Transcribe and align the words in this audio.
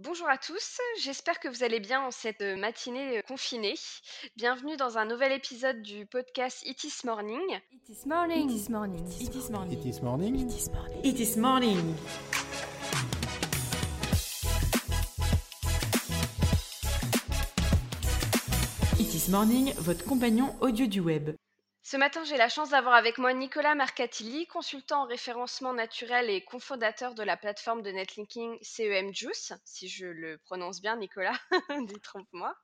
Bonjour 0.00 0.28
à 0.28 0.36
tous, 0.38 0.80
j'espère 1.00 1.38
que 1.38 1.46
vous 1.46 1.62
allez 1.62 1.78
bien 1.78 2.00
en 2.00 2.10
cette 2.10 2.40
matinée 2.40 3.22
confinée. 3.28 3.76
Bienvenue 4.36 4.76
dans 4.76 4.98
un 4.98 5.04
nouvel 5.04 5.30
épisode 5.30 5.82
du 5.82 6.04
podcast 6.04 6.62
It 6.66 6.82
is 6.82 7.04
Morning. 7.04 7.40
It 7.72 7.88
is 7.88 8.04
morning. 8.04 8.50
It 8.50 8.56
is 8.56 8.70
morning. 8.70 9.06
It 9.06 9.34
is 9.36 9.50
morning. 9.52 9.78
It 9.78 9.86
is 9.86 10.02
morning. 10.02 10.34
It 10.34 10.50
is 10.50 10.68
morning. 10.68 11.04
It 11.04 11.20
is 11.20 11.36
morning. 11.36 11.94
It 18.98 19.14
is 19.14 19.28
morning, 19.30 19.74
votre 19.78 20.04
compagnon 20.04 20.56
audio 20.60 20.88
du 20.88 20.98
web. 21.02 21.36
Ce 21.86 21.98
matin, 21.98 22.24
j'ai 22.24 22.38
la 22.38 22.48
chance 22.48 22.70
d'avoir 22.70 22.94
avec 22.94 23.18
moi 23.18 23.34
Nicolas 23.34 23.74
Mercatilli, 23.74 24.46
consultant 24.46 25.02
en 25.02 25.06
référencement 25.06 25.74
naturel 25.74 26.30
et 26.30 26.42
cofondateur 26.42 27.14
de 27.14 27.22
la 27.22 27.36
plateforme 27.36 27.82
de 27.82 27.90
netlinking 27.90 28.56
CEM 28.62 29.12
Juice, 29.14 29.52
si 29.66 29.88
je 29.88 30.06
le 30.06 30.38
prononce 30.38 30.80
bien, 30.80 30.96
Nicolas, 30.96 31.38
détrompe-moi. 31.86 32.56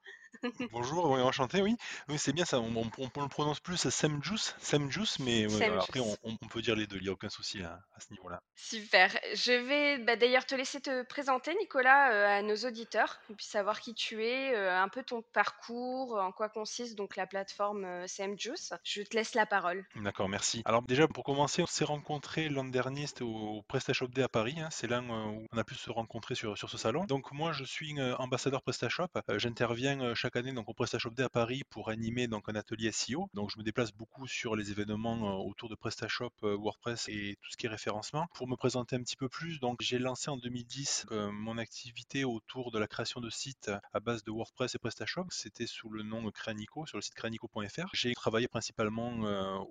Bonjour, 0.72 1.10
oui, 1.10 1.20
enchanté, 1.20 1.60
oui. 1.62 1.76
Oui, 2.08 2.18
c'est 2.18 2.32
bien 2.32 2.44
ça, 2.44 2.60
on, 2.60 2.74
on- 2.76 2.90
on 3.16 3.22
le 3.22 3.28
prononce 3.28 3.60
plus 3.60 3.88
Semjuice, 3.88 4.54
Semjuice, 4.60 5.18
mais 5.18 5.46
ouais, 5.46 5.68
après 5.68 6.00
on, 6.00 6.36
peut 6.48 6.62
dire 6.62 6.76
les 6.76 6.86
deux, 6.86 6.96
il 6.96 7.02
n'y 7.02 7.08
a 7.08 7.12
aucun 7.12 7.28
souci 7.28 7.62
à, 7.62 7.80
à 7.94 8.00
ce 8.00 8.10
niveau-là. 8.10 8.40
Super. 8.56 9.10
Je 9.34 9.52
vais 9.52 9.98
bah, 9.98 10.16
d'ailleurs 10.16 10.46
te 10.46 10.54
laisser 10.54 10.80
te 10.80 11.02
présenter, 11.04 11.54
Nicolas, 11.60 12.12
euh, 12.12 12.38
à 12.38 12.42
nos 12.42 12.56
auditeurs, 12.56 13.20
qu'ils 13.26 13.36
puissent 13.36 13.50
savoir 13.50 13.80
qui 13.80 13.94
tu 13.94 14.24
es, 14.24 14.54
euh, 14.54 14.78
un 14.80 14.88
peu 14.88 15.02
ton 15.02 15.22
parcours, 15.32 16.18
en 16.18 16.32
quoi 16.32 16.48
consiste 16.48 16.96
donc 16.96 17.16
la 17.16 17.26
plateforme 17.26 17.84
euh, 17.84 18.06
CM 18.06 18.38
Juice. 18.38 18.72
Je 18.84 19.02
te 19.02 19.16
laisse 19.16 19.34
la 19.34 19.46
parole. 19.46 19.84
D'accord, 19.96 20.28
merci. 20.28 20.62
Alors 20.64 20.82
déjà, 20.82 21.06
pour 21.08 21.24
commencer, 21.24 21.62
on 21.62 21.66
s'est 21.66 21.84
rencontrés 21.84 22.48
l'an 22.48 22.64
dernier, 22.64 23.06
c'était 23.06 23.22
au 23.24 23.62
PrestaShop 23.68 24.08
Day 24.08 24.22
à 24.22 24.28
Paris, 24.28 24.56
hein, 24.58 24.68
c'est 24.70 24.86
là 24.86 24.98
euh, 24.98 25.26
où 25.26 25.46
on 25.52 25.58
a 25.58 25.64
pu 25.64 25.74
se 25.74 25.90
rencontrer 25.90 26.34
sur, 26.34 26.56
sur 26.56 26.70
ce 26.70 26.78
salon. 26.78 27.04
Donc 27.04 27.32
moi, 27.32 27.52
je 27.52 27.64
suis 27.64 27.94
ambassadeur 28.18 28.62
PrestaShop, 28.62 29.08
j'interviens 29.36 30.00
euh, 30.00 30.14
année 30.36 30.52
donc, 30.52 30.68
au 30.68 30.74
PrestaShop 30.74 31.10
Day 31.10 31.22
à 31.22 31.28
Paris 31.28 31.62
pour 31.70 31.88
animer 31.90 32.28
donc, 32.28 32.48
un 32.48 32.54
atelier 32.54 32.92
SEO. 32.92 33.28
Donc 33.34 33.50
je 33.50 33.58
me 33.58 33.62
déplace 33.62 33.92
beaucoup 33.92 34.26
sur 34.26 34.56
les 34.56 34.70
événements 34.70 35.40
euh, 35.40 35.48
autour 35.48 35.68
de 35.68 35.74
PrestaShop, 35.74 36.32
euh, 36.42 36.56
WordPress 36.56 37.08
et 37.08 37.36
tout 37.40 37.50
ce 37.50 37.56
qui 37.56 37.66
est 37.66 37.68
référencement. 37.68 38.26
Pour 38.34 38.48
me 38.48 38.56
présenter 38.56 38.96
un 38.96 39.02
petit 39.02 39.16
peu 39.16 39.28
plus, 39.28 39.60
donc 39.60 39.80
j'ai 39.80 39.98
lancé 39.98 40.30
en 40.30 40.36
2010 40.36 41.06
euh, 41.10 41.30
mon 41.32 41.58
activité 41.58 42.24
autour 42.24 42.70
de 42.70 42.78
la 42.78 42.86
création 42.86 43.20
de 43.20 43.30
sites 43.30 43.70
à 43.92 44.00
base 44.00 44.24
de 44.24 44.30
WordPress 44.30 44.74
et 44.74 44.78
PrestaShop. 44.78 45.26
C'était 45.30 45.66
sous 45.66 45.88
le 45.88 46.02
nom 46.02 46.30
Cranico, 46.30 46.86
sur 46.86 46.98
le 46.98 47.02
site 47.02 47.14
cranico.fr. 47.14 47.88
J'ai 47.92 48.12
travaillé 48.14 48.48
principalement 48.48 49.10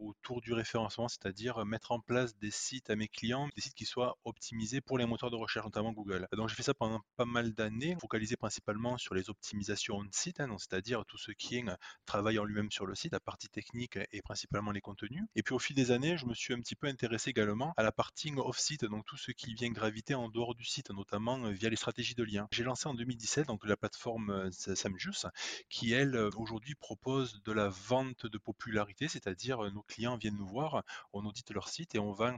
autour 0.02 0.42
du 0.42 0.54
référencement, 0.54 1.08
c'est-à-dire 1.08 1.66
mettre 1.66 1.92
en 1.92 2.00
place 2.00 2.36
des 2.38 2.52
sites 2.52 2.90
à 2.90 2.96
mes 2.96 3.08
clients, 3.08 3.48
des 3.56 3.62
sites 3.62 3.76
qui 3.76 3.86
soient 3.86 4.18
optimisés 4.26 4.82
pour 4.82 4.98
les 4.98 5.06
moteurs 5.06 5.32
de 5.32 5.36
recherche, 5.36 5.66
notamment 5.66 5.92
Google. 5.92 6.28
Donc 6.34 6.50
j'ai 6.50 6.56
fait 6.56 6.64
ça 6.64 6.74
pendant 6.74 7.02
pas 7.16 7.26
mal 7.26 7.54
d'années, 7.54 7.98
focalisé 8.02 8.36
principalement 8.36 8.98
sur 8.98 9.16
les 9.16 9.30
optimisations 9.30 9.96
on-site, 9.96 10.40
hein, 10.40 10.48
c'est-à-dire 10.58 11.06
tout 11.06 11.18
ce 11.18 11.32
qui 11.32 11.58
est 11.58 11.66
euh, 11.68 12.40
en 12.40 12.44
lui-même 12.44 12.72
sur 12.72 12.86
le 12.86 12.96
site, 12.96 13.12
la 13.12 13.20
partie 13.20 13.50
technique 13.50 13.98
et 14.12 14.22
principalement 14.22 14.72
les 14.72 14.82
contenus. 14.82 15.24
Et 15.36 15.44
puis 15.44 15.54
au 15.54 15.60
fil 15.60 15.76
des 15.76 15.92
années, 15.92 16.18
je 16.18 16.26
me 16.26 16.34
suis 16.34 16.54
un 16.54 16.60
petit 16.60 16.76
peu 16.76 16.88
intéressé 16.88 17.30
également 17.32 17.74
à 17.78 17.84
la 17.84 17.92
partie 17.92 18.34
off-site, 18.36 18.86
donc 18.86 19.06
tout 19.06 19.18
ce 19.18 19.32
qui 19.32 19.54
vient 19.54 19.70
graviter 19.72 20.16
en 20.16 20.30
dehors 20.30 20.56
du 20.56 20.66
site, 20.66 20.92
notamment 20.92 21.44
euh, 21.46 21.52
via 21.52 21.70
les 21.70 21.76
stratégies 21.76 22.16
de 22.16 22.24
lien. 22.24 22.48
J'ai 22.52 22.64
lancé 22.64 22.88
en 22.88 22.94
2017 22.94 23.48
donc 23.48 23.66
la 23.66 23.78
plateforme 23.78 24.30
euh, 24.30 24.52
Samjus, 24.52 25.26
qui 25.70 25.94
elle 25.94 26.16
aujourd'hui 26.36 26.76
propose 26.76 27.42
de 27.44 27.52
la 27.52 27.70
vente 27.70 28.26
de 28.26 28.38
popularité, 28.38 29.08
c'est-à-dire 29.08 29.60
nos 29.72 29.84
clients 29.84 30.18
viennent 30.18 30.38
nous 30.38 30.48
voir, 30.48 30.84
on 31.14 31.26
audite 31.26 31.52
leur 31.52 31.68
site 31.68 31.96
et 31.96 32.00
on 32.00 32.12
va 32.12 32.36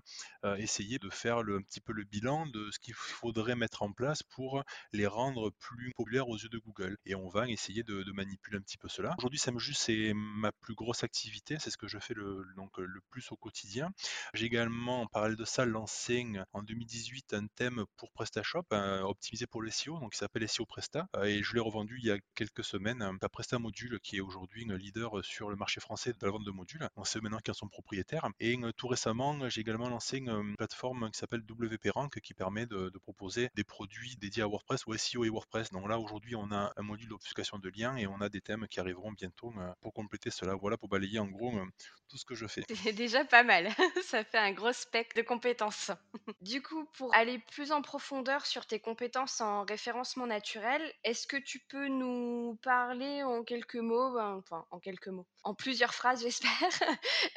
essayer 0.58 1.00
de 1.00 1.10
faire 1.10 1.40
un 1.40 1.62
petit 1.62 1.82
peu 1.82 1.94
le 1.94 2.04
bilan 2.04 2.46
de 2.48 2.70
ce 2.72 2.80
qu'il 2.80 2.94
faudrait 2.94 3.56
mettre 3.56 3.84
en 3.84 3.92
place 3.92 4.24
pour 4.24 4.64
les 4.94 5.08
rendre 5.08 5.50
plus 5.50 5.92
populaires 5.96 6.30
aux 6.30 6.38
yeux 6.38 6.50
de 6.50 6.58
Google. 6.60 6.98
Et 7.06 7.16
on 7.16 7.30
va 7.30 7.48
essayer 7.50 7.84
de, 7.84 8.01
de 8.04 8.12
manipuler 8.12 8.58
un 8.58 8.62
petit 8.62 8.78
peu 8.78 8.90
cela. 8.90 9.16
Aujourd'hui, 9.18 9.40
Samjus, 9.40 9.74
c'est 9.74 10.14
ma 10.14 10.52
plus 10.52 10.76
grosse 10.76 11.04
activité, 11.04 11.58
c'est 11.60 11.70
ce 11.70 11.78
que 11.78 11.88
je 11.88 12.00
fais 12.00 12.14
le, 12.14 12.46
donc, 12.56 12.78
le 12.78 13.02
plus 13.10 13.32
au 13.32 13.36
quotidien. 13.36 13.90
J'ai 14.34 14.46
également, 14.46 15.02
en 15.02 15.08
parallèle 15.08 15.38
de 15.38 15.46
ça, 15.46 15.66
lancé 15.66 16.26
en 16.54 16.64
2018 16.64 17.34
un 17.34 17.48
thème 17.48 17.86
pour 17.98 18.12
PrestaShop, 18.12 18.66
euh, 18.74 19.02
optimisé 19.02 19.48
pour 19.48 19.62
le 19.62 19.70
SEO, 19.72 20.00
donc 20.00 20.14
qui 20.14 20.18
s'appelle 20.18 20.48
SEO 20.48 20.66
Presta, 20.66 21.08
euh, 21.16 21.24
et 21.24 21.44
je 21.44 21.54
l'ai 21.54 21.60
revendu 21.60 21.98
il 22.00 22.06
y 22.06 22.12
a 22.12 22.18
quelques 22.36 22.64
semaines 22.64 23.02
à 23.02 23.30
Presta 23.30 23.60
Module, 23.60 24.00
qui 24.02 24.18
est 24.18 24.22
aujourd'hui 24.22 24.66
un 24.70 24.78
leader 24.78 25.24
sur 25.24 25.50
le 25.50 25.56
marché 25.56 25.80
français 25.80 26.14
de 26.14 26.26
la 26.26 26.32
vente 26.32 26.46
de 26.46 26.52
modules. 26.52 26.88
C'est 27.04 27.20
eux 27.20 27.22
maintenant 27.22 27.40
qui 27.40 27.52
en 27.52 27.54
sont 27.54 27.68
propriétaires. 27.68 28.28
Et 28.40 28.58
euh, 28.58 28.72
tout 28.74 28.88
récemment, 28.88 29.50
j'ai 29.50 29.62
également 29.62 29.90
lancé 29.90 30.18
une 30.18 30.56
plateforme 30.56 31.10
qui 31.12 31.20
s'appelle 31.20 31.42
WP 31.42 31.90
Rank, 31.94 32.20
qui 32.20 32.34
permet 32.34 32.66
de, 32.66 32.90
de 32.90 33.00
proposer 33.00 33.50
des 33.56 33.64
produits 33.64 34.16
dédiés 34.18 34.44
à 34.44 34.48
WordPress 34.48 34.86
ou 34.86 34.96
SEO 34.98 35.24
et 35.24 35.30
WordPress. 35.30 35.72
Donc 35.72 35.88
là, 35.88 36.00
aujourd'hui, 36.00 36.36
on 36.36 36.52
a 36.52 36.72
un 36.76 36.82
module 36.84 37.10
d'obfuscation 37.10 37.60
de 37.60 37.70
liens 37.70 37.91
et 37.98 38.08
on 38.08 38.22
a 38.22 38.30
des 38.30 38.42
thèmes 38.42 38.68
qui 38.68 38.80
arriveront 38.80 39.12
bientôt 39.12 39.54
euh, 39.58 39.72
pour 39.82 39.94
compléter 39.94 40.32
cela. 40.32 40.56
Voilà 40.56 40.78
pour 40.78 40.90
balayer 40.90 41.20
en 41.20 41.28
gros 41.28 41.56
euh, 41.56 41.66
tout 42.08 42.18
ce 42.18 42.26
que 42.26 42.36
je 42.36 42.48
fais. 42.48 42.64
C'est 42.70 42.94
déjà 42.94 43.26
pas 43.26 43.44
mal. 43.44 43.70
Ça 44.04 44.24
fait 44.24 44.38
un 44.38 44.52
gros 44.52 44.74
spectre 44.74 45.16
de 45.16 45.22
compétences. 45.22 45.92
Du 46.42 46.62
coup, 46.62 46.86
pour 46.98 47.14
aller 47.16 47.40
plus 47.52 47.72
en 47.72 47.82
profondeur 47.82 48.46
sur 48.46 48.66
tes 48.66 48.80
compétences 48.80 49.42
en 49.42 49.64
référencement 49.64 50.26
naturel, 50.26 50.82
est-ce 51.04 51.28
que 51.28 51.38
tu 51.38 51.60
peux 51.60 51.88
nous 51.88 52.58
parler 52.64 53.22
en 53.24 53.44
quelques 53.44 53.76
mots, 53.76 54.14
ben, 54.14 54.36
enfin 54.38 54.66
en 54.72 54.80
quelques 54.80 55.08
mots, 55.10 55.28
en 55.44 55.54
plusieurs 55.54 55.94
phrases 55.94 56.22
j'espère, 56.22 56.52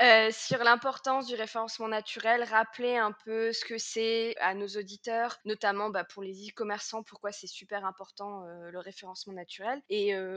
euh, 0.01 0.31
sur 0.33 0.65
l'importance 0.65 1.27
du 1.27 1.35
référencement 1.35 1.89
naturel, 1.89 2.45
rappeler 2.45 2.97
un 2.97 3.13
peu 3.13 3.53
ce 3.53 3.65
que 3.65 3.79
c'est 3.79 4.37
à 4.39 4.55
nos 4.55 4.69
auditeurs, 4.69 5.39
notamment 5.45 5.91
bah, 5.91 6.05
pour 6.05 6.23
les 6.23 6.49
e-commerçants, 6.49 7.03
pourquoi 7.03 7.31
c'est 7.31 7.47
super 7.47 7.85
important 7.85 8.45
le 8.47 8.79
référencement 8.79 9.35
naturel 9.35 9.83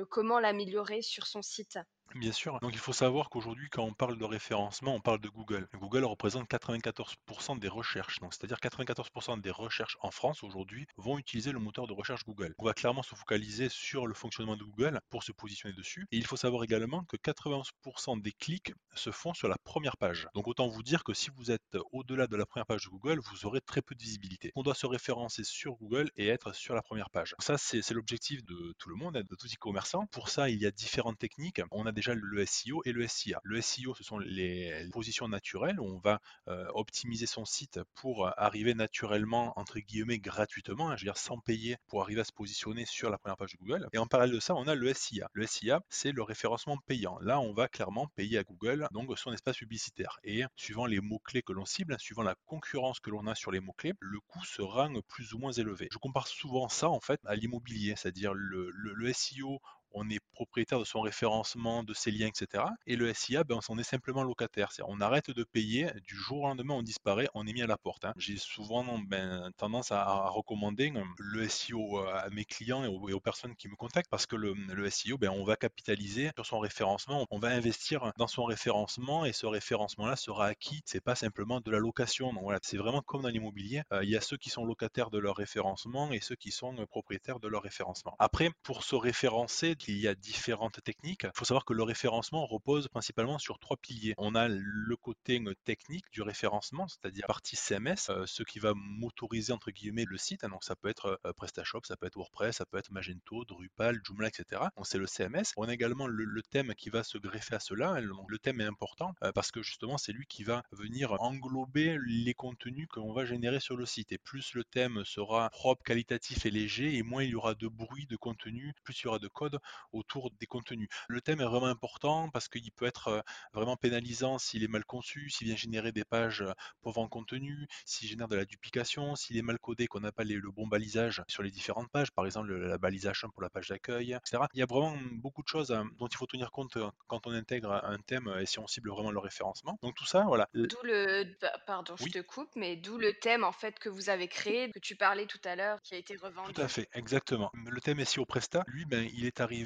comment 0.09 0.39
l'améliorer 0.39 1.01
sur 1.01 1.27
son 1.27 1.41
site. 1.41 1.79
Bien 2.15 2.31
sûr. 2.31 2.59
Donc 2.61 2.71
il 2.73 2.79
faut 2.79 2.93
savoir 2.93 3.29
qu'aujourd'hui, 3.29 3.69
quand 3.69 3.83
on 3.83 3.93
parle 3.93 4.17
de 4.17 4.23
référencement, 4.25 4.95
on 4.95 5.01
parle 5.01 5.19
de 5.19 5.29
Google. 5.29 5.67
Google 5.75 6.03
représente 6.05 6.49
94% 6.49 7.59
des 7.59 7.67
recherches. 7.67 8.19
Donc 8.19 8.33
c'est-à-dire 8.33 8.57
94% 8.59 9.39
des 9.41 9.51
recherches 9.51 9.97
en 10.01 10.09
France 10.09 10.41
aujourd'hui 10.43 10.87
vont 10.95 11.17
utiliser 11.19 11.51
le 11.51 11.59
moteur 11.59 11.85
de 11.85 11.93
recherche 11.93 12.23
Google. 12.25 12.55
On 12.57 12.65
va 12.65 12.73
clairement 12.73 13.03
se 13.03 13.13
focaliser 13.13 13.69
sur 13.69 14.07
le 14.07 14.13
fonctionnement 14.13 14.55
de 14.55 14.63
Google 14.63 14.99
pour 15.09 15.23
se 15.23 15.31
positionner 15.31 15.75
dessus. 15.75 16.07
Et 16.11 16.17
il 16.17 16.25
faut 16.25 16.37
savoir 16.37 16.63
également 16.63 17.03
que 17.03 17.17
91% 17.17 18.21
des 18.21 18.31
clics 18.31 18.73
se 18.95 19.11
font 19.11 19.33
sur 19.33 19.47
la 19.47 19.57
première 19.63 19.97
page. 19.97 20.27
Donc 20.33 20.47
autant 20.47 20.67
vous 20.67 20.83
dire 20.83 21.03
que 21.03 21.13
si 21.13 21.29
vous 21.35 21.51
êtes 21.51 21.77
au-delà 21.91 22.27
de 22.27 22.35
la 22.35 22.45
première 22.45 22.65
page 22.65 22.85
de 22.85 22.89
Google, 22.89 23.19
vous 23.19 23.45
aurez 23.45 23.61
très 23.61 23.81
peu 23.81 23.93
de 23.95 24.01
visibilité. 24.01 24.51
On 24.55 24.63
doit 24.63 24.75
se 24.75 24.87
référencer 24.87 25.43
sur 25.43 25.75
Google 25.75 26.09
et 26.15 26.27
être 26.29 26.53
sur 26.53 26.73
la 26.73 26.81
première 26.81 27.09
page. 27.09 27.35
Ça, 27.39 27.57
c'est 27.57 27.91
l'objectif 27.91 28.43
de 28.43 28.73
tout 28.79 28.89
le 28.89 28.95
monde, 28.95 29.15
de 29.17 29.35
tout 29.35 29.47
e-commerçant. 29.47 30.07
Pour 30.07 30.29
ça, 30.29 30.49
il 30.49 30.59
y 30.59 30.65
a 30.65 30.71
différentes 30.71 31.19
techniques. 31.19 31.61
On 31.71 31.85
a 31.85 31.91
déjà 31.97 32.13
le 32.13 32.45
SEO 32.45 32.81
et 32.85 32.91
le 32.91 33.07
SIA. 33.07 33.41
Le 33.43 33.61
SEO, 33.61 33.95
ce 33.95 34.03
sont 34.03 34.19
les 34.19 34.87
positions 34.91 35.27
naturelles 35.27 35.79
où 35.79 35.85
on 35.85 35.99
va 35.99 36.21
euh, 36.47 36.67
optimiser 36.73 37.25
son 37.25 37.43
site 37.43 37.79
pour 37.95 38.31
arriver 38.39 38.73
naturellement, 38.75 39.53
entre 39.59 39.79
guillemets, 39.79 40.19
gratuitement, 40.19 40.89
hein, 40.89 40.95
je 40.95 41.01
veux 41.01 41.11
dire 41.11 41.17
sans 41.17 41.39
payer 41.39 41.77
pour 41.87 42.01
arriver 42.01 42.21
à 42.21 42.23
se 42.23 42.31
positionner 42.31 42.85
sur 42.85 43.09
la 43.09 43.17
première 43.17 43.37
page 43.37 43.53
de 43.53 43.57
Google. 43.57 43.87
Et 43.93 43.97
en 43.97 44.05
parallèle 44.07 44.35
de 44.35 44.39
ça, 44.39 44.55
on 44.55 44.67
a 44.67 44.75
le 44.75 44.93
SIA. 44.93 45.29
Le 45.33 45.45
SIA, 45.47 45.81
c'est 45.89 46.11
le 46.11 46.21
référencement 46.21 46.77
payant. 46.77 47.17
Là, 47.19 47.39
on 47.39 47.53
va 47.53 47.67
clairement 47.67 48.07
payer 48.15 48.37
à 48.37 48.43
Google 48.43 48.87
donc 48.91 49.17
son 49.17 49.33
espace 49.33 49.57
publicitaire. 49.57 50.19
Et 50.23 50.43
suivant 50.55 50.85
les 50.85 51.01
mots-clés 51.01 51.41
que 51.41 51.53
l'on 51.53 51.65
cible, 51.65 51.99
suivant 51.99 52.23
la 52.23 52.35
concurrence 52.45 52.99
que 52.99 53.09
l'on 53.09 53.25
a 53.25 53.35
sur 53.35 53.51
les 53.51 53.59
mots-clés, 53.59 53.93
le 53.99 54.19
coût 54.19 54.43
sera 54.45 54.87
plus 55.07 55.33
ou 55.33 55.39
moins 55.39 55.51
élevé. 55.51 55.87
Je 55.91 55.97
compare 55.97 56.27
souvent 56.27 56.69
ça 56.69 56.89
en 56.89 56.99
fait 56.99 57.19
à 57.25 57.35
l'immobilier, 57.35 57.95
c'est-à-dire 57.95 58.33
le, 58.33 58.69
le, 58.71 58.93
le 58.93 59.13
SEO 59.13 59.59
on 59.91 60.09
est 60.09 60.19
propriétaire 60.33 60.79
de 60.79 60.85
son 60.85 61.01
référencement, 61.01 61.83
de 61.83 61.93
ses 61.93 62.11
liens, 62.11 62.27
etc. 62.27 62.63
Et 62.85 62.95
le 62.95 63.13
SIA, 63.13 63.43
ben, 63.43 63.59
on 63.69 63.77
est 63.77 63.83
simplement 63.83 64.23
locataire. 64.23 64.69
On 64.87 65.01
arrête 65.01 65.31
de 65.31 65.43
payer, 65.43 65.89
du 66.03 66.15
jour 66.15 66.43
au 66.43 66.47
lendemain, 66.47 66.75
on 66.75 66.83
disparaît, 66.83 67.27
on 67.33 67.45
est 67.47 67.53
mis 67.53 67.61
à 67.61 67.67
la 67.67 67.77
porte. 67.77 68.05
Hein. 68.05 68.13
J'ai 68.17 68.37
souvent 68.37 68.99
ben, 68.99 69.51
tendance 69.57 69.91
à, 69.91 70.29
recommander 70.29 70.93
le 71.17 71.47
SEO 71.47 71.99
à 71.99 72.29
mes 72.29 72.45
clients 72.45 72.83
et 72.83 72.87
aux, 72.87 73.19
personnes 73.19 73.55
qui 73.55 73.67
me 73.67 73.75
contactent 73.75 74.09
parce 74.09 74.25
que 74.25 74.35
le, 74.35 74.53
le 74.53 74.89
SEO, 74.89 75.17
ben, 75.17 75.29
on 75.29 75.43
va 75.43 75.55
capitaliser 75.55 76.31
sur 76.35 76.45
son 76.45 76.59
référencement, 76.59 77.25
on 77.31 77.39
va 77.39 77.49
investir 77.49 78.11
dans 78.17 78.27
son 78.27 78.45
référencement 78.45 79.25
et 79.25 79.33
ce 79.33 79.45
référencement-là 79.45 80.15
sera 80.15 80.47
acquis. 80.47 80.81
C'est 80.85 81.03
pas 81.03 81.15
simplement 81.15 81.61
de 81.61 81.71
la 81.71 81.79
location. 81.79 82.31
Voilà, 82.41 82.59
c'est 82.61 82.77
vraiment 82.77 83.01
comme 83.01 83.21
dans 83.21 83.29
l'immobilier. 83.29 83.81
Euh, 83.91 84.03
il 84.03 84.09
y 84.09 84.17
a 84.17 84.21
ceux 84.21 84.37
qui 84.37 84.49
sont 84.49 84.65
locataires 84.65 85.09
de 85.09 85.17
leur 85.17 85.35
référencement 85.35 86.11
et 86.11 86.19
ceux 86.19 86.35
qui 86.35 86.51
sont 86.51 86.73
propriétaires 86.87 87.39
de 87.39 87.47
leur 87.47 87.63
référencement. 87.63 88.15
Après, 88.19 88.51
pour 88.63 88.83
se 88.83 88.95
référencer, 88.95 89.75
qu'il 89.77 89.97
y 89.97 90.07
a 90.07 90.15
différentes 90.15 90.83
techniques. 90.83 91.23
Il 91.23 91.31
faut 91.35 91.45
savoir 91.45 91.65
que 91.65 91.73
le 91.73 91.83
référencement 91.83 92.45
repose 92.45 92.87
principalement 92.87 93.37
sur 93.37 93.59
trois 93.59 93.77
piliers. 93.77 94.13
On 94.17 94.35
a 94.35 94.47
le 94.47 94.95
côté 94.95 95.41
technique 95.63 96.05
du 96.11 96.21
référencement, 96.21 96.87
c'est-à-dire 96.87 97.25
partie 97.27 97.55
CMS, 97.55 98.11
ce 98.25 98.43
qui 98.43 98.59
va 98.59 98.73
motoriser 98.75 99.53
entre 99.53 99.71
guillemets 99.71 100.05
le 100.05 100.17
site. 100.17 100.45
Donc 100.45 100.63
ça 100.63 100.75
peut 100.75 100.89
être 100.89 101.19
PrestaShop, 101.35 101.81
ça 101.83 101.97
peut 101.97 102.07
être 102.07 102.17
WordPress, 102.17 102.57
ça 102.57 102.65
peut 102.65 102.77
être 102.77 102.91
Magento, 102.91 103.45
Drupal, 103.45 103.99
Joomla, 104.03 104.27
etc. 104.27 104.61
Donc 104.75 104.87
c'est 104.87 104.97
le 104.97 105.07
CMS. 105.07 105.53
On 105.57 105.67
a 105.67 105.73
également 105.73 106.07
le, 106.07 106.41
thème 106.49 106.73
qui 106.75 106.89
va 106.89 107.03
se 107.03 107.17
greffer 107.17 107.55
à 107.55 107.59
cela. 107.59 107.89
Hein. 107.89 108.01
le 108.01 108.39
thème 108.39 108.61
est 108.61 108.65
important 108.65 109.13
parce 109.35 109.51
que 109.51 109.61
justement 109.61 109.97
c'est 109.97 110.13
lui 110.13 110.25
qui 110.27 110.43
va 110.43 110.63
venir 110.71 111.13
englober 111.19 111.97
les 112.05 112.33
contenus 112.33 112.87
que 112.91 112.99
l'on 112.99 113.13
va 113.13 113.25
générer 113.25 113.59
sur 113.59 113.75
le 113.75 113.85
site. 113.85 114.11
Et 114.11 114.17
plus 114.17 114.53
le 114.53 114.63
thème 114.63 115.03
sera 115.05 115.49
propre, 115.49 115.83
qualitatif 115.83 116.45
et 116.45 116.51
léger, 116.51 116.95
et 116.95 117.03
moins 117.03 117.23
il 117.23 117.31
y 117.31 117.35
aura 117.35 117.55
de 117.55 117.67
bruit, 117.67 118.05
de 118.07 118.15
contenu, 118.15 118.73
plus 118.83 118.99
il 119.01 119.05
y 119.05 119.07
aura 119.07 119.19
de 119.19 119.27
code 119.27 119.59
autour 119.91 120.31
des 120.39 120.45
contenus. 120.45 120.87
Le 121.07 121.21
thème 121.21 121.41
est 121.41 121.45
vraiment 121.45 121.67
important 121.67 122.29
parce 122.29 122.47
qu'il 122.47 122.71
peut 122.71 122.85
être 122.85 123.23
vraiment 123.53 123.75
pénalisant 123.77 124.37
s'il 124.37 124.63
est 124.63 124.67
mal 124.67 124.85
conçu, 124.85 125.29
s'il 125.29 125.47
vient 125.47 125.55
générer 125.55 125.91
des 125.91 126.05
pages 126.05 126.43
pauvres 126.81 127.01
en 127.01 127.07
contenu, 127.07 127.67
s'il 127.85 128.07
génère 128.07 128.27
de 128.27 128.35
la 128.35 128.45
duplication, 128.45 129.15
s'il 129.15 129.37
est 129.37 129.41
mal 129.41 129.59
codé, 129.59 129.87
qu'on 129.87 129.99
n'a 129.99 130.11
pas 130.11 130.23
le 130.23 130.51
bon 130.51 130.67
balisage 130.67 131.23
sur 131.27 131.43
les 131.43 131.51
différentes 131.51 131.89
pages, 131.89 132.11
par 132.11 132.25
exemple 132.25 132.53
la 132.53 132.77
balisage 132.77 133.25
pour 133.33 133.41
la 133.41 133.49
page 133.49 133.69
d'accueil, 133.69 134.13
etc. 134.13 134.43
Il 134.53 134.59
y 134.59 134.63
a 134.63 134.65
vraiment 134.65 134.95
beaucoup 135.13 135.41
de 135.41 135.47
choses 135.47 135.71
hein, 135.71 135.89
dont 135.97 136.07
il 136.07 136.17
faut 136.17 136.25
tenir 136.25 136.51
compte 136.51 136.77
quand 137.07 137.27
on 137.27 137.31
intègre 137.31 137.71
un 137.83 137.97
thème 137.99 138.33
et 138.39 138.45
si 138.45 138.59
on 138.59 138.67
cible 138.67 138.89
vraiment 138.89 139.11
le 139.11 139.19
référencement. 139.19 139.77
Donc 139.81 139.95
tout 139.95 140.05
ça, 140.05 140.23
voilà. 140.27 140.47
D'où 140.53 140.77
le, 140.83 141.25
pardon, 141.65 141.95
je 141.97 142.05
te 142.05 142.19
coupe, 142.19 142.49
mais 142.55 142.75
d'où 142.75 142.97
le 142.97 143.13
thème 143.13 143.43
en 143.43 143.51
fait 143.51 143.79
que 143.79 143.89
vous 143.89 144.09
avez 144.09 144.27
créé, 144.27 144.71
que 144.71 144.79
tu 144.79 144.95
parlais 144.95 145.25
tout 145.25 145.41
à 145.43 145.55
l'heure, 145.55 145.81
qui 145.81 145.95
a 145.95 145.97
été 145.97 146.15
revendu. 146.15 146.53
Tout 146.53 146.61
à 146.61 146.67
fait, 146.67 146.89
exactement. 146.93 147.51
Le 147.53 147.79
thème 147.81 148.03
SEO 148.03 148.25
Presta, 148.25 148.63
lui, 148.67 148.85
ben, 148.85 149.09
il 149.13 149.25
est 149.25 149.39
arrivé 149.41 149.56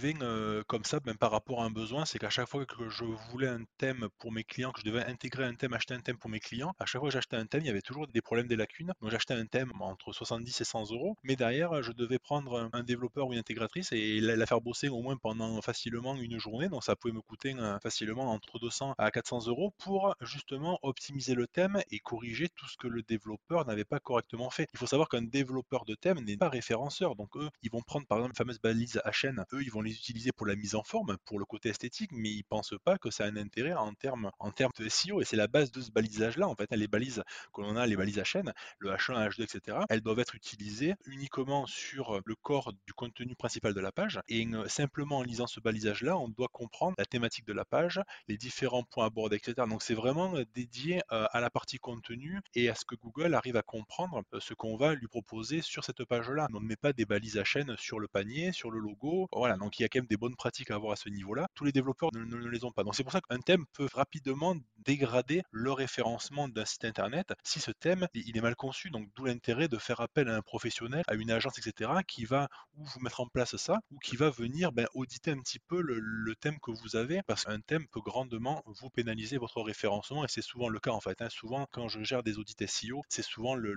comme 0.67 0.83
ça, 0.83 0.99
ben, 0.99 1.15
par 1.15 1.31
rapport 1.31 1.61
à 1.61 1.65
un 1.65 1.71
besoin, 1.71 2.05
c'est 2.05 2.19
qu'à 2.19 2.29
chaque 2.29 2.47
fois 2.47 2.65
que 2.65 2.89
je 2.89 3.03
voulais 3.03 3.47
un 3.47 3.63
thème 3.77 4.07
pour 4.19 4.31
mes 4.31 4.43
clients, 4.43 4.71
que 4.71 4.81
je 4.81 4.85
devais 4.85 5.03
intégrer 5.03 5.45
un 5.45 5.55
thème, 5.55 5.73
acheter 5.73 5.93
un 5.93 5.99
thème 5.99 6.17
pour 6.17 6.29
mes 6.29 6.39
clients, 6.39 6.73
à 6.79 6.85
chaque 6.85 6.99
fois 7.01 7.09
que 7.09 7.13
j'achetais 7.13 7.35
un 7.35 7.45
thème, 7.45 7.61
il 7.61 7.67
y 7.67 7.69
avait 7.69 7.81
toujours 7.81 8.07
des 8.07 8.21
problèmes, 8.21 8.47
des 8.47 8.55
lacunes. 8.55 8.93
Donc 9.01 9.11
j'achetais 9.11 9.33
un 9.33 9.45
thème 9.45 9.71
entre 9.79 10.13
70 10.13 10.61
et 10.61 10.63
100 10.63 10.91
euros, 10.91 11.17
mais 11.23 11.35
derrière, 11.35 11.81
je 11.81 11.91
devais 11.91 12.19
prendre 12.19 12.69
un 12.73 12.83
développeur 12.83 13.27
ou 13.27 13.33
une 13.33 13.39
intégratrice 13.39 13.91
et 13.91 14.21
la 14.21 14.45
faire 14.45 14.61
bosser 14.61 14.89
au 14.89 15.01
moins 15.01 15.17
pendant 15.17 15.61
facilement 15.61 16.15
une 16.15 16.39
journée. 16.39 16.69
Donc 16.69 16.83
ça 16.83 16.95
pouvait 16.95 17.13
me 17.13 17.21
coûter 17.21 17.55
facilement 17.81 18.31
entre 18.31 18.59
200 18.59 18.95
à 18.97 19.11
400 19.11 19.47
euros 19.47 19.73
pour 19.77 20.15
justement 20.21 20.79
optimiser 20.83 21.35
le 21.35 21.47
thème 21.47 21.81
et 21.91 21.99
corriger 21.99 22.49
tout 22.49 22.67
ce 22.67 22.77
que 22.77 22.87
le 22.87 23.01
développeur 23.03 23.65
n'avait 23.65 23.85
pas 23.85 23.99
correctement 23.99 24.49
fait. 24.49 24.67
Il 24.73 24.79
faut 24.79 24.87
savoir 24.87 25.09
qu'un 25.09 25.21
développeur 25.21 25.85
de 25.85 25.95
thème 25.95 26.19
n'est 26.21 26.37
pas 26.37 26.49
référenceur. 26.49 27.15
Donc 27.15 27.35
eux, 27.37 27.49
ils 27.61 27.71
vont 27.71 27.81
prendre 27.81 28.05
par 28.07 28.19
exemple 28.19 28.33
les 28.33 28.37
fameuses 28.37 28.61
balises 28.61 29.01
HN, 29.05 29.43
eux, 29.53 29.61
ils 29.63 29.71
vont 29.71 29.80
les 29.81 29.91
utiliser 29.91 30.31
pour 30.31 30.45
la 30.45 30.55
mise 30.55 30.75
en 30.75 30.83
forme, 30.83 31.17
pour 31.25 31.39
le 31.39 31.45
côté 31.45 31.69
esthétique, 31.69 32.11
mais 32.13 32.29
ils 32.29 32.43
pensent 32.43 32.75
pas 32.83 32.97
que 32.97 33.09
ça 33.09 33.25
a 33.25 33.27
un 33.27 33.37
intérêt 33.37 33.73
en 33.73 33.93
termes 33.93 34.31
de 34.79 34.89
SEO. 34.89 35.21
Et 35.21 35.25
c'est 35.25 35.37
la 35.37 35.47
base 35.47 35.71
de 35.71 35.81
ce 35.81 35.91
balisage-là. 35.91 36.47
En 36.47 36.55
fait, 36.55 36.67
les 36.71 36.87
balises 36.87 37.23
que 37.53 37.61
l'on 37.61 37.75
a, 37.75 37.85
les 37.85 37.95
balises 37.95 38.19
HN, 38.19 38.51
le 38.79 38.91
H1, 38.91 39.29
H2, 39.29 39.43
etc., 39.43 39.77
elles 39.89 40.01
doivent 40.01 40.19
être 40.19 40.35
utilisées 40.35 40.95
uniquement 41.05 41.65
sur 41.65 42.21
le 42.25 42.35
corps 42.35 42.73
du 42.85 42.93
contenu 42.93 43.35
principal 43.35 43.73
de 43.73 43.79
la 43.79 43.91
page. 43.91 44.19
Et 44.27 44.47
simplement 44.67 45.19
en 45.19 45.23
lisant 45.23 45.47
ce 45.47 45.59
balisage-là, 45.59 46.17
on 46.17 46.29
doit 46.29 46.49
comprendre 46.51 46.95
la 46.97 47.05
thématique 47.05 47.45
de 47.45 47.53
la 47.53 47.65
page, 47.65 48.01
les 48.27 48.37
différents 48.37 48.83
points 48.83 49.05
abordés, 49.05 49.37
etc. 49.37 49.67
Donc 49.67 49.81
c'est 49.81 49.93
vraiment 49.93 50.33
dédié 50.53 51.01
à 51.09 51.39
la 51.39 51.49
partie 51.49 51.77
contenu 51.77 52.39
et 52.55 52.69
à 52.69 52.75
ce 52.75 52.85
que 52.85 52.95
Google 52.95 53.33
arrive 53.33 53.57
à 53.57 53.61
comprendre 53.61 54.23
ce 54.39 54.53
qu'on 54.53 54.77
va 54.77 54.95
lui 54.95 55.07
proposer 55.07 55.61
sur 55.61 55.83
cette 55.83 56.03
page-là. 56.05 56.47
On 56.53 56.59
ne 56.59 56.65
met 56.65 56.75
pas 56.75 56.93
des 56.93 57.05
balises 57.05 57.37
à 57.37 57.43
chaîne 57.43 57.75
sur 57.77 57.99
le 57.99 58.07
panier, 58.07 58.51
sur 58.51 58.71
le 58.71 58.79
logo. 58.79 59.27
Voilà, 59.31 59.57
donc 59.57 59.70
il 59.79 59.83
y 59.83 59.85
a 59.85 59.89
quand 59.89 59.99
même 59.99 60.07
des 60.07 60.17
bonnes 60.17 60.35
pratiques 60.35 60.71
à 60.71 60.75
avoir 60.75 60.93
à 60.93 60.95
ce 60.95 61.09
niveau-là. 61.09 61.47
Tous 61.55 61.63
les 61.63 61.71
développeurs 61.71 62.09
ne, 62.13 62.23
ne 62.23 62.47
les 62.47 62.63
ont 62.63 62.71
pas. 62.71 62.83
Donc 62.83 62.95
c'est 62.95 63.03
pour 63.03 63.11
ça 63.11 63.21
qu'un 63.21 63.39
thème 63.39 63.65
peut 63.73 63.87
rapidement 63.93 64.55
dégrader 64.85 65.43
le 65.51 65.71
référencement 65.71 66.47
d'un 66.47 66.65
site 66.65 66.85
internet 66.85 67.33
si 67.43 67.59
ce 67.59 67.71
thème 67.71 68.07
il 68.13 68.37
est 68.37 68.41
mal 68.41 68.55
conçu. 68.55 68.89
Donc 68.89 69.07
d'où 69.15 69.25
l'intérêt 69.25 69.67
de 69.67 69.77
faire 69.77 70.01
appel 70.01 70.29
à 70.29 70.35
un 70.35 70.41
professionnel, 70.41 71.03
à 71.07 71.15
une 71.15 71.31
agence, 71.31 71.57
etc., 71.57 71.91
qui 72.07 72.25
va 72.25 72.47
ou 72.75 72.85
vous 72.85 72.99
mettre 72.99 73.21
en 73.21 73.27
place 73.27 73.55
ça, 73.57 73.79
ou 73.91 73.99
qui 73.99 74.15
va 74.15 74.29
venir 74.29 74.71
ben, 74.71 74.87
auditer 74.93 75.31
un 75.31 75.39
petit 75.39 75.59
peu 75.59 75.81
le, 75.81 76.35
thème 76.39 76.59
que 76.59 76.71
vous 76.71 76.95
avez, 76.95 77.21
parce 77.23 77.43
qu'un 77.43 77.59
thème 77.59 77.85
peut 77.89 78.01
grandement 78.01 78.63
vous 78.65 78.89
pénaliser 78.89 79.37
votre 79.37 79.61
référencement, 79.61 80.23
et 80.23 80.27
c'est 80.27 80.41
souvent 80.41 80.69
le 80.69 80.79
cas 80.79 80.91
en 80.91 81.01
fait. 81.01 81.21
Hein. 81.21 81.29
Souvent, 81.29 81.67
quand 81.71 81.87
je 81.87 82.01
gère 82.03 82.23
des 82.23 82.39
audits 82.39 82.55
SEO, 82.65 83.01
c'est 83.09 83.21
souvent 83.21 83.55
le, 83.55 83.75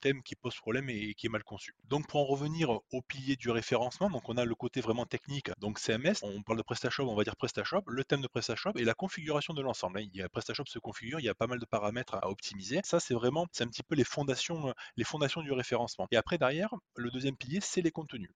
thème 0.00 0.22
qui 0.22 0.34
pose 0.34 0.54
problème 0.54 0.88
et, 0.88 1.14
qui 1.14 1.26
est 1.26 1.28
mal 1.28 1.44
conçu. 1.44 1.74
Donc 1.88 2.08
pour 2.08 2.20
en 2.20 2.24
revenir 2.24 2.70
au 2.70 3.02
pilier 3.02 3.36
du 3.36 3.50
référencement, 3.50 4.08
donc 4.08 4.28
on 4.28 4.36
a 4.36 4.44
le 4.44 4.54
côté 4.54 4.80
vraiment 4.80 5.04
technique, 5.04 5.50
donc 5.58 5.78
CMS, 5.78 6.22
on 6.22 6.42
parle 6.42 6.58
de 6.58 6.62
PrestaShop, 6.62 7.06
on 7.08 7.14
va 7.14 7.24
dire 7.24 7.36
PrestaShop, 7.36 7.82
le 7.86 8.04
thème 8.04 8.22
de 8.22 8.28
PrestaShop 8.28 8.72
et 8.76 8.84
la 8.84 8.94
configuration 8.94 9.52
de 9.52 9.60
l'ensemble. 9.60 9.98
Hein. 9.98 10.06
Il 10.12 10.16
y 10.16 10.22
a 10.22 10.29
PrestaShop 10.32 10.66
se 10.66 10.78
configure, 10.78 11.20
il 11.20 11.24
y 11.24 11.28
a 11.28 11.34
pas 11.34 11.46
mal 11.46 11.58
de 11.58 11.66
paramètres 11.66 12.14
à 12.14 12.28
optimiser. 12.28 12.80
Ça, 12.84 13.00
c'est 13.00 13.14
vraiment, 13.14 13.46
c'est 13.52 13.64
un 13.64 13.68
petit 13.68 13.82
peu 13.82 13.94
les 13.94 14.04
fondations, 14.04 14.74
les 14.96 15.04
fondations 15.04 15.42
du 15.42 15.52
référencement. 15.52 16.06
Et 16.10 16.16
après, 16.16 16.38
derrière, 16.38 16.74
le 16.96 17.10
deuxième 17.10 17.36
pilier, 17.36 17.60
c'est 17.60 17.82
les 17.82 17.90
contenus. 17.90 18.30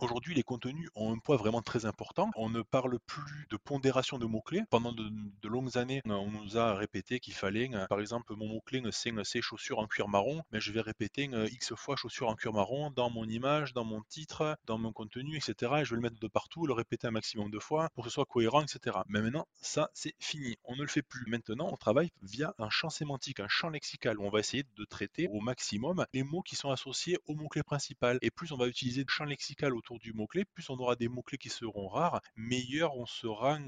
Aujourd'hui, 0.00 0.34
les 0.34 0.42
contenus 0.42 0.88
ont 0.94 1.12
un 1.12 1.18
poids 1.18 1.36
vraiment 1.36 1.60
très 1.60 1.84
important. 1.84 2.30
On 2.34 2.48
ne 2.48 2.62
parle 2.62 2.98
plus 3.00 3.46
de 3.50 3.58
pondération 3.58 4.18
de 4.18 4.24
mots-clés. 4.24 4.62
Pendant 4.70 4.92
de, 4.92 5.10
longues 5.46 5.76
années, 5.76 6.00
on 6.06 6.30
nous 6.30 6.56
a 6.56 6.74
répété 6.74 7.20
qu'il 7.20 7.34
fallait, 7.34 7.68
euh, 7.74 7.86
par 7.86 8.00
exemple, 8.00 8.34
mon 8.34 8.48
mot-clé, 8.48 8.82
c'est 8.92 9.42
chaussures 9.42 9.78
en 9.78 9.86
cuir 9.86 10.08
marron, 10.08 10.42
mais 10.52 10.60
je 10.60 10.72
vais 10.72 10.80
répéter 10.80 11.28
euh, 11.34 11.46
X 11.52 11.74
fois 11.74 11.96
chaussures 11.96 12.28
en 12.28 12.34
cuir 12.34 12.54
marron 12.54 12.90
dans 12.90 13.10
mon 13.10 13.26
image, 13.26 13.74
dans 13.74 13.84
mon 13.84 14.00
titre, 14.08 14.56
dans 14.64 14.78
mon 14.78 14.90
contenu, 14.90 15.36
etc. 15.36 15.72
Et 15.80 15.84
je 15.84 15.90
vais 15.90 15.96
le 15.96 16.02
mettre 16.02 16.18
de 16.18 16.28
partout, 16.28 16.66
le 16.66 16.72
répéter 16.72 17.06
un 17.06 17.10
maximum 17.10 17.50
de 17.50 17.58
fois 17.58 17.90
pour 17.94 18.04
que 18.04 18.08
ce 18.08 18.14
soit 18.14 18.24
cohérent, 18.24 18.62
etc. 18.62 18.96
Mais 19.06 19.20
maintenant, 19.20 19.46
ça, 19.60 19.90
c'est 19.92 20.14
fini. 20.18 20.56
On 20.64 20.76
ne 20.76 20.82
le 20.82 20.88
fait 20.88 21.02
plus. 21.02 21.26
Maintenant, 21.26 21.68
on 21.70 21.76
travaille 21.76 22.10
via 22.22 22.54
un 22.56 22.70
champ 22.70 22.88
sémantique, 22.88 23.40
un 23.40 23.48
champ 23.48 23.68
lexical 23.68 24.18
où 24.18 24.24
on 24.24 24.30
va 24.30 24.40
essayer 24.40 24.64
de 24.76 24.84
traiter 24.86 25.28
au 25.30 25.40
maximum 25.40 26.06
les 26.14 26.22
mots 26.22 26.40
qui 26.40 26.56
sont 26.56 26.70
associés 26.70 27.18
au 27.26 27.34
mot-clé 27.34 27.62
principal. 27.62 28.18
Et 28.22 28.30
plus 28.30 28.52
on 28.52 28.56
va 28.56 28.66
utiliser 28.66 29.02
le 29.02 29.10
champ 29.10 29.24
lexical 29.24 29.74
autour 29.74 29.89
du 29.98 30.12
mot-clé, 30.12 30.44
plus 30.44 30.70
on 30.70 30.78
aura 30.78 30.96
des 30.96 31.08
mots-clés 31.08 31.38
qui 31.38 31.48
seront 31.48 31.88
rares, 31.88 32.20
meilleur 32.36 32.96
on 32.96 33.06
sera 33.06 33.58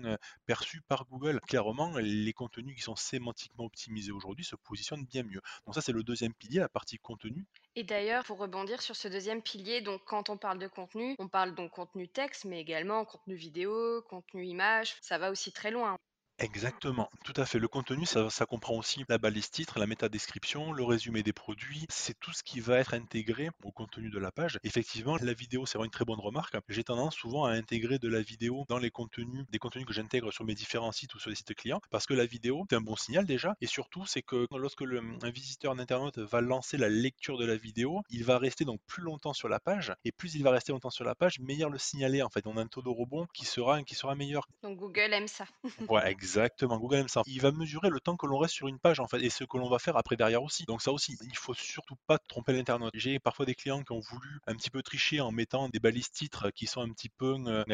perçu 0.46 0.80
par 0.82 1.06
Google. 1.06 1.40
Clairement, 1.48 1.98
les 1.98 2.32
contenus 2.32 2.76
qui 2.76 2.82
sont 2.82 2.96
sémantiquement 2.96 3.64
optimisés 3.64 4.12
aujourd'hui 4.12 4.44
se 4.44 4.56
positionnent 4.56 5.04
bien 5.04 5.22
mieux. 5.22 5.40
Donc 5.66 5.74
ça, 5.74 5.80
c'est 5.80 5.92
le 5.92 6.02
deuxième 6.02 6.34
pilier, 6.34 6.60
la 6.60 6.68
partie 6.68 6.98
contenu. 6.98 7.46
Et 7.74 7.84
d'ailleurs, 7.84 8.24
pour 8.24 8.38
rebondir 8.38 8.82
sur 8.82 8.96
ce 8.96 9.08
deuxième 9.08 9.42
pilier, 9.42 9.80
donc 9.80 10.02
quand 10.04 10.30
on 10.30 10.36
parle 10.36 10.58
de 10.58 10.68
contenu, 10.68 11.16
on 11.18 11.28
parle 11.28 11.54
donc 11.54 11.72
contenu 11.72 12.08
texte, 12.08 12.44
mais 12.44 12.60
également 12.60 13.04
contenu 13.04 13.34
vidéo, 13.34 14.02
contenu 14.02 14.44
image, 14.44 14.96
ça 15.00 15.18
va 15.18 15.30
aussi 15.30 15.52
très 15.52 15.70
loin. 15.70 15.96
Exactement, 16.38 17.08
tout 17.24 17.32
à 17.36 17.46
fait. 17.46 17.58
Le 17.58 17.68
contenu, 17.68 18.04
ça, 18.04 18.28
ça 18.28 18.46
comprend 18.46 18.74
aussi 18.74 19.04
la 19.08 19.18
balise 19.18 19.50
titre, 19.50 19.78
la 19.78 19.86
métadescription, 19.86 20.72
le 20.72 20.82
résumé 20.82 21.22
des 21.22 21.32
produits. 21.32 21.86
C'est 21.88 22.18
tout 22.18 22.32
ce 22.32 22.42
qui 22.42 22.58
va 22.58 22.78
être 22.78 22.94
intégré 22.94 23.50
au 23.62 23.70
contenu 23.70 24.10
de 24.10 24.18
la 24.18 24.32
page. 24.32 24.58
Effectivement, 24.64 25.16
la 25.20 25.34
vidéo, 25.34 25.66
c'est 25.66 25.78
vraiment 25.78 25.84
une 25.84 25.92
très 25.92 26.04
bonne 26.04 26.18
remarque. 26.18 26.56
J'ai 26.68 26.82
tendance 26.82 27.14
souvent 27.14 27.44
à 27.44 27.52
intégrer 27.52 27.98
de 27.98 28.08
la 28.08 28.20
vidéo 28.20 28.64
dans 28.68 28.78
les 28.78 28.90
contenus, 28.90 29.46
des 29.50 29.58
contenus 29.58 29.86
que 29.86 29.92
j'intègre 29.92 30.32
sur 30.32 30.44
mes 30.44 30.54
différents 30.54 30.90
sites 30.90 31.14
ou 31.14 31.20
sur 31.20 31.30
les 31.30 31.36
sites 31.36 31.54
clients, 31.54 31.80
parce 31.90 32.06
que 32.06 32.14
la 32.14 32.26
vidéo, 32.26 32.66
c'est 32.68 32.76
un 32.76 32.80
bon 32.80 32.96
signal 32.96 33.24
déjà. 33.24 33.54
Et 33.60 33.66
surtout, 33.66 34.04
c'est 34.06 34.22
que 34.22 34.46
lorsque 34.50 34.80
le, 34.80 35.00
un 35.22 35.30
visiteur 35.30 35.76
d'internet 35.76 36.18
va 36.18 36.40
lancer 36.40 36.76
la 36.76 36.88
lecture 36.88 37.38
de 37.38 37.44
la 37.46 37.56
vidéo, 37.56 38.02
il 38.10 38.24
va 38.24 38.38
rester 38.38 38.64
donc 38.64 38.80
plus 38.88 39.02
longtemps 39.02 39.32
sur 39.32 39.48
la 39.48 39.60
page. 39.60 39.94
Et 40.04 40.10
plus 40.10 40.34
il 40.34 40.42
va 40.42 40.50
rester 40.50 40.72
longtemps 40.72 40.90
sur 40.90 41.04
la 41.04 41.14
page, 41.14 41.38
meilleur 41.38 41.70
le 41.70 41.78
signaler. 41.78 42.22
En 42.22 42.30
fait, 42.30 42.46
on 42.46 42.56
a 42.56 42.62
un 42.62 42.66
taux 42.66 42.82
de 42.82 42.88
rebond 42.88 43.26
qui 43.32 43.44
sera, 43.44 43.82
qui 43.84 43.94
sera 43.94 44.14
meilleur. 44.16 44.48
Donc 44.62 44.78
Google 44.78 45.12
aime 45.12 45.28
ça. 45.28 45.46
ouais, 45.88 46.10
Exactement, 46.22 46.78
Google 46.78 46.98
aime 46.98 47.08
ça. 47.08 47.22
Il 47.26 47.40
va 47.40 47.50
mesurer 47.50 47.90
le 47.90 47.98
temps 47.98 48.16
que 48.16 48.26
l'on 48.26 48.38
reste 48.38 48.54
sur 48.54 48.68
une 48.68 48.78
page 48.78 49.00
en 49.00 49.08
fait 49.08 49.20
et 49.20 49.28
ce 49.28 49.42
que 49.42 49.58
l'on 49.58 49.68
va 49.68 49.80
faire 49.80 49.96
après 49.96 50.14
derrière 50.14 50.44
aussi. 50.44 50.64
Donc 50.66 50.80
ça 50.80 50.92
aussi, 50.92 51.18
il 51.24 51.36
faut 51.36 51.52
surtout 51.52 51.96
pas 52.06 52.16
tromper 52.16 52.52
l'internaute. 52.52 52.92
J'ai 52.94 53.18
parfois 53.18 53.44
des 53.44 53.56
clients 53.56 53.82
qui 53.82 53.90
ont 53.90 53.98
voulu 53.98 54.38
un 54.46 54.54
petit 54.54 54.70
peu 54.70 54.82
tricher 54.84 55.20
en 55.20 55.32
mettant 55.32 55.68
des 55.68 55.80
balises 55.80 56.12
titres 56.12 56.50
qui 56.50 56.68
sont 56.68 56.80
un 56.80 56.90
petit 56.90 57.08
peu 57.08 57.34
euh, 57.48 57.64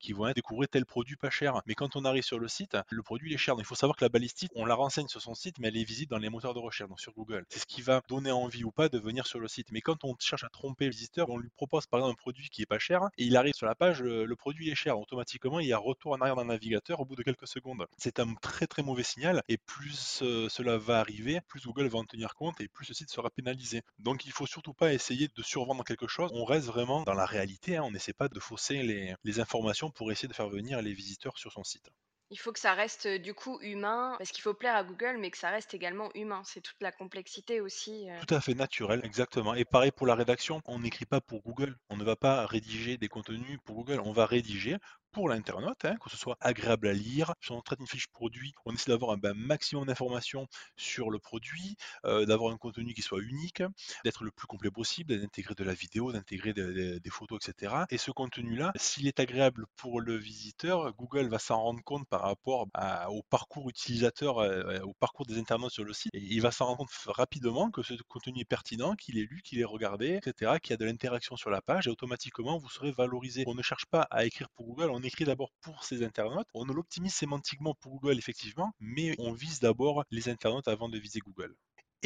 qui 0.00 0.12
vont 0.12 0.32
découvrir 0.32 0.68
tel 0.68 0.84
produit 0.86 1.14
pas 1.14 1.30
cher. 1.30 1.62
Mais 1.66 1.74
quand 1.74 1.94
on 1.94 2.04
arrive 2.04 2.24
sur 2.24 2.40
le 2.40 2.48
site, 2.48 2.76
le 2.90 3.02
produit 3.04 3.32
est 3.32 3.36
cher. 3.36 3.54
Donc 3.54 3.62
il 3.62 3.66
faut 3.66 3.76
savoir 3.76 3.96
que 3.96 4.04
la 4.04 4.08
balise 4.08 4.34
titre, 4.34 4.52
on 4.56 4.64
la 4.64 4.74
renseigne 4.74 5.06
sur 5.06 5.22
son 5.22 5.34
site, 5.34 5.60
mais 5.60 5.68
elle 5.68 5.76
est 5.76 5.84
visible 5.84 6.10
dans 6.10 6.18
les 6.18 6.30
moteurs 6.30 6.54
de 6.54 6.58
recherche, 6.58 6.88
donc 6.88 7.00
sur 7.00 7.12
Google. 7.12 7.44
C'est 7.48 7.60
ce 7.60 7.66
qui 7.66 7.80
va 7.80 8.02
donner 8.08 8.32
envie 8.32 8.64
ou 8.64 8.72
pas 8.72 8.88
de 8.88 8.98
venir 8.98 9.28
sur 9.28 9.38
le 9.38 9.46
site. 9.46 9.68
Mais 9.70 9.80
quand 9.80 10.02
on 10.02 10.16
cherche 10.18 10.42
à 10.42 10.48
tromper 10.48 10.86
le 10.86 10.90
visiteur, 10.90 11.30
on 11.30 11.38
lui 11.38 11.50
propose 11.50 11.86
par 11.86 12.00
exemple 12.00 12.14
un 12.14 12.20
produit 12.20 12.48
qui 12.48 12.62
est 12.62 12.66
pas 12.66 12.80
cher 12.80 13.02
et 13.18 13.24
il 13.24 13.36
arrive 13.36 13.54
sur 13.54 13.66
la 13.66 13.76
page, 13.76 14.02
le, 14.02 14.34
produit 14.34 14.68
est 14.68 14.74
cher. 14.74 14.98
Automatiquement, 14.98 15.60
il 15.60 15.68
y 15.68 15.72
a 15.72 15.78
retour 15.78 16.12
en 16.12 16.20
arrière 16.20 16.34
le 16.34 16.42
navigateur 16.42 16.98
au 16.98 17.04
bout 17.04 17.14
de 17.14 17.22
quelques 17.22 17.46
secondes. 17.46 17.83
C'est 17.98 18.20
un 18.20 18.34
très 18.34 18.66
très 18.66 18.82
mauvais 18.82 19.02
signal 19.02 19.42
et 19.48 19.58
plus 19.58 20.20
euh, 20.22 20.48
cela 20.48 20.78
va 20.78 21.00
arriver, 21.00 21.40
plus 21.48 21.64
Google 21.66 21.86
va 21.88 21.98
en 21.98 22.04
tenir 22.04 22.34
compte 22.34 22.60
et 22.60 22.68
plus 22.68 22.84
ce 22.86 22.94
site 22.94 23.10
sera 23.10 23.30
pénalisé. 23.30 23.82
Donc 23.98 24.24
il 24.26 24.32
faut 24.32 24.46
surtout 24.46 24.74
pas 24.74 24.92
essayer 24.92 25.28
de 25.28 25.42
survendre 25.42 25.84
quelque 25.84 26.06
chose, 26.08 26.30
on 26.34 26.44
reste 26.44 26.66
vraiment 26.66 27.02
dans 27.02 27.14
la 27.14 27.26
réalité, 27.26 27.76
hein. 27.76 27.82
on 27.84 27.90
n'essaie 27.90 28.12
pas 28.12 28.28
de 28.28 28.40
fausser 28.40 28.82
les, 28.82 29.14
les 29.24 29.40
informations 29.40 29.90
pour 29.90 30.10
essayer 30.12 30.28
de 30.28 30.34
faire 30.34 30.48
venir 30.48 30.80
les 30.82 30.92
visiteurs 30.94 31.38
sur 31.38 31.52
son 31.52 31.64
site. 31.64 31.90
Il 32.28 32.38
faut 32.38 32.52
que 32.52 32.60
ça 32.60 32.74
reste, 32.74 33.06
heu, 33.06 33.18
du 33.18 33.32
coup 33.32 33.58
humain, 33.62 34.14
parce 34.18 34.30
qu'il 34.30 34.42
faut 34.42 34.52
plaire 34.52 34.76
à 34.76 34.84
Google, 34.84 35.16
mais 35.18 35.30
que 35.30 35.38
ça 35.38 35.48
reste 35.48 35.72
également 35.72 36.10
humain. 36.14 36.42
C'est 36.44 36.60
toute 36.60 36.82
la 36.82 36.92
complexité 36.92 37.62
aussi, 37.62 38.10
heu 38.10 38.22
Tout 38.26 38.34
à 38.34 38.40
fait 38.40 38.54
naturel, 38.54 39.00
exactement. 39.04 39.54
Et 39.54 39.64
pareil 39.64 39.92
pour 39.92 40.06
la 40.08 40.16
rédaction, 40.16 40.60
on 40.66 40.80
n'écrit 40.80 41.06
pas 41.06 41.20
pour 41.20 41.42
Google. 41.42 41.76
On 41.90 41.96
ne 41.96 42.02
va 42.04 42.16
pas 42.16 42.44
rédiger 42.46 42.96
des 42.98 43.06
contenus 43.08 43.58
pour 43.64 43.76
Google. 43.76 44.00
On 44.04 44.10
va 44.12 44.26
rédiger 44.26 44.78
pour 45.14 45.28
l'internaute, 45.28 45.84
hein, 45.84 45.96
que 46.02 46.10
ce 46.10 46.16
soit 46.16 46.36
agréable 46.40 46.88
à 46.88 46.92
lire. 46.92 47.34
Si 47.40 47.52
on 47.52 47.62
traite 47.62 47.78
une 47.78 47.86
fiche 47.86 48.08
produit, 48.08 48.52
on 48.66 48.74
essaie 48.74 48.90
d'avoir 48.90 49.12
un 49.12 49.16
ben, 49.16 49.32
maximum 49.32 49.86
d'informations 49.86 50.48
sur 50.76 51.08
le 51.08 51.20
produit, 51.20 51.76
euh, 52.04 52.26
d'avoir 52.26 52.52
un 52.52 52.58
contenu 52.58 52.92
qui 52.94 53.00
soit 53.00 53.20
unique, 53.20 53.62
d'être 54.04 54.24
le 54.24 54.32
plus 54.32 54.48
complet 54.48 54.72
possible, 54.72 55.18
d'intégrer 55.18 55.54
de 55.54 55.62
la 55.62 55.72
vidéo, 55.72 56.12
d'intégrer 56.12 56.52
des, 56.52 57.00
photos, 57.10 57.48
etc. 57.48 57.84
Et 57.90 57.98
ce 57.98 58.10
contenu-là, 58.10 58.72
s'il 58.74 59.06
est 59.06 59.20
agréable 59.20 59.66
pour 59.76 60.00
le 60.00 60.16
visiteur, 60.16 60.92
Google 60.94 61.28
va 61.28 61.38
s'en 61.38 61.62
rendre 61.62 61.82
compte 61.84 62.08
par 62.08 62.22
rapport 62.22 62.66
au 63.08 63.22
parcours 63.22 63.70
utilisateur, 63.70 64.38
euh, 64.38 64.80
au 64.80 64.94
parcours 64.94 65.26
des 65.26 65.38
internautes 65.38 65.70
sur 65.70 65.84
le 65.84 65.92
site. 65.92 66.10
Et 66.12 66.18
il 66.22 66.42
va 66.42 66.50
s'en 66.50 66.66
rendre 66.66 66.78
compte 66.78 66.90
rapidement 67.06 67.70
que 67.70 67.82
ce 67.82 67.94
contenu 68.08 68.40
est 68.40 68.44
pertinent, 68.44 68.96
qu'il 68.96 69.16
est 69.18 69.30
lu, 69.30 69.42
qu'il 69.44 69.60
est 69.60 69.64
regardé, 69.64 70.16
etc., 70.16 70.58
qu'il 70.60 70.72
y 70.72 70.74
a 70.74 70.76
de 70.76 70.84
l'interaction 70.84 71.36
sur 71.36 71.50
la 71.50 71.62
page 71.62 71.86
et 71.86 71.90
automatiquement 71.90 72.58
vous 72.58 72.68
serez 72.68 72.90
valorisé. 72.90 73.44
On 73.46 73.54
ne 73.54 73.62
cherche 73.62 73.86
pas 73.86 74.08
à 74.10 74.24
écrire 74.24 74.48
pour 74.50 74.66
Google, 74.66 74.90
écrit 75.04 75.24
d'abord 75.24 75.52
pour 75.60 75.84
ces 75.84 76.02
internautes. 76.02 76.48
On 76.54 76.64
l'optimise 76.64 77.14
sémantiquement 77.14 77.74
pour 77.74 77.92
Google 77.92 78.18
effectivement, 78.18 78.72
mais 78.80 79.14
on 79.18 79.32
vise 79.32 79.60
d'abord 79.60 80.04
les 80.10 80.28
internautes 80.28 80.68
avant 80.68 80.88
de 80.88 80.98
viser 80.98 81.20
Google. 81.20 81.54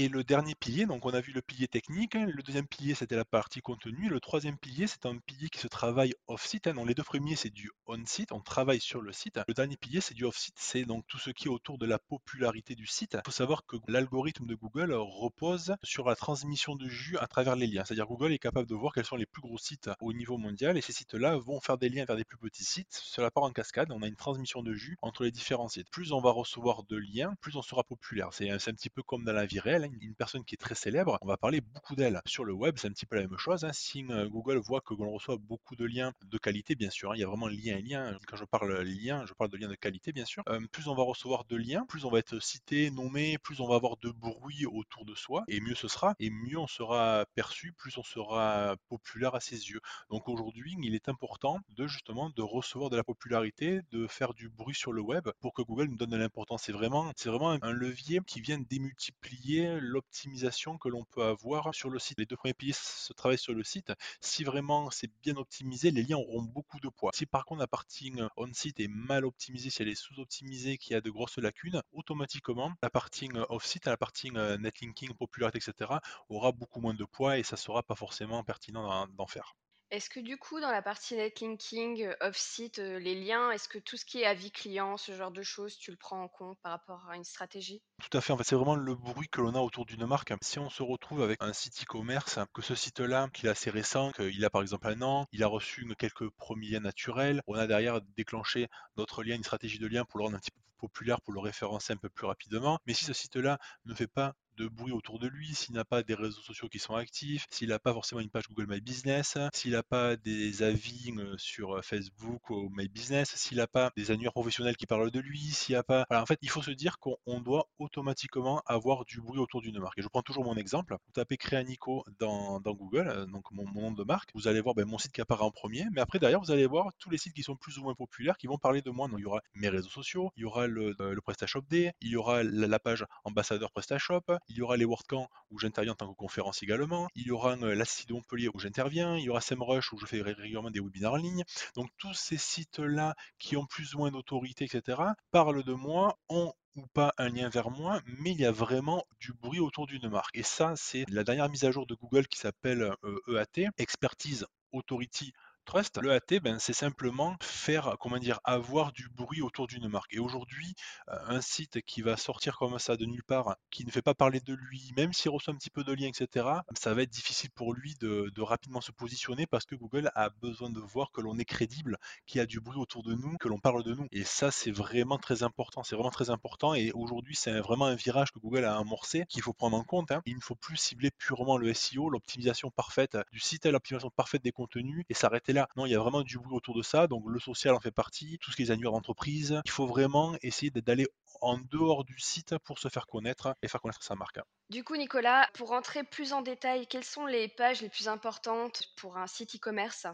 Et 0.00 0.08
le 0.08 0.22
dernier 0.22 0.54
pilier, 0.54 0.86
donc 0.86 1.04
on 1.06 1.10
a 1.10 1.20
vu 1.20 1.32
le 1.32 1.42
pilier 1.42 1.66
technique, 1.66 2.14
hein, 2.14 2.24
le 2.24 2.40
deuxième 2.44 2.68
pilier 2.68 2.94
c'était 2.94 3.16
la 3.16 3.24
partie 3.24 3.60
contenu, 3.60 4.08
le 4.08 4.20
troisième 4.20 4.56
pilier 4.56 4.86
c'est 4.86 5.06
un 5.06 5.18
pilier 5.18 5.48
qui 5.48 5.58
se 5.58 5.66
travaille 5.66 6.14
off-site, 6.28 6.68
hein. 6.68 6.74
donc 6.74 6.86
les 6.86 6.94
deux 6.94 7.02
premiers 7.02 7.34
c'est 7.34 7.50
du 7.50 7.72
on-site, 7.86 8.30
on 8.30 8.40
travaille 8.40 8.80
sur 8.80 9.02
le 9.02 9.10
site, 9.10 9.40
le 9.48 9.54
dernier 9.54 9.76
pilier 9.76 10.00
c'est 10.00 10.14
du 10.14 10.24
off-site, 10.24 10.54
c'est 10.56 10.84
donc 10.84 11.04
tout 11.08 11.18
ce 11.18 11.30
qui 11.30 11.48
est 11.48 11.50
autour 11.50 11.78
de 11.78 11.86
la 11.86 11.98
popularité 11.98 12.76
du 12.76 12.86
site. 12.86 13.14
Il 13.14 13.22
faut 13.24 13.32
savoir 13.32 13.66
que 13.66 13.74
l'algorithme 13.88 14.46
de 14.46 14.54
Google 14.54 14.92
repose 14.92 15.74
sur 15.82 16.08
la 16.08 16.14
transmission 16.14 16.76
de 16.76 16.86
jus 16.86 17.18
à 17.18 17.26
travers 17.26 17.56
les 17.56 17.66
liens, 17.66 17.84
c'est-à-dire 17.84 18.06
Google 18.06 18.32
est 18.32 18.38
capable 18.38 18.68
de 18.68 18.76
voir 18.76 18.92
quels 18.94 19.04
sont 19.04 19.16
les 19.16 19.26
plus 19.26 19.42
gros 19.42 19.58
sites 19.58 19.90
au 20.00 20.12
niveau 20.12 20.38
mondial 20.38 20.78
et 20.78 20.80
ces 20.80 20.92
sites-là 20.92 21.38
vont 21.38 21.60
faire 21.60 21.76
des 21.76 21.88
liens 21.88 22.04
vers 22.04 22.16
des 22.16 22.24
plus 22.24 22.38
petits 22.38 22.62
sites, 22.62 22.86
cela 22.92 23.32
part 23.32 23.42
en 23.42 23.50
cascade, 23.50 23.90
on 23.90 24.02
a 24.02 24.06
une 24.06 24.14
transmission 24.14 24.62
de 24.62 24.74
jus 24.74 24.96
entre 25.02 25.24
les 25.24 25.32
différents 25.32 25.68
sites. 25.68 25.90
Plus 25.90 26.12
on 26.12 26.20
va 26.20 26.30
recevoir 26.30 26.84
de 26.84 26.96
liens, 26.98 27.34
plus 27.40 27.56
on 27.56 27.62
sera 27.62 27.82
populaire. 27.82 28.28
C'est 28.30 28.48
un 28.48 28.58
petit 28.58 28.90
peu 28.90 29.02
comme 29.02 29.24
dans 29.24 29.32
la 29.32 29.44
vie 29.44 29.58
réelle, 29.58 29.82
hein 29.82 29.88
une 30.00 30.14
personne 30.14 30.45
qui 30.45 30.54
est 30.54 30.59
très 30.59 30.75
célèbre, 30.75 31.18
on 31.23 31.26
va 31.26 31.37
parler 31.37 31.61
beaucoup 31.61 31.95
d'elle. 31.95 32.21
Sur 32.26 32.45
le 32.45 32.52
web, 32.52 32.76
c'est 32.78 32.88
un 32.88 32.92
petit 32.92 33.07
peu 33.07 33.16
la 33.16 33.26
même 33.26 33.38
chose. 33.38 33.64
Hein. 33.64 33.73
Si 33.73 34.04
euh, 34.11 34.28
Google 34.28 34.59
voit 34.59 34.80
que 34.80 34.95
l'on 34.95 35.12
reçoit 35.12 35.37
beaucoup 35.38 35.76
de 35.76 35.85
liens 35.85 36.12
de 36.25 36.38
qualité, 36.38 36.75
bien 36.75 36.90
sûr, 36.90 37.11
hein, 37.11 37.14
il 37.16 37.21
y 37.21 37.25
a 37.25 37.26
vraiment 37.26 37.49
lien 37.49 37.76
et 37.76 37.83
lien. 37.83 38.18
Quand 38.26 38.37
je 38.37 38.45
parle 38.45 38.73
lien, 38.83 39.25
je 39.26 39.35
parle 39.35 39.50
de 39.50 39.57
liens 39.57 39.68
de 39.68 39.75
qualité, 39.75 40.12
bien 40.12 40.25
sûr. 40.25 40.42
Euh, 40.49 40.61
plus 40.73 40.88
on 40.88 40.95
va 40.95 41.02
recevoir 41.02 41.45
de 41.45 41.57
liens, 41.57 41.85
plus 41.87 42.04
on 42.04 42.11
va 42.11 42.18
être 42.18 42.40
cité, 42.40 42.90
nommé, 42.90 43.38
plus 43.38 43.61
on 43.61 43.68
va 43.68 43.76
avoir 43.76 43.97
de 43.99 44.11
bruit 44.11 44.66
autour 44.66 45.04
de 45.04 45.14
soi, 45.14 45.45
et 45.49 45.61
mieux 45.61 45.75
ce 45.75 45.88
sera, 45.88 46.14
et 46.18 46.30
mieux 46.30 46.59
on 46.59 46.66
sera 46.66 47.25
perçu, 47.35 47.73
plus 47.73 47.97
on 47.99 48.02
sera 48.02 48.76
populaire 48.88 49.35
à 49.35 49.40
ses 49.40 49.71
yeux. 49.71 49.80
Donc 50.11 50.28
aujourd'hui, 50.28 50.76
il 50.83 50.95
est 50.95 51.09
important 51.09 51.59
de 51.76 51.87
justement 51.87 52.30
de 52.30 52.42
recevoir 52.42 52.90
de 52.90 52.97
la 52.97 53.04
popularité, 53.04 53.80
de 53.92 54.07
faire 54.07 54.33
du 54.35 54.49
bruit 54.49 54.75
sur 54.75 54.92
le 54.92 55.02
web 55.02 55.28
pour 55.40 55.52
que 55.52 55.62
Google 55.62 55.88
nous 55.88 55.97
donne 55.97 56.11
de 56.11 56.16
l'importance. 56.16 56.62
C'est 56.64 56.73
vraiment, 56.73 57.12
c'est 57.16 57.28
vraiment 57.28 57.59
un 57.61 57.73
levier 57.73 58.21
qui 58.26 58.40
vient 58.40 58.59
démultiplier 58.59 59.77
l'optimisation 59.78 60.78
que 60.78 60.88
l'on 60.88 61.04
peut 61.04 61.23
avoir 61.25 61.75
sur 61.75 61.90
le 61.90 61.99
site. 61.99 62.18
Les 62.18 62.26
deux 62.26 62.37
premiers 62.37 62.54
piliers 62.54 62.75
se 62.75 63.12
travaillent 63.12 63.38
sur 63.38 63.54
le 63.54 63.64
site. 63.64 63.92
Si 64.20 64.44
vraiment 64.44 64.90
c'est 64.90 65.11
bien 65.23 65.37
optimisé, 65.37 65.90
les 65.90 66.02
liens 66.02 66.16
auront 66.16 66.42
beaucoup 66.42 66.80
de 66.80 66.88
poids. 66.88 67.11
Si 67.14 67.26
par 67.26 67.44
contre 67.44 67.61
la 67.61 67.66
partie 67.66 68.12
on-site 68.37 68.80
est 68.80 68.88
mal 68.88 69.25
optimisée, 69.25 69.70
si 69.70 69.82
elle 69.82 69.88
est 69.88 69.94
sous-optimisée, 69.94 70.78
qu'il 70.78 70.92
y 70.92 70.97
a 70.97 71.00
de 71.00 71.11
grosses 71.11 71.38
lacunes, 71.38 71.82
automatiquement 71.92 72.73
la 72.82 72.90
partie 72.90 73.28
off-site, 73.49 73.87
la 73.87 73.97
partie 73.97 74.30
netlinking, 74.30 75.14
popularité, 75.14 75.58
etc. 75.58 76.00
aura 76.28 76.52
beaucoup 76.52 76.80
moins 76.80 76.94
de 76.94 77.04
poids 77.04 77.38
et 77.38 77.42
ça 77.42 77.56
sera 77.56 77.82
pas 77.82 77.94
forcément 77.94 78.42
pertinent 78.44 79.06
d'en 79.08 79.26
faire. 79.26 79.54
Est-ce 79.90 80.09
que 80.09 80.21
du 80.21 80.38
coup, 80.38 80.61
dans 80.61 80.71
la 80.71 80.80
partie 80.80 81.14
netlinking, 81.14 82.02
heu, 82.02 82.16
off-site, 82.23 82.78
heu, 82.78 82.97
les 82.97 83.14
liens, 83.14 83.50
est-ce 83.50 83.68
que 83.68 83.76
tout 83.78 83.99
ce 83.99 84.07
qui 84.07 84.21
est 84.23 84.25
avis 84.25 84.50
client, 84.50 84.97
ce 84.97 85.12
genre 85.14 85.30
de 85.30 85.42
choses, 85.42 85.76
tu 85.76 85.90
le 85.90 85.99
prends 85.99 86.23
en 86.23 86.28
compte 86.28 86.59
par 86.62 86.73
rapport 86.73 87.07
à 87.11 87.16
une 87.16 87.25
stratégie? 87.25 87.83
Tout 88.02 88.16
à 88.16 88.21
fait, 88.21 88.33
c'est 88.42 88.54
vraiment 88.57 88.75
le 88.76 88.95
bruit 88.97 89.28
que 89.28 89.40
l'on 89.40 89.54
a 89.54 89.61
autour 89.61 89.85
d'une 89.87 90.04
marque. 90.07 90.33
Si 90.42 90.59
on 90.59 90.68
se 90.71 90.83
retrouve 90.83 91.23
avec 91.23 91.40
un 91.42 91.52
site 91.52 91.83
e-commerce, 91.83 92.38
que 92.54 92.61
ce 92.62 92.75
site-là, 92.75 93.28
qu'il 93.33 93.47
est 93.47 93.50
assez 93.50 93.71
récent, 93.71 94.11
qu'il 94.12 94.45
a 94.45 94.50
par 94.50 94.62
exemple 94.62 94.88
un 94.88 95.00
an, 95.02 95.26
il 95.33 95.42
a 95.45 95.47
reçu 95.49 95.87
quelques 95.99 96.28
premiers 96.30 96.71
liens 96.71 96.80
naturels, 96.80 97.40
on 97.47 97.54
a 97.54 97.66
derrière 97.68 98.00
déclenché 98.16 98.66
d'autres 98.97 99.23
liens, 99.25 99.37
une 99.37 99.45
stratégie 99.45 99.78
de 99.78 99.87
lien 99.87 100.04
pour 100.04 100.18
le 100.18 100.25
rendre 100.25 100.37
un 100.37 100.40
petit 100.40 100.50
peu 100.50 100.61
plus 100.61 100.75
populaire, 100.88 101.21
pour 101.23 101.33
le 101.33 101.40
référencer 101.40 101.92
un 101.92 101.97
peu 101.97 102.09
plus 102.09 102.26
rapidement. 102.26 102.78
Mais 102.87 102.95
si 102.95 103.04
ce 103.04 103.12
site-là 103.12 103.59
ne 103.85 103.95
fait 103.95 104.09
pas 104.09 104.35
de 104.58 104.66
bruit 104.68 104.92
autour 104.92 105.18
de 105.18 105.28
lui, 105.28 105.54
s'il 105.54 105.74
n'a 105.74 105.84
pas 105.84 106.02
des 106.02 106.14
réseaux 106.14 106.40
sociaux 106.40 106.68
qui 106.68 106.78
sont 106.78 106.94
actifs, 106.94 107.46
s'il 107.50 107.68
n'a 107.68 107.78
pas 107.78 107.92
forcément 107.92 108.20
une 108.20 108.30
page 108.30 108.48
Google 108.48 108.66
My 108.68 108.80
Business, 108.80 109.38
s'il 109.54 109.72
n'a 109.72 109.82
pas 109.82 110.16
des 110.16 110.62
avis 110.62 111.14
sur 111.36 111.84
Facebook 111.84 112.50
ou 112.50 112.68
My 112.70 112.88
Business, 112.88 113.34
s'il 113.36 113.58
n'a 113.58 113.66
pas 113.66 113.92
des 113.96 114.10
annuaires 114.10 114.32
professionnels 114.32 114.76
qui 114.76 114.86
parlent 114.86 115.10
de 115.10 115.20
lui, 115.20 115.40
s'il 115.40 115.74
n'y 115.74 115.78
a 115.78 115.82
pas... 115.82 116.04
en 116.10 116.26
fait, 116.26 116.38
il 116.42 116.50
faut 116.50 116.62
se 116.62 116.72
dire 116.72 116.98
qu'on 116.98 117.40
doit 117.40 117.68
automatiquement 117.78 118.62
avoir 118.66 119.04
du 119.04 119.20
bruit 119.20 119.38
autour 119.38 119.60
d'une 119.62 119.78
marque. 119.78 119.98
Et 119.98 120.02
je 120.02 120.08
prends 120.08 120.22
toujours 120.22 120.44
mon 120.44 120.56
exemple. 120.56 120.96
Vous 121.06 121.12
tapez 121.12 121.36
Créanico 121.36 122.04
dans, 122.18 122.60
dans 122.60 122.74
Google, 122.74 123.26
donc 123.30 123.50
mon, 123.52 123.64
nom 123.72 123.92
de 123.92 124.02
marque, 124.02 124.30
vous 124.34 124.48
allez 124.48 124.60
voir 124.60 124.74
ben, 124.74 124.86
mon 124.86 124.98
site 124.98 125.12
qui 125.12 125.20
apparaît 125.20 125.44
en 125.44 125.50
premier, 125.50 125.84
mais 125.92 126.00
après 126.00 126.18
derrière, 126.18 126.40
vous 126.40 126.50
allez 126.50 126.66
voir 126.66 126.90
tous 126.98 127.10
les 127.10 127.18
sites 127.18 127.34
qui 127.34 127.42
sont 127.42 127.56
plus 127.56 127.78
ou 127.78 127.82
moins 127.82 127.94
populaires 127.94 128.36
qui 128.36 128.46
vont 128.46 128.58
parler 128.58 128.82
de 128.82 128.90
moi. 128.90 129.08
Donc 129.08 129.18
il 129.18 129.22
y 129.22 129.26
aura 129.26 129.40
mes 129.54 129.68
réseaux 129.68 129.90
sociaux, 129.90 130.30
il 130.36 130.42
y 130.42 130.44
aura 130.44 130.66
le, 130.66 130.94
le 130.98 131.20
PrestaShop 131.20 131.62
Day, 131.68 131.92
il 132.00 132.10
y 132.10 132.16
aura 132.16 132.42
la, 132.42 132.66
la 132.66 132.78
page 132.78 133.04
ambassadeur 133.24 133.70
PrestaShop, 133.70 134.22
il 134.48 134.56
y 134.56 134.62
aura 134.62 134.76
les 134.76 134.84
WordCamp 134.84 135.28
où 135.50 135.58
j'interviens 135.58 135.92
en 135.92 135.96
tant 135.96 136.08
que 136.08 136.16
conférence 136.16 136.62
également, 136.62 137.08
il 137.14 137.26
y 137.26 137.30
aura 137.30 137.56
euh, 137.56 137.74
l'Assist 137.74 138.08
de 138.08 138.14
Montpellier 138.14 138.48
où 138.52 138.58
j'interviens, 138.58 139.16
il 139.16 139.24
y 139.24 139.28
aura 139.28 139.40
SEMrush 139.40 139.92
où 139.92 139.98
je 139.98 140.06
fais 140.06 140.22
régulièrement 140.22 140.70
des 140.70 140.80
webinaires 140.80 141.12
en 141.12 141.16
ligne. 141.16 141.44
Donc 141.74 141.90
tous 141.98 142.14
ces 142.14 142.38
sites-là 142.38 143.14
qui 143.38 143.56
ont 143.56 143.66
plus 143.66 143.94
ou 143.94 143.98
moins 143.98 144.10
d'autorité, 144.10 144.64
etc., 144.64 145.02
parlent 145.30 145.64
de 145.64 145.74
moi, 145.74 146.18
ont 146.28 146.52
ou 146.76 146.86
pas 146.94 147.12
un 147.18 147.28
lien 147.28 147.48
vers 147.48 147.70
moi, 147.70 148.00
mais 148.06 148.30
il 148.30 148.40
y 148.40 148.44
a 148.44 148.52
vraiment 148.52 149.04
du 149.20 149.32
bruit 149.32 149.58
autour 149.58 149.86
d'une 149.86 150.08
marque. 150.08 150.36
Et 150.36 150.44
ça, 150.44 150.74
c'est 150.76 151.04
la 151.08 151.24
dernière 151.24 151.48
mise 151.48 151.64
à 151.64 151.72
jour 151.72 151.86
de 151.86 151.94
Google 151.94 152.28
qui 152.28 152.38
s'appelle 152.38 152.94
EAT, 153.26 153.58
euh, 153.58 153.66
e 153.66 153.70
Expertise 153.78 154.46
Authority 154.72 155.32
Le 155.75 156.12
AT, 156.12 156.40
ben, 156.42 156.58
c'est 156.58 156.72
simplement 156.72 157.37
faire, 157.42 157.96
comment 158.00 158.16
dire, 158.16 158.40
avoir 158.44 158.90
du 158.90 159.10
bruit 159.10 159.42
autour 159.42 159.66
d'une 159.66 159.87
marque. 159.87 160.14
Et 160.14 160.18
aujourd'hui, 160.18 160.75
euh, 161.08 161.18
un 161.26 161.42
site 161.42 161.82
qui 161.82 162.00
va 162.00 162.16
sortir 162.16 162.56
comme 162.56 162.78
ça 162.78 162.96
de 162.96 163.04
nulle 163.04 163.22
part, 163.22 163.54
qui 163.70 163.84
ne 163.84 163.90
fait 163.90 164.00
pas 164.00 164.14
parler 164.14 164.40
de 164.40 164.54
lui, 164.54 164.92
même 164.96 165.12
s'il 165.12 165.30
reçoit 165.30 165.52
un 165.52 165.58
petit 165.58 165.68
peu 165.68 165.84
de 165.84 165.92
liens, 165.92 166.08
etc., 166.08 166.46
ça 166.75 166.94
va 166.94 167.02
être 167.02 167.10
difficile 167.10 167.50
pour 167.50 167.75
lui 167.75 167.94
de, 168.00 168.32
rapidement 168.40 168.80
se 168.80 168.92
positionner 168.92 169.46
parce 169.46 169.66
que 169.66 169.75
Google 169.75 170.10
a 170.14 170.30
besoin 170.30 170.70
de 170.70 170.80
voir 170.80 171.12
que 171.12 171.20
l'on 171.20 171.38
est 171.38 171.44
crédible, 171.44 171.98
qu'il 172.26 172.38
y 172.38 172.40
a 172.40 172.46
du 172.46 172.60
bruit 172.60 172.78
autour 172.78 173.02
de 173.02 173.14
nous, 173.14 173.37
que 173.37 173.48
l'on 173.48 173.58
parle 173.58 173.82
de 173.82 173.94
nous. 173.94 174.06
Et 174.10 174.25
ça, 174.25 174.50
c'est 174.50 174.70
vraiment 174.70 175.18
très 175.18 175.42
important. 175.42 175.82
C'est 175.82 175.96
vraiment 175.96 176.10
très 176.10 176.30
important. 176.30 176.72
Et 176.72 176.92
aujourd'hui, 176.92 177.37
c'est 177.37 177.60
vraiment 177.60 177.84
un 177.84 177.94
virage 177.94 178.32
que 178.32 178.38
Google 178.38 178.64
a 178.64 178.78
amorcé 178.78 179.26
qu'il 179.28 179.42
faut 179.42 179.52
prendre 179.52 179.76
en 179.76 179.84
compte. 179.84 180.12
Hein. 180.12 180.22
Il 180.25 180.37
ne 180.37 180.40
faut 180.40 180.54
plus 180.54 180.78
cibler 180.78 181.10
purement 181.10 181.58
le 181.58 181.75
SEO, 181.75 182.08
l'optimisation 182.08 182.70
parfaite 182.70 183.18
du 183.32 183.40
site, 183.40 183.66
l'optimisation 183.66 184.10
parfaite 184.10 184.42
des 184.42 184.52
contenus 184.52 185.04
et 185.10 185.14
s'arrêter 185.14 185.52
là 185.52 185.57
non, 185.76 185.86
il 185.86 185.92
y 185.92 185.94
a 185.94 185.98
vraiment 185.98 186.22
du 186.22 186.38
bruit 186.38 186.54
autour 186.54 186.74
de 186.76 186.82
ça. 186.82 187.06
Donc 187.06 187.24
le 187.26 187.40
social 187.40 187.74
en 187.74 187.80
fait 187.80 187.90
partie, 187.90 188.38
tout 188.38 188.50
ce 188.50 188.56
qui 188.56 188.62
est 188.62 188.70
annuaires 188.70 188.92
d'entreprise. 188.92 189.60
Il 189.64 189.70
faut 189.70 189.86
vraiment 189.86 190.36
essayer 190.42 190.70
d'aller 190.70 191.06
en 191.40 191.58
dehors 191.58 192.04
du 192.04 192.18
site 192.18 192.56
pour 192.58 192.78
se 192.78 192.88
faire 192.88 193.06
connaître 193.06 193.54
et 193.62 193.68
faire 193.68 193.80
connaître 193.80 194.02
sa 194.02 194.14
marque. 194.14 194.40
Du 194.70 194.84
coup, 194.84 194.96
Nicolas, 194.96 195.48
pour 195.54 195.68
rentrer 195.68 196.04
plus 196.04 196.32
en 196.32 196.42
détail, 196.42 196.86
quelles 196.86 197.04
sont 197.04 197.26
les 197.26 197.48
pages 197.48 197.80
les 197.82 197.88
plus 197.88 198.08
importantes 198.08 198.82
pour 198.96 199.16
un 199.16 199.26
site 199.26 199.56
e-commerce? 199.56 200.06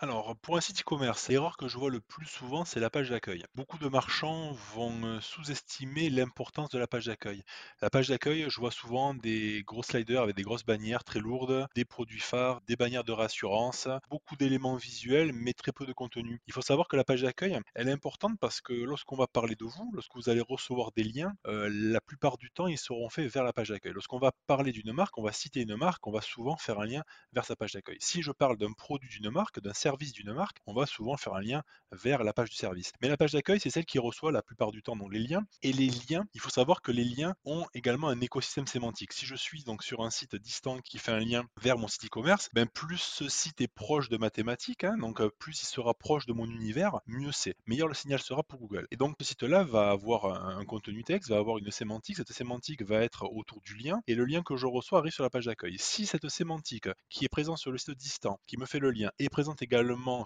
Alors, 0.00 0.36
pour 0.42 0.56
un 0.56 0.60
site 0.60 0.80
e-commerce, 0.80 1.28
l'erreur 1.28 1.56
que 1.56 1.68
je 1.68 1.78
vois 1.78 1.88
le 1.88 2.00
plus 2.00 2.26
souvent, 2.26 2.64
c'est 2.64 2.80
la 2.80 2.90
page 2.90 3.10
d'accueil. 3.10 3.44
Beaucoup 3.54 3.78
de 3.78 3.86
marchands 3.86 4.50
vont 4.74 5.04
euh, 5.04 5.20
sous-estimer 5.20 6.10
l'importance 6.10 6.68
de 6.70 6.78
la 6.78 6.88
page 6.88 7.06
d'accueil. 7.06 7.44
La 7.80 7.90
page 7.90 8.08
d'accueil, 8.08 8.46
je 8.48 8.60
vois 8.60 8.72
souvent 8.72 9.14
des 9.14 9.62
gros 9.64 9.84
sliders 9.84 10.22
avec 10.22 10.34
des 10.34 10.42
grosses 10.42 10.64
bannières 10.64 11.04
très 11.04 11.20
lourdes, 11.20 11.68
des 11.76 11.84
produits 11.84 12.20
phares, 12.20 12.60
des 12.66 12.74
bannières 12.74 13.04
de 13.04 13.12
rassurance, 13.12 13.88
beaucoup 14.10 14.34
d'éléments 14.34 14.74
visuels, 14.74 15.32
mais 15.32 15.52
très 15.52 15.70
peu 15.70 15.86
de 15.86 15.92
contenu. 15.92 16.40
Il 16.48 16.52
faut 16.52 16.60
savoir 16.60 16.88
que 16.88 16.96
la 16.96 17.04
page 17.04 17.22
d'accueil, 17.22 17.56
elle 17.76 17.88
est 17.88 17.92
importante 17.92 18.36
parce 18.40 18.60
que 18.60 18.72
lorsqu'on 18.72 19.16
va 19.16 19.28
parler 19.28 19.54
de 19.54 19.64
vous, 19.64 19.90
lorsque 19.94 20.16
vous 20.16 20.28
allez 20.28 20.42
recevoir 20.42 20.90
des 20.90 21.04
liens, 21.04 21.32
euh, 21.46 21.70
la 21.72 22.00
plupart 22.00 22.36
du 22.36 22.50
temps, 22.50 22.66
ils 22.66 22.78
seront 22.78 23.08
faits 23.10 23.32
vers 23.32 23.44
la 23.44 23.52
page 23.52 23.68
d'accueil. 23.68 23.92
Lorsqu'on 23.92 24.18
va 24.18 24.32
parler 24.48 24.72
d'une 24.72 24.92
marque, 24.92 25.16
on 25.18 25.22
va 25.22 25.32
citer 25.32 25.60
une 25.60 25.76
marque, 25.76 26.04
on 26.08 26.12
va 26.12 26.20
souvent 26.20 26.56
faire 26.56 26.80
un 26.80 26.86
lien 26.86 27.04
vers 27.32 27.44
sa 27.44 27.54
page 27.54 27.72
d'accueil. 27.72 27.98
Si 28.00 28.22
je 28.22 28.32
parle 28.32 28.58
d'un 28.58 28.72
produit 28.72 29.08
d'une 29.08 29.30
marque, 29.30 29.60
d'un 29.60 29.72
service 29.84 30.14
d'une 30.14 30.32
marque, 30.32 30.56
on 30.66 30.72
va 30.72 30.86
souvent 30.86 31.18
faire 31.18 31.34
un 31.34 31.42
lien 31.42 31.62
vers 31.92 32.24
la 32.24 32.32
page 32.32 32.48
du 32.48 32.56
service. 32.56 32.90
Mais 33.02 33.08
la 33.08 33.18
page 33.18 33.32
d'accueil, 33.32 33.60
c'est 33.60 33.68
celle 33.68 33.84
qui 33.84 33.98
reçoit 33.98 34.32
la 34.32 34.40
plupart 34.40 34.72
du 34.72 34.82
temps 34.82 34.96
donc, 34.96 35.12
les 35.12 35.18
liens. 35.18 35.44
Et 35.62 35.74
les 35.74 35.90
liens, 36.08 36.24
il 36.32 36.40
faut 36.40 36.48
savoir 36.48 36.80
que 36.80 36.90
les 36.90 37.04
liens 37.04 37.34
ont 37.44 37.66
également 37.74 38.08
un 38.08 38.18
écosystème 38.22 38.66
sémantique. 38.66 39.12
Si 39.12 39.26
je 39.26 39.34
suis 39.34 39.62
donc 39.62 39.82
sur 39.82 40.00
un 40.00 40.08
site 40.08 40.36
distant 40.36 40.78
qui 40.78 40.96
fait 40.96 41.12
un 41.12 41.18
lien 41.18 41.44
vers 41.60 41.76
mon 41.76 41.86
site 41.86 42.06
e-commerce, 42.06 42.48
ben 42.54 42.66
plus 42.66 42.96
ce 42.96 43.28
site 43.28 43.60
est 43.60 43.68
proche 43.68 44.08
de 44.08 44.16
mathématiques, 44.16 44.84
hein, 44.84 44.96
donc 44.96 45.22
plus 45.38 45.60
il 45.62 45.66
sera 45.66 45.92
proche 45.92 46.24
de 46.24 46.32
mon 46.32 46.46
univers, 46.46 47.00
mieux 47.06 47.32
c'est. 47.32 47.54
Meilleur 47.66 47.88
le 47.88 47.94
signal 47.94 48.20
sera 48.20 48.42
pour 48.42 48.60
Google. 48.60 48.86
Et 48.90 48.96
donc 48.96 49.16
ce 49.20 49.26
site-là 49.26 49.64
va 49.64 49.90
avoir 49.90 50.24
un, 50.24 50.64
contenu 50.64 51.04
texte, 51.04 51.28
va 51.28 51.36
avoir 51.36 51.58
une 51.58 51.70
sémantique. 51.70 52.16
Cette 52.16 52.32
sémantique 52.32 52.82
va 52.82 53.02
être 53.02 53.24
autour 53.30 53.60
du 53.60 53.76
lien 53.76 54.00
et 54.06 54.14
le 54.14 54.24
lien 54.24 54.42
que 54.42 54.56
je 54.56 54.66
reçois 54.66 55.00
arrive 55.00 55.12
sur 55.12 55.24
la 55.24 55.30
page 55.30 55.44
d'accueil. 55.44 55.76
Si 55.78 56.06
cette 56.06 56.30
sémantique 56.30 56.88
qui 57.10 57.26
est 57.26 57.28
présente 57.28 57.58
sur 57.58 57.70
le 57.70 57.76
site 57.76 57.98
distant, 57.98 58.40
qui 58.46 58.56
me 58.56 58.64
fait 58.64 58.78
le 58.78 58.90
lien, 58.90 59.10
est 59.18 59.28
présente 59.28 59.60
également 59.60 59.73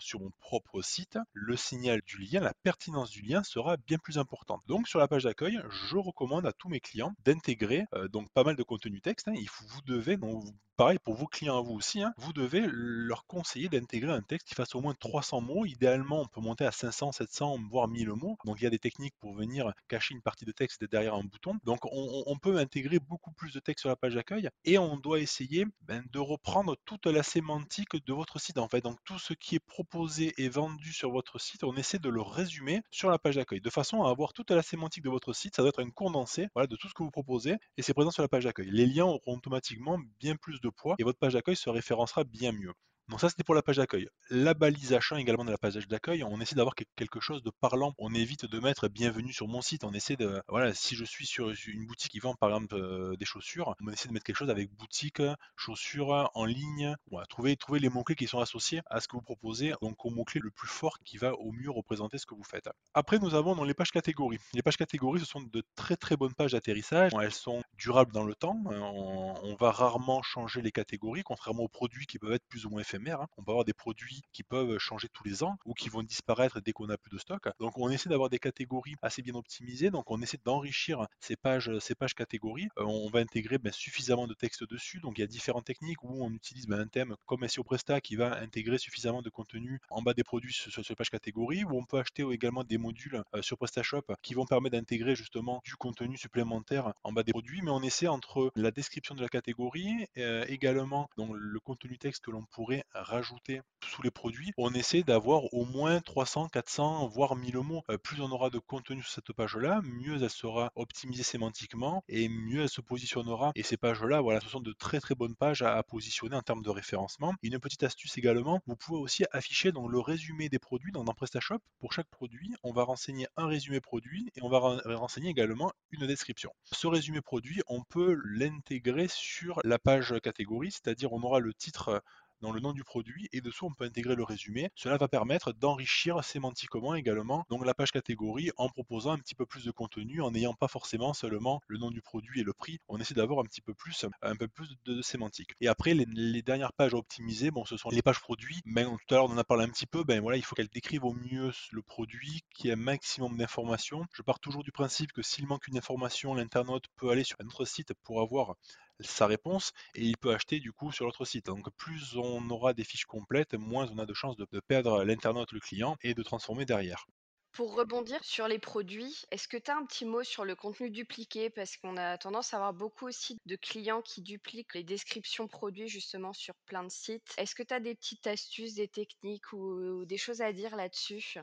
sur 0.00 0.20
mon 0.20 0.30
propre 0.40 0.82
site, 0.82 1.18
le 1.32 1.56
signal 1.56 2.02
du 2.04 2.18
lien, 2.18 2.40
la 2.40 2.52
pertinence 2.62 3.10
du 3.10 3.22
lien 3.22 3.42
sera 3.42 3.76
bien 3.76 3.98
plus 3.98 4.18
importante. 4.18 4.62
Donc 4.66 4.88
sur 4.88 4.98
la 4.98 5.08
page 5.08 5.24
d'accueil, 5.24 5.58
je 5.70 5.96
recommande 5.96 6.44
à 6.44 6.52
tous 6.52 6.68
mes 6.68 6.80
clients 6.80 7.14
d'intégrer 7.24 7.86
euh, 7.94 8.08
donc 8.08 8.30
pas 8.32 8.44
mal 8.44 8.56
de 8.56 8.62
contenu 8.62 9.00
texte. 9.00 9.28
Hein. 9.28 9.34
Il 9.36 9.48
faut, 9.48 9.64
vous 9.68 9.82
devez 9.82 10.16
donc 10.16 10.44
pareil 10.78 10.98
pour 11.00 11.14
vos 11.14 11.26
clients 11.26 11.58
à 11.58 11.60
vous 11.60 11.74
aussi, 11.74 12.00
hein, 12.02 12.14
vous 12.18 12.32
devez 12.32 12.62
leur 12.70 13.26
conseiller 13.26 13.68
d'intégrer 13.68 14.12
un 14.12 14.22
texte 14.22 14.46
qui 14.46 14.54
fasse 14.54 14.76
au 14.76 14.80
moins 14.80 14.94
300 14.94 15.40
mots. 15.40 15.66
Idéalement, 15.66 16.20
on 16.20 16.26
peut 16.26 16.40
monter 16.40 16.64
à 16.64 16.70
500, 16.70 17.10
700, 17.12 17.58
voire 17.68 17.88
1000 17.88 18.10
mots. 18.10 18.38
Donc 18.44 18.60
il 18.60 18.64
y 18.64 18.66
a 18.66 18.70
des 18.70 18.78
techniques 18.78 19.16
pour 19.18 19.34
venir 19.34 19.72
cacher 19.88 20.14
une 20.14 20.22
partie 20.22 20.44
de 20.44 20.52
texte 20.52 20.84
derrière 20.84 21.14
un 21.14 21.24
bouton. 21.24 21.58
Donc 21.64 21.80
on, 21.82 22.38
peut 22.40 22.58
intégrer 22.58 23.00
beaucoup 23.00 23.32
plus 23.32 23.52
de 23.52 23.58
texte 23.58 23.80
sur 23.80 23.88
la 23.88 23.96
page 23.96 24.14
d'accueil 24.14 24.48
et 24.64 24.78
on 24.78 24.96
doit 24.96 25.18
essayer 25.18 25.66
ben, 25.80 26.04
de 26.12 26.20
reprendre 26.20 26.76
toute 26.84 27.06
la 27.06 27.24
sémantique 27.24 27.96
de 28.06 28.12
votre 28.12 28.40
site. 28.40 28.58
En 28.58 28.68
fait, 28.68 28.80
donc 28.80 28.98
tout 29.04 29.18
ce 29.18 29.34
qui 29.40 29.56
est 29.56 29.60
proposé 29.60 30.34
et 30.38 30.48
vendu 30.48 30.92
sur 30.92 31.10
votre 31.10 31.38
site, 31.38 31.64
on 31.64 31.76
essaie 31.76 31.98
de 31.98 32.08
le 32.08 32.22
résumer 32.22 32.80
sur 32.90 33.10
la 33.10 33.18
page 33.18 33.36
d'accueil 33.36 33.60
de 33.60 33.70
façon 33.70 34.02
à 34.02 34.10
avoir 34.10 34.32
toute 34.32 34.50
la 34.50 34.62
sémantique 34.62 35.04
de 35.04 35.10
votre 35.10 35.32
site. 35.32 35.56
Ça 35.56 35.62
doit 35.62 35.70
être 35.70 35.82
un 35.82 35.90
condensé 35.90 36.48
voilà, 36.54 36.66
de 36.66 36.76
tout 36.76 36.88
ce 36.88 36.94
que 36.94 37.02
vous 37.02 37.10
proposez 37.10 37.56
et 37.76 37.82
c'est 37.82 37.94
présent 37.94 38.10
sur 38.10 38.22
la 38.22 38.28
page 38.28 38.44
d'accueil. 38.44 38.70
Les 38.70 38.86
liens 38.86 39.06
auront 39.06 39.36
automatiquement 39.36 39.98
bien 40.20 40.36
plus 40.36 40.60
de 40.60 40.68
poids 40.70 40.94
et 40.98 41.04
votre 41.04 41.18
page 41.18 41.34
d'accueil 41.34 41.56
se 41.56 41.70
référencera 41.70 42.24
bien 42.24 42.52
mieux. 42.52 42.72
Donc 43.08 43.20
ça, 43.20 43.30
c'était 43.30 43.42
pour 43.42 43.54
la 43.54 43.62
page 43.62 43.76
d'accueil. 43.76 44.06
La 44.28 44.52
balise 44.52 44.92
achat 44.92 45.18
également 45.18 45.44
de 45.44 45.50
la 45.50 45.56
page 45.56 45.88
d'accueil, 45.88 46.22
on 46.24 46.40
essaie 46.42 46.54
d'avoir 46.54 46.74
quelque 46.74 47.20
chose 47.20 47.42
de 47.42 47.50
parlant. 47.50 47.94
On 47.96 48.12
évite 48.14 48.44
de 48.44 48.60
mettre 48.60 48.88
bienvenue 48.88 49.32
sur 49.32 49.48
mon 49.48 49.62
site. 49.62 49.84
On 49.84 49.94
essaie 49.94 50.16
de, 50.16 50.42
voilà, 50.48 50.74
si 50.74 50.94
je 50.94 51.06
suis 51.06 51.26
sur 51.26 51.50
une 51.66 51.86
boutique 51.86 52.12
qui 52.12 52.18
vend 52.18 52.34
par 52.34 52.50
exemple 52.50 52.74
euh, 52.74 53.16
des 53.16 53.24
chaussures, 53.24 53.74
on 53.80 53.90
essaie 53.90 54.08
de 54.08 54.12
mettre 54.12 54.26
quelque 54.26 54.36
chose 54.36 54.50
avec 54.50 54.70
boutique, 54.74 55.22
chaussures, 55.56 56.30
en 56.34 56.44
ligne. 56.44 56.94
Voilà, 57.10 57.26
trouver, 57.26 57.56
trouver 57.56 57.80
les 57.80 57.88
mots-clés 57.88 58.14
qui 58.14 58.26
sont 58.26 58.40
associés 58.40 58.82
à 58.90 59.00
ce 59.00 59.08
que 59.08 59.16
vous 59.16 59.22
proposez, 59.22 59.72
donc 59.80 60.04
au 60.04 60.10
mot-clé 60.10 60.42
le 60.44 60.50
plus 60.50 60.68
fort 60.68 60.98
qui 61.02 61.16
va 61.16 61.32
au 61.32 61.52
mieux 61.52 61.70
représenter 61.70 62.18
ce 62.18 62.26
que 62.26 62.34
vous 62.34 62.44
faites. 62.44 62.68
Après, 62.92 63.18
nous 63.18 63.34
avons 63.34 63.56
dans 63.56 63.64
les 63.64 63.74
pages 63.74 63.90
catégories. 63.90 64.38
Les 64.52 64.62
pages 64.62 64.76
catégories, 64.76 65.20
ce 65.20 65.26
sont 65.26 65.40
de 65.40 65.62
très 65.76 65.96
très 65.96 66.18
bonnes 66.18 66.34
pages 66.34 66.52
d'atterrissage. 66.52 67.12
Elles 67.18 67.32
sont 67.32 67.62
durables 67.72 68.12
dans 68.12 68.24
le 68.24 68.34
temps. 68.34 68.60
On, 68.66 69.34
on 69.42 69.54
va 69.54 69.70
rarement 69.70 70.20
changer 70.20 70.60
les 70.60 70.72
catégories, 70.72 71.22
contrairement 71.22 71.62
aux 71.62 71.68
produits 71.68 72.04
qui 72.04 72.18
peuvent 72.18 72.32
être 72.32 72.46
plus 72.48 72.66
ou 72.66 72.70
moins 72.70 72.82
éphémères 72.82 72.97
Hein. 73.06 73.26
On 73.36 73.42
peut 73.42 73.52
avoir 73.52 73.64
des 73.64 73.72
produits 73.72 74.22
qui 74.32 74.42
peuvent 74.42 74.78
changer 74.78 75.08
tous 75.12 75.24
les 75.24 75.42
ans 75.42 75.56
ou 75.64 75.74
qui 75.74 75.88
vont 75.88 76.02
disparaître 76.02 76.60
dès 76.60 76.72
qu'on 76.72 76.86
n'a 76.86 76.98
plus 76.98 77.10
de 77.10 77.18
stock. 77.18 77.48
Donc 77.60 77.78
on 77.78 77.88
essaie 77.90 78.08
d'avoir 78.08 78.28
des 78.28 78.38
catégories 78.38 78.96
assez 79.02 79.22
bien 79.22 79.34
optimisées. 79.34 79.90
Donc 79.90 80.10
on 80.10 80.20
essaie 80.20 80.38
d'enrichir 80.44 81.06
ces 81.20 81.36
pages, 81.36 81.70
ces 81.78 81.94
pages 81.94 82.14
catégories. 82.14 82.68
Euh, 82.78 82.84
on 82.84 83.08
va 83.10 83.20
intégrer 83.20 83.58
ben, 83.58 83.72
suffisamment 83.72 84.26
de 84.26 84.34
texte 84.34 84.64
dessus. 84.68 85.00
Donc 85.00 85.18
il 85.18 85.20
y 85.20 85.24
a 85.24 85.26
différentes 85.26 85.64
techniques 85.64 86.02
où 86.02 86.24
on 86.24 86.32
utilise 86.32 86.66
ben, 86.66 86.80
un 86.80 86.88
thème 86.88 87.14
comme 87.26 87.46
SEO 87.46 87.64
Presta 87.64 88.00
qui 88.00 88.16
va 88.16 88.38
intégrer 88.38 88.78
suffisamment 88.78 89.22
de 89.22 89.30
contenu 89.30 89.80
en 89.90 90.02
bas 90.02 90.14
des 90.14 90.24
produits 90.24 90.52
sur, 90.52 90.84
sur, 90.84 90.96
page 90.96 91.10
catégorie. 91.10 91.64
Où 91.64 91.78
on 91.78 91.84
peut 91.84 91.98
acheter 91.98 92.24
également 92.30 92.64
des 92.64 92.78
modules 92.78 93.22
euh, 93.34 93.42
sur 93.42 93.58
PrestaShop 93.58 94.02
qui 94.22 94.34
vont 94.34 94.46
permettre 94.46 94.76
d'intégrer 94.76 95.14
justement 95.14 95.60
du 95.64 95.76
contenu 95.76 96.16
supplémentaire 96.16 96.92
en 97.04 97.12
bas 97.12 97.22
des 97.22 97.32
produits. 97.32 97.62
Mais 97.62 97.70
on 97.70 97.82
essaie 97.82 98.08
entre 98.08 98.50
la 98.56 98.70
description 98.70 99.14
de 99.14 99.22
la 99.22 99.28
catégorie, 99.28 100.06
euh, 100.16 100.44
également 100.48 101.08
donc, 101.16 101.30
le 101.34 101.60
contenu 101.60 101.98
texte 101.98 102.24
que 102.24 102.30
l'on 102.30 102.44
pourrait 102.44 102.84
rajouter 102.94 103.60
sous 103.84 104.02
les 104.02 104.10
produits, 104.10 104.52
on 104.56 104.74
essaie 104.74 105.02
d'avoir 105.02 105.52
au 105.54 105.64
moins 105.64 106.00
300, 106.00 106.48
400, 106.48 107.06
voire 107.08 107.36
1000 107.36 107.58
mots. 107.58 107.82
Euh, 107.90 107.98
plus 107.98 108.20
on 108.20 108.30
aura 108.30 108.50
de 108.50 108.58
contenu 108.58 109.02
sur 109.02 109.12
cette 109.12 109.32
page-là, 109.32 109.80
mieux 109.82 110.22
elle 110.22 110.30
sera 110.30 110.72
optimisée 110.74 111.22
sémantiquement 111.22 112.02
et 112.08 112.28
mieux 112.28 112.62
elle 112.62 112.68
se 112.68 112.80
positionnera. 112.80 113.52
Et 113.54 113.62
ces 113.62 113.76
pages-là, 113.76 114.20
voilà, 114.20 114.40
ce 114.40 114.48
sont 114.48 114.60
de 114.60 114.72
très 114.72 115.00
très 115.00 115.14
bonnes 115.14 115.36
pages 115.36 115.62
à, 115.62 115.82
positionner 115.82 116.36
en 116.36 116.42
termes 116.42 116.62
de 116.62 116.70
référencement. 116.70 117.34
une 117.42 117.58
petite 117.58 117.82
astuce 117.82 118.18
également, 118.18 118.60
vous 118.66 118.76
pouvez 118.76 118.98
aussi 118.98 119.24
afficher 119.32 119.72
donc, 119.72 119.90
le 119.90 120.00
résumé 120.00 120.48
des 120.48 120.58
produits 120.58 120.92
dans, 120.92 121.04
dans 121.04 121.14
PrestaShop. 121.14 121.58
Pour 121.78 121.92
chaque 121.92 122.08
produit, 122.08 122.54
on 122.62 122.72
va 122.72 122.82
renseigner 122.82 123.26
un 123.36 123.46
résumé 123.46 123.80
produit 123.80 124.30
et 124.34 124.42
on 124.42 124.48
va 124.48 124.58
renseigner 124.96 125.30
également 125.30 125.72
une 125.90 126.06
description. 126.06 126.52
Ce 126.64 126.86
résumé 126.86 127.20
produit, 127.20 127.62
on 127.68 127.82
peut 127.82 128.20
l'intégrer 128.24 129.06
sur 129.08 129.60
la 129.64 129.78
page 129.78 130.14
catégorie, 130.22 130.72
c'est-à-dire 130.72 131.12
on 131.12 131.22
aura 131.22 131.40
le 131.40 131.54
titre 131.54 132.02
dans 132.40 132.52
le 132.52 132.60
nom 132.60 132.72
du 132.72 132.84
produit 132.84 133.28
et 133.32 133.40
dessous 133.40 133.66
on 133.66 133.72
peut 133.72 133.84
intégrer 133.84 134.14
le 134.14 134.24
résumé. 134.24 134.70
Cela 134.74 134.96
va 134.96 135.08
permettre 135.08 135.52
d'enrichir 135.52 136.22
sémantiquement 136.24 136.94
également 136.94 137.44
donc 137.50 137.64
la 137.64 137.74
page 137.74 137.90
catégorie 137.90 138.50
en 138.56 138.68
proposant 138.68 139.12
un 139.12 139.18
petit 139.18 139.34
peu 139.34 139.46
plus 139.46 139.64
de 139.64 139.70
contenu 139.70 140.22
en 140.22 140.30
n'ayant 140.30 140.54
pas 140.54 140.68
forcément 140.68 141.14
seulement 141.14 141.60
le 141.66 141.78
nom 141.78 141.90
du 141.90 142.02
produit 142.02 142.40
et 142.40 142.44
le 142.44 142.52
prix. 142.52 142.78
On 142.88 142.98
essaie 142.98 143.14
d'avoir 143.14 143.40
un 143.40 143.44
petit 143.44 143.60
peu 143.60 143.74
plus 143.74 144.04
un 144.22 144.36
peu 144.36 144.48
plus 144.48 144.68
de, 144.84 145.02
sémantique. 145.02 145.50
Et 145.60 145.68
après 145.68 145.94
les, 145.94 146.42
dernières 146.42 146.72
pages 146.72 146.94
à 146.94 146.96
optimiser, 146.96 147.50
bon 147.50 147.64
ce 147.64 147.76
sont 147.76 147.90
les 147.90 148.02
pages 148.02 148.20
produits. 148.20 148.60
Ben, 148.66 148.96
tout 149.06 149.14
à 149.14 149.18
l'heure 149.18 149.26
on 149.26 149.32
en 149.32 149.38
a 149.38 149.44
parlé 149.44 149.64
un 149.64 149.68
petit 149.68 149.86
peu. 149.86 150.04
Ben 150.04 150.20
voilà, 150.20 150.36
il 150.36 150.44
faut 150.44 150.54
qu'elles 150.54 150.68
décrivent 150.68 151.04
au 151.04 151.14
mieux 151.14 151.52
le 151.72 151.82
produit, 151.82 152.42
qui 152.54 152.68
ait 152.68 152.72
un 152.72 152.76
maximum 152.76 153.36
d'informations. 153.36 154.04
Je 154.12 154.22
pars 154.22 154.40
toujours 154.40 154.62
du 154.62 154.72
principe 154.72 155.12
que 155.12 155.22
s'il 155.22 155.46
manque 155.46 155.66
une 155.68 155.78
information, 155.78 156.34
l'internaute 156.34 156.84
peut 156.96 157.10
aller 157.10 157.24
sur 157.24 157.36
un 157.40 157.46
autre 157.46 157.64
site 157.64 157.92
pour 158.04 158.20
avoir 158.20 158.54
sa 159.00 159.26
réponse 159.26 159.72
et 159.94 160.02
il 160.02 160.16
peut 160.16 160.32
acheter 160.32 160.60
du 160.60 160.72
coup 160.72 160.92
sur 160.92 161.04
l'autre 161.04 161.24
site. 161.24 161.46
Donc 161.46 161.68
plus 161.76 162.16
on 162.16 162.48
aura 162.50 162.72
des 162.74 162.84
fiches 162.84 163.06
complètes, 163.06 163.54
moins 163.54 163.88
on 163.92 163.98
a 163.98 164.06
de 164.06 164.14
chances 164.14 164.36
de, 164.36 164.46
perdre 164.60 165.04
l'internaute, 165.04 165.52
le 165.52 165.60
client 165.60 165.96
et 166.02 166.14
de 166.14 166.22
transformer 166.22 166.64
derrière. 166.64 167.06
Pour 167.52 167.74
rebondir 167.74 168.22
sur 168.22 168.46
les 168.46 168.58
produits, 168.58 169.24
est-ce 169.30 169.48
que 169.48 169.56
tu 169.56 169.70
as 169.70 169.76
un 169.76 169.84
petit 169.84 170.04
mot 170.04 170.22
sur 170.22 170.44
le 170.44 170.54
contenu 170.54 170.90
dupliqué? 170.90 171.50
Parce 171.50 171.76
qu'on 171.76 171.96
a 171.96 172.16
tendance 172.16 172.54
à 172.54 172.58
avoir 172.58 172.74
beaucoup 172.74 173.06
aussi 173.06 173.36
de 173.46 173.56
clients 173.56 174.02
qui 174.02 174.22
dupliquent 174.22 174.74
les 174.74 174.84
descriptions 174.84 175.48
produits 175.48 175.88
justement 175.88 176.32
sur 176.32 176.54
plein 176.66 176.84
de 176.84 176.90
sites. 176.90 177.34
Est-ce 177.36 177.54
que 177.54 177.62
tu 177.62 177.74
as 177.74 177.80
des 177.80 177.94
petites 177.94 178.26
astuces, 178.26 178.74
des 178.74 178.86
techniques 178.86 179.52
ou 179.52 180.04
des 180.04 180.18
choses 180.18 180.40
à 180.40 180.52
dire 180.52 180.76
là-dessus? 180.76 181.38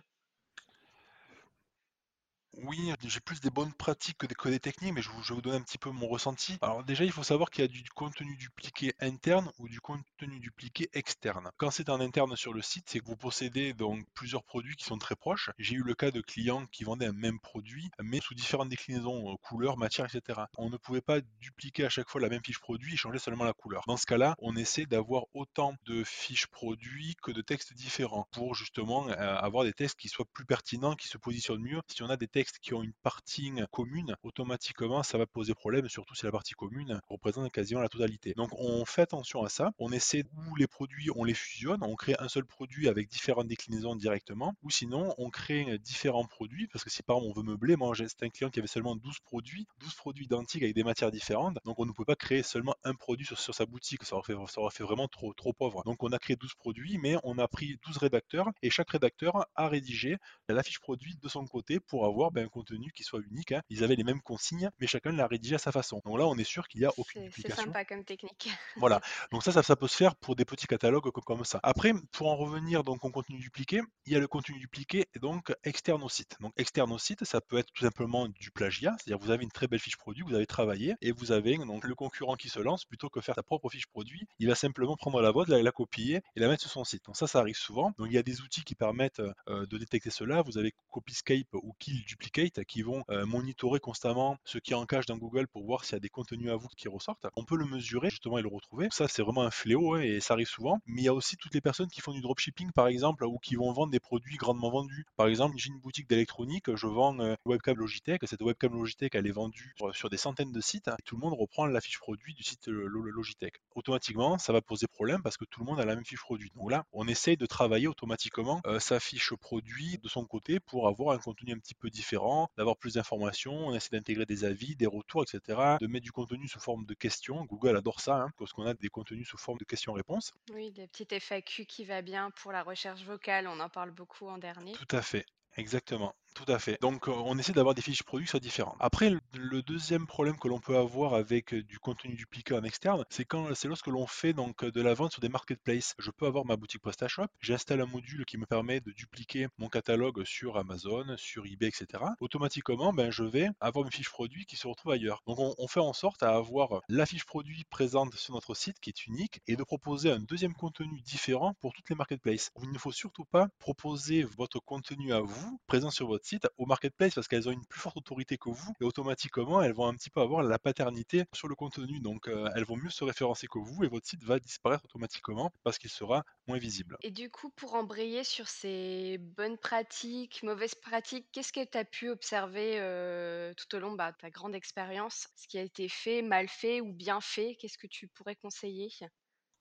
Oui, 2.64 2.92
j'ai 3.04 3.20
plus 3.20 3.42
des 3.42 3.50
bonnes 3.50 3.74
pratiques 3.74 4.18
que 4.18 4.48
des, 4.48 4.60
techniques, 4.60 4.94
mais 4.94 5.02
je, 5.02 5.10
vais 5.10 5.36
vous 5.36 5.42
donner 5.42 5.58
un 5.58 5.62
petit 5.62 5.78
peu 5.78 5.90
mon 5.90 6.08
ressenti. 6.08 6.58
Alors 6.62 6.84
déjà, 6.84 7.04
il 7.04 7.12
faut 7.12 7.24
savoir 7.24 7.50
qu'il 7.50 7.62
y 7.62 7.66
a 7.66 7.68
du 7.68 7.84
contenu 7.96 8.36
dupliqué 8.38 8.94
interne 9.00 9.52
ou 9.60 9.68
du 9.68 9.80
contenu 9.82 10.40
dupliqué 10.40 10.90
externe. 10.94 11.52
Quand 11.58 11.72
c'est 11.72 11.90
en 11.90 12.00
interne 12.00 12.36
sur 12.36 12.54
le 12.54 12.62
site, 12.62 12.86
c'est 12.90 13.00
que 13.00 13.06
vous 13.06 13.18
possédez 13.18 13.74
donc 13.74 14.06
plusieurs 14.14 14.44
produits 14.44 14.76
qui 14.76 14.86
sont 14.86 14.98
très 14.98 15.16
proches. 15.16 15.50
J'ai 15.58 15.76
eu 15.76 15.84
le 15.84 15.96
cas 15.96 16.12
de 16.12 16.22
clients 16.22 16.66
qui 16.72 16.84
vendaient 16.84 17.08
un 17.08 17.14
même 17.14 17.40
produit, 17.40 17.90
mais 18.02 18.20
sous 18.22 18.34
différentes 18.34 18.70
déclinaisons, 18.70 19.32
euh, 19.32 19.36
couleurs, 19.42 19.78
matières, 19.78 20.08
etc. 20.14 20.42
On 20.58 20.70
ne 20.70 20.78
pouvait 20.78 21.02
pas 21.02 21.22
dupliquer 21.40 21.86
à 21.86 21.90
chaque 21.90 22.10
fois 22.10 22.22
la 22.22 22.30
même 22.30 22.44
fiche 22.44 22.60
produit 22.60 22.94
et 22.94 22.98
changer 22.98 23.20
seulement 23.20 23.44
la 23.44 23.54
couleur. 23.54 23.84
Dans 23.88 23.98
ce 23.98 24.06
cas-là, 24.06 24.36
on 24.40 24.56
essaie 24.56 24.86
d'avoir 24.86 25.24
autant 25.34 25.74
de 25.86 26.04
fiches 26.04 26.48
produits 26.48 27.16
que 27.22 27.32
de 27.32 27.42
textes 27.42 27.74
différents 27.74 28.28
pour 28.32 28.56
justement 28.56 29.08
euh, 29.10 29.36
avoir 29.38 29.64
des 29.64 29.74
textes 29.74 30.00
qui 30.00 30.08
soient 30.08 30.26
plus 30.34 30.46
pertinents, 30.46 30.96
qui 30.96 31.08
se 31.08 31.18
positionnent 31.18 31.62
mieux. 31.62 31.82
Si 31.88 32.02
on 32.04 32.10
a 32.10 32.18
des 32.18 32.28
textes 32.28 32.45
qui 32.62 32.74
ont 32.74 32.84
une 32.84 32.94
partie 33.04 33.52
commune, 33.72 34.16
automatiquement 34.24 35.04
ça 35.04 35.18
va 35.18 35.26
poser 35.26 35.54
problème, 35.54 35.88
surtout 35.90 36.16
si 36.16 36.26
la 36.26 36.32
partie 36.32 36.54
commune 36.54 37.00
représente 37.08 37.52
quasiment 37.52 37.82
la 37.82 37.90
totalité. 37.90 38.34
Donc 38.36 38.50
on 38.54 38.86
fait 38.86 39.02
attention 39.02 39.44
à 39.44 39.50
ça, 39.50 39.72
on 39.80 39.92
essaie 39.92 40.24
où 40.36 40.56
les 40.56 40.68
produits, 40.68 41.10
on 41.16 41.24
les 41.24 41.34
fusionne, 41.34 41.80
on 41.82 41.96
crée 41.96 42.16
un 42.20 42.28
seul 42.28 42.46
produit 42.46 42.88
avec 42.88 43.10
différentes 43.10 43.48
déclinaisons 43.48 43.96
directement, 43.96 44.54
ou 44.64 44.70
sinon 44.70 45.14
on 45.18 45.30
crée 45.30 45.78
différents 45.80 46.26
produits, 46.26 46.68
parce 46.68 46.84
que 46.84 46.90
si 46.90 47.04
par 47.04 47.18
exemple 47.18 47.32
on 47.32 47.42
veut 47.42 47.46
meubler, 47.46 47.76
moi 47.76 47.94
j'ai 47.94 48.06
un 48.22 48.30
client 48.30 48.50
qui 48.50 48.60
avait 48.60 48.68
seulement 48.68 48.96
12 48.96 49.20
produits, 49.20 49.68
12 49.80 49.94
produits 49.96 50.26
identiques 50.26 50.64
avec 50.64 50.76
des 50.76 50.84
matières 50.84 51.12
différentes, 51.12 51.58
donc 51.66 51.80
on 51.80 51.86
ne 51.86 51.92
peut 51.92 52.06
pas 52.06 52.16
créer 52.16 52.44
seulement 52.44 52.76
un 52.84 52.94
produit 52.94 53.26
sur, 53.26 53.56
sa 53.56 53.66
boutique, 53.66 54.04
ça 54.04 54.16
aurait, 54.16 54.34
fait, 54.34 54.52
ça 54.52 54.62
aurait 54.62 54.74
fait 54.74 54.84
vraiment 54.84 55.08
trop, 55.08 55.34
trop 55.34 55.54
pauvre. 55.54 55.84
Donc 55.84 56.04
on 56.04 56.12
a 56.12 56.20
créé 56.20 56.36
12 56.36 56.56
produits, 56.56 56.98
mais 56.98 57.16
on 57.24 57.38
a 57.38 57.48
pris 57.48 57.78
12 57.86 57.98
rédacteurs, 57.98 58.50
et 58.62 58.70
chaque 58.70 58.92
rédacteur 58.92 59.48
a 59.56 59.68
rédigé 59.68 60.18
la 60.50 60.64
fiche 60.64 60.80
produit 60.80 61.16
de 61.22 61.28
son 61.28 61.46
côté 61.46 61.80
pour 61.80 62.06
avoir 62.06 62.32
ben, 62.36 62.46
un 62.46 62.50
contenu 62.50 62.92
qui 62.92 63.04
soit 63.04 63.22
unique. 63.32 63.52
hein. 63.54 63.62
Ils 63.70 63.84
avaient 63.84 63.96
les 63.96 64.04
mêmes 64.04 64.22
consignes, 64.22 64.70
mais 64.80 64.88
chacun 64.88 65.12
l'a 65.12 65.26
rédigé 65.28 65.56
à 65.56 65.58
sa 65.60 65.72
façon. 65.72 66.02
Donc 66.06 66.18
là, 66.20 66.28
on 66.28 66.36
est 66.38 66.44
sûr 66.44 66.68
qu'il 66.68 66.82
n'y 66.82 66.86
a 66.86 66.92
aucune 66.98 67.22
c'est 67.24 67.28
duplication. 67.30 67.64
sympa 67.66 67.86
comme 67.86 68.04
technique. 68.04 68.50
Voilà, 68.78 69.02
donc 69.32 69.42
ça, 69.44 69.52
ça, 69.52 69.64
ça 69.64 69.76
peut 69.76 69.88
se 69.88 69.96
faire 69.96 70.16
pour 70.18 70.36
des 70.36 70.46
petits 70.46 70.68
catalogues 70.68 71.10
co- 71.12 71.22
comme 71.22 71.46
ça. 71.46 71.60
Après, 71.64 71.94
pour 72.12 72.28
en 72.28 72.36
revenir 72.36 72.84
donc 72.84 73.04
au 73.06 73.10
contenu 73.10 73.40
dupliqué, 73.40 73.82
il 74.06 74.14
y 74.14 74.16
a 74.16 74.20
le 74.20 74.28
contenu 74.28 74.60
dupliqué 74.60 75.06
et 75.16 75.20
donc 75.20 75.54
externe 75.64 76.04
au 76.04 76.10
site. 76.10 76.36
Donc 76.42 76.54
externe 76.58 76.92
au 76.92 76.98
site, 76.98 77.24
ça 77.24 77.40
peut 77.42 77.58
être 77.58 77.72
tout 77.74 77.84
simplement 77.86 78.28
du 78.28 78.52
plagiat, 78.52 78.94
c'est-à-dire 79.00 79.18
vous 79.24 79.32
avez 79.32 79.44
une 79.44 79.52
très 79.52 79.68
belle 79.68 79.80
fiche 79.80 79.96
produit, 79.98 80.24
vous 80.28 80.36
avez 80.36 80.46
travaillé 80.46 80.96
et 81.02 81.12
vous 81.14 81.32
avez 81.32 81.58
donc 81.58 81.84
le 81.86 81.96
concurrent 81.96 82.36
qui 82.36 82.50
se 82.50 82.60
lance 82.60 82.84
plutôt 82.86 83.10
que 83.10 83.22
faire 83.22 83.36
sa 83.36 83.44
propre 83.44 83.70
fiche 83.70 83.88
produit, 83.88 84.28
il 84.40 84.48
va 84.48 84.56
simplement 84.56 84.98
prendre 84.98 85.22
la 85.22 85.32
vôtre, 85.32 85.50
la, 85.52 85.64
la 85.64 85.72
copier 85.72 86.22
et 86.36 86.40
la 86.40 86.48
mettre 86.50 86.62
sur 86.64 86.72
son 86.72 86.84
site. 86.84 87.06
Donc 87.06 87.16
ça, 87.16 87.28
ça 87.28 87.40
arrive 87.40 87.56
souvent. 87.56 87.94
Donc 87.98 88.08
il 88.10 88.14
y 88.14 88.18
a 88.18 88.24
des 88.24 88.42
outils 88.42 88.64
qui 88.64 88.76
permettent 88.76 89.22
euh, 89.48 89.66
de 89.68 89.78
détecter 89.78 90.10
cela. 90.10 90.42
Vous 90.42 90.58
avez 90.58 90.74
Copyscape 90.90 91.48
ou 91.54 91.74
Kill 91.80 92.04
Duplicate 92.06 92.25
qui 92.32 92.82
vont 92.82 93.04
euh, 93.10 93.26
monitorer 93.26 93.80
constamment 93.80 94.38
ce 94.46 94.58
qui 94.58 94.72
est 94.74 94.76
en 94.76 94.86
cache 94.86 95.06
dans 95.06 95.18
Google 95.18 95.48
pour 95.48 95.64
voir 95.66 95.84
s'il 95.84 95.94
y 95.94 95.98
a 95.98 96.00
des 96.00 96.10
contenus 96.10 96.50
à 96.50 96.56
vous 96.56 96.68
qui 96.78 96.88
ressortent. 96.88 97.28
On 97.36 97.44
peut 97.44 97.58
le 97.58 97.66
mesurer 97.66 98.10
justement 98.10 98.38
et 98.38 98.42
le 98.42 98.48
retrouver. 98.48 98.88
Ça, 98.92 99.08
c'est 99.08 99.22
vraiment 99.22 99.44
un 99.44 99.52
fléau 99.52 99.96
hein, 99.96 100.02
et 100.02 100.20
ça 100.20 100.34
arrive 100.34 100.48
souvent. 100.48 100.80
Mais 100.86 101.02
il 101.02 101.06
y 101.06 101.10
a 101.10 101.14
aussi 101.14 101.38
toutes 101.38 101.54
les 101.54 101.62
personnes 101.62 101.88
qui 101.90 102.02
font 102.02 102.14
du 102.14 102.22
dropshipping 102.22 102.72
par 102.72 102.88
exemple 102.88 103.26
ou 103.26 103.38
qui 103.40 103.56
vont 103.56 103.72
vendre 103.74 103.92
des 103.92 104.00
produits 104.00 104.38
grandement 104.38 104.70
vendus. 104.70 105.06
Par 105.18 105.28
exemple, 105.28 105.56
j'ai 105.58 105.70
une 105.70 105.80
boutique 105.80 106.08
d'électronique, 106.10 106.76
je 106.76 106.88
vends 106.88 107.18
euh, 107.20 107.36
une 107.46 107.52
webcam 107.52 107.78
Logitech. 107.78 108.22
Cette 108.26 108.42
webcam 108.42 108.74
Logitech, 108.74 109.16
elle 109.16 109.28
est 109.28 109.32
vendue 109.32 109.74
sur, 109.92 110.10
des 110.10 110.18
centaines 110.18 110.52
de 110.52 110.62
sites 110.62 110.88
et 110.88 111.04
tout 111.04 111.16
le 111.16 111.22
monde 111.22 111.34
reprend 111.38 111.66
la 111.66 111.82
fiche 111.82 112.00
produit 112.00 112.34
du 112.34 112.44
site 112.44 112.68
euh, 112.70 112.86
Lo- 112.88 113.04
Logitech. 113.04 113.56
Automatiquement, 113.76 114.38
ça 114.38 114.54
va 114.54 114.62
poser 114.62 114.88
problème 114.88 115.22
parce 115.22 115.38
que 115.38 115.46
tout 115.46 115.60
le 115.60 115.66
monde 115.66 115.80
a 115.80 115.86
la 115.86 115.96
même 115.96 116.06
fiche 116.06 116.22
produit. 116.22 116.52
Donc 116.56 116.72
là, 116.72 116.86
on 116.94 117.08
essaye 117.08 117.38
de 117.38 117.46
travailler 117.46 117.88
automatiquement 117.88 118.62
sa 118.80 119.00
fiche 119.00 119.34
produit 119.36 119.98
de 120.02 120.08
son 120.08 120.26
côté 120.26 120.60
pour 120.60 120.88
avoir 120.88 121.16
un 121.16 121.20
contenu 121.20 121.54
un 121.54 121.58
petit 121.58 121.76
peu 121.76 121.90
différent, 121.90 122.15
d'avoir 122.58 122.78
plus 122.78 122.96
d'informations. 122.96 123.68
On 123.68 123.74
essaie 123.74 123.90
d'intégrer 123.92 124.26
des 124.26 124.44
avis, 124.44 124.76
des 124.76 124.86
retours, 124.86 125.24
etc. 125.24 125.78
De 125.80 125.88
mettre 125.88 126.04
du 126.04 126.12
contenu 126.12 126.48
sous 126.48 126.60
forme 126.60 126.86
de 126.86 126.94
questions. 126.94 127.46
Google 127.46 127.78
adore 127.78 128.00
ça 128.00 128.24
hein, 128.24 128.32
parce 128.38 128.54
qu'on 128.54 128.66
a 128.66 128.74
des 128.74 128.90
contenus 128.90 129.28
sous 129.28 129.38
forme 129.38 129.58
de 129.58 129.66
questions-réponses. 129.66 130.34
Oui, 130.54 130.74
le 130.78 130.88
petit 130.88 131.08
FAQ 131.20 131.66
qui 131.66 131.86
va 131.86 132.02
bien 132.02 132.32
pour 132.32 132.52
la 132.52 132.64
recherche 132.64 133.04
vocale, 133.04 133.48
on 133.48 133.60
en 133.60 133.70
parle 133.70 133.92
beaucoup 133.92 134.28
en 134.28 134.38
dernier. 134.38 134.74
Tout 134.74 134.96
à 134.96 135.02
fait. 135.02 135.26
Exactement, 135.58 136.14
tout 136.36 136.52
à 136.52 136.60
fait. 136.60 136.78
Donc 136.82 137.08
on 137.08 137.38
essaie 137.40 137.54
d'avoir 137.54 137.74
des 137.74 137.82
fiches 137.82 138.04
produits 138.04 138.28
qui 138.28 138.32
soient 138.32 138.40
différentes. 138.40 138.76
Après, 138.80 139.10
le, 139.10 139.62
deuxième 139.64 140.06
problème 140.06 140.38
que 140.38 140.48
l'on 140.48 140.60
peut 140.60 140.78
avoir 140.78 141.16
avec 141.16 141.56
du 141.56 141.80
contenu 141.80 142.14
dupliqué 142.14 142.54
en 142.54 142.64
externe, 142.64 143.04
c'est 143.10 143.26
quand 143.26 143.56
c'est 143.56 143.68
lorsque 143.68 143.88
l'on 143.88 144.06
fait 144.06 144.34
donc 144.34 144.64
de 144.64 144.82
la 144.82 144.94
vente 144.94 145.14
sur 145.14 145.22
des 145.22 145.30
marketplaces. 145.30 145.96
Je 145.98 146.12
peux 146.12 146.28
avoir 146.28 146.46
ma 146.46 146.58
boutique 146.58 146.82
PrestaShop, 146.82 147.28
j'installe 147.40 147.82
un 147.82 147.86
module 147.86 148.26
qui 148.26 148.38
me 148.38 148.46
permet 148.46 148.82
de 148.82 148.92
dupliquer 148.92 149.48
mon 149.58 149.70
catalogue 149.70 150.24
sur 150.26 150.58
Amazon, 150.58 151.06
sur 151.18 151.46
eBay, 151.46 151.68
etc. 151.68 152.04
Automatiquement, 152.20 152.94
ben, 152.94 153.10
je 153.12 153.24
vais 153.24 153.50
avoir 153.62 153.86
une 153.86 153.92
fiche 153.92 154.10
produit 154.10 154.46
qui 154.46 154.58
se 154.58 154.68
retrouve 154.68 154.92
ailleurs. 154.92 155.24
Donc 155.26 155.40
on, 155.40 155.56
on 155.58 155.68
fait 155.68 155.80
en 155.80 155.94
sorte 155.94 156.22
à 156.22 156.36
avoir 156.36 156.82
la 156.90 157.06
fiche 157.06 157.26
produit 157.26 157.64
présente 157.70 158.14
sur 158.16 158.34
notre 158.34 158.54
site 158.56 158.80
qui 158.82 158.90
est 158.90 159.08
unique 159.08 159.42
et 159.48 159.56
de 159.56 159.64
proposer 159.64 160.12
un 160.12 160.20
deuxième 160.20 160.54
contenu 160.54 161.00
différent 161.02 161.56
pour 161.62 161.74
toutes 161.74 161.90
les 161.90 161.96
marketplaces. 161.96 162.52
Il 162.62 162.72
ne 162.72 162.78
faut 162.78 162.92
surtout 162.92 163.26
pas 163.26 163.48
proposer 163.58 164.24
votre 164.24 164.60
contenu 164.60 165.14
à 165.14 165.22
vous 165.22 165.60
présent 165.66 165.92
sur 165.92 166.08
votre 166.08 166.25
site 166.26 166.48
au 166.58 166.66
marketplace 166.66 167.14
parce 167.16 167.28
qu'elles 167.28 167.48
ont 167.50 167.52
une 167.52 167.66
plus 167.66 167.80
forte 167.80 167.98
autorité 167.98 168.38
que 168.38 168.50
vous 168.50 168.74
et 168.82 168.84
automatiquement 168.86 169.62
elles 169.62 169.74
vont 169.74 169.88
un 169.88 169.94
petit 169.96 170.10
peu 170.10 170.22
avoir 170.22 170.44
la 170.44 170.60
paternité 170.60 171.26
sur 171.34 171.48
le 171.48 171.56
contenu. 171.56 172.00
Donc 172.02 172.28
euh, 172.28 172.50
elles 172.56 172.66
vont 172.66 172.78
mieux 172.78 172.90
se 172.90 173.04
référencer 173.04 173.48
que 173.48 173.60
vous 173.60 173.84
et 173.84 173.88
votre 173.88 174.08
site 174.08 174.24
va 174.24 174.40
disparaître 174.40 174.86
automatiquement 174.86 175.52
parce 175.64 175.78
qu'il 175.78 175.90
sera 175.90 176.24
moins 176.48 176.58
visible. 176.58 176.98
Et 177.02 177.12
du 177.12 177.30
coup, 177.32 177.50
pour 177.52 177.76
embrayer 177.76 178.24
sur 178.26 178.48
ces 178.50 179.18
bonnes 179.20 179.58
pratiques, 179.58 180.44
mauvaises 180.44 180.76
pratiques, 180.76 181.30
qu'est-ce 181.32 181.54
que 181.54 181.64
tu 181.64 181.78
as 181.78 181.86
pu 181.86 182.10
observer 182.10 182.80
euh, 182.80 183.54
tout 183.54 183.76
au 183.76 183.80
long 183.80 183.92
bah, 183.94 184.12
de 184.12 184.18
ta 184.18 184.30
grande 184.30 184.56
expérience? 184.56 185.28
Ce 185.36 185.48
qui 185.48 185.58
a 185.58 185.62
été 185.62 185.88
fait, 185.90 186.22
mal 186.22 186.48
fait 186.50 186.82
ou 186.82 186.92
bien 186.94 187.22
fait, 187.22 187.56
qu'est-ce 187.60 187.78
que 187.78 187.88
tu 187.88 188.08
pourrais 188.08 188.36
conseiller? 188.36 188.90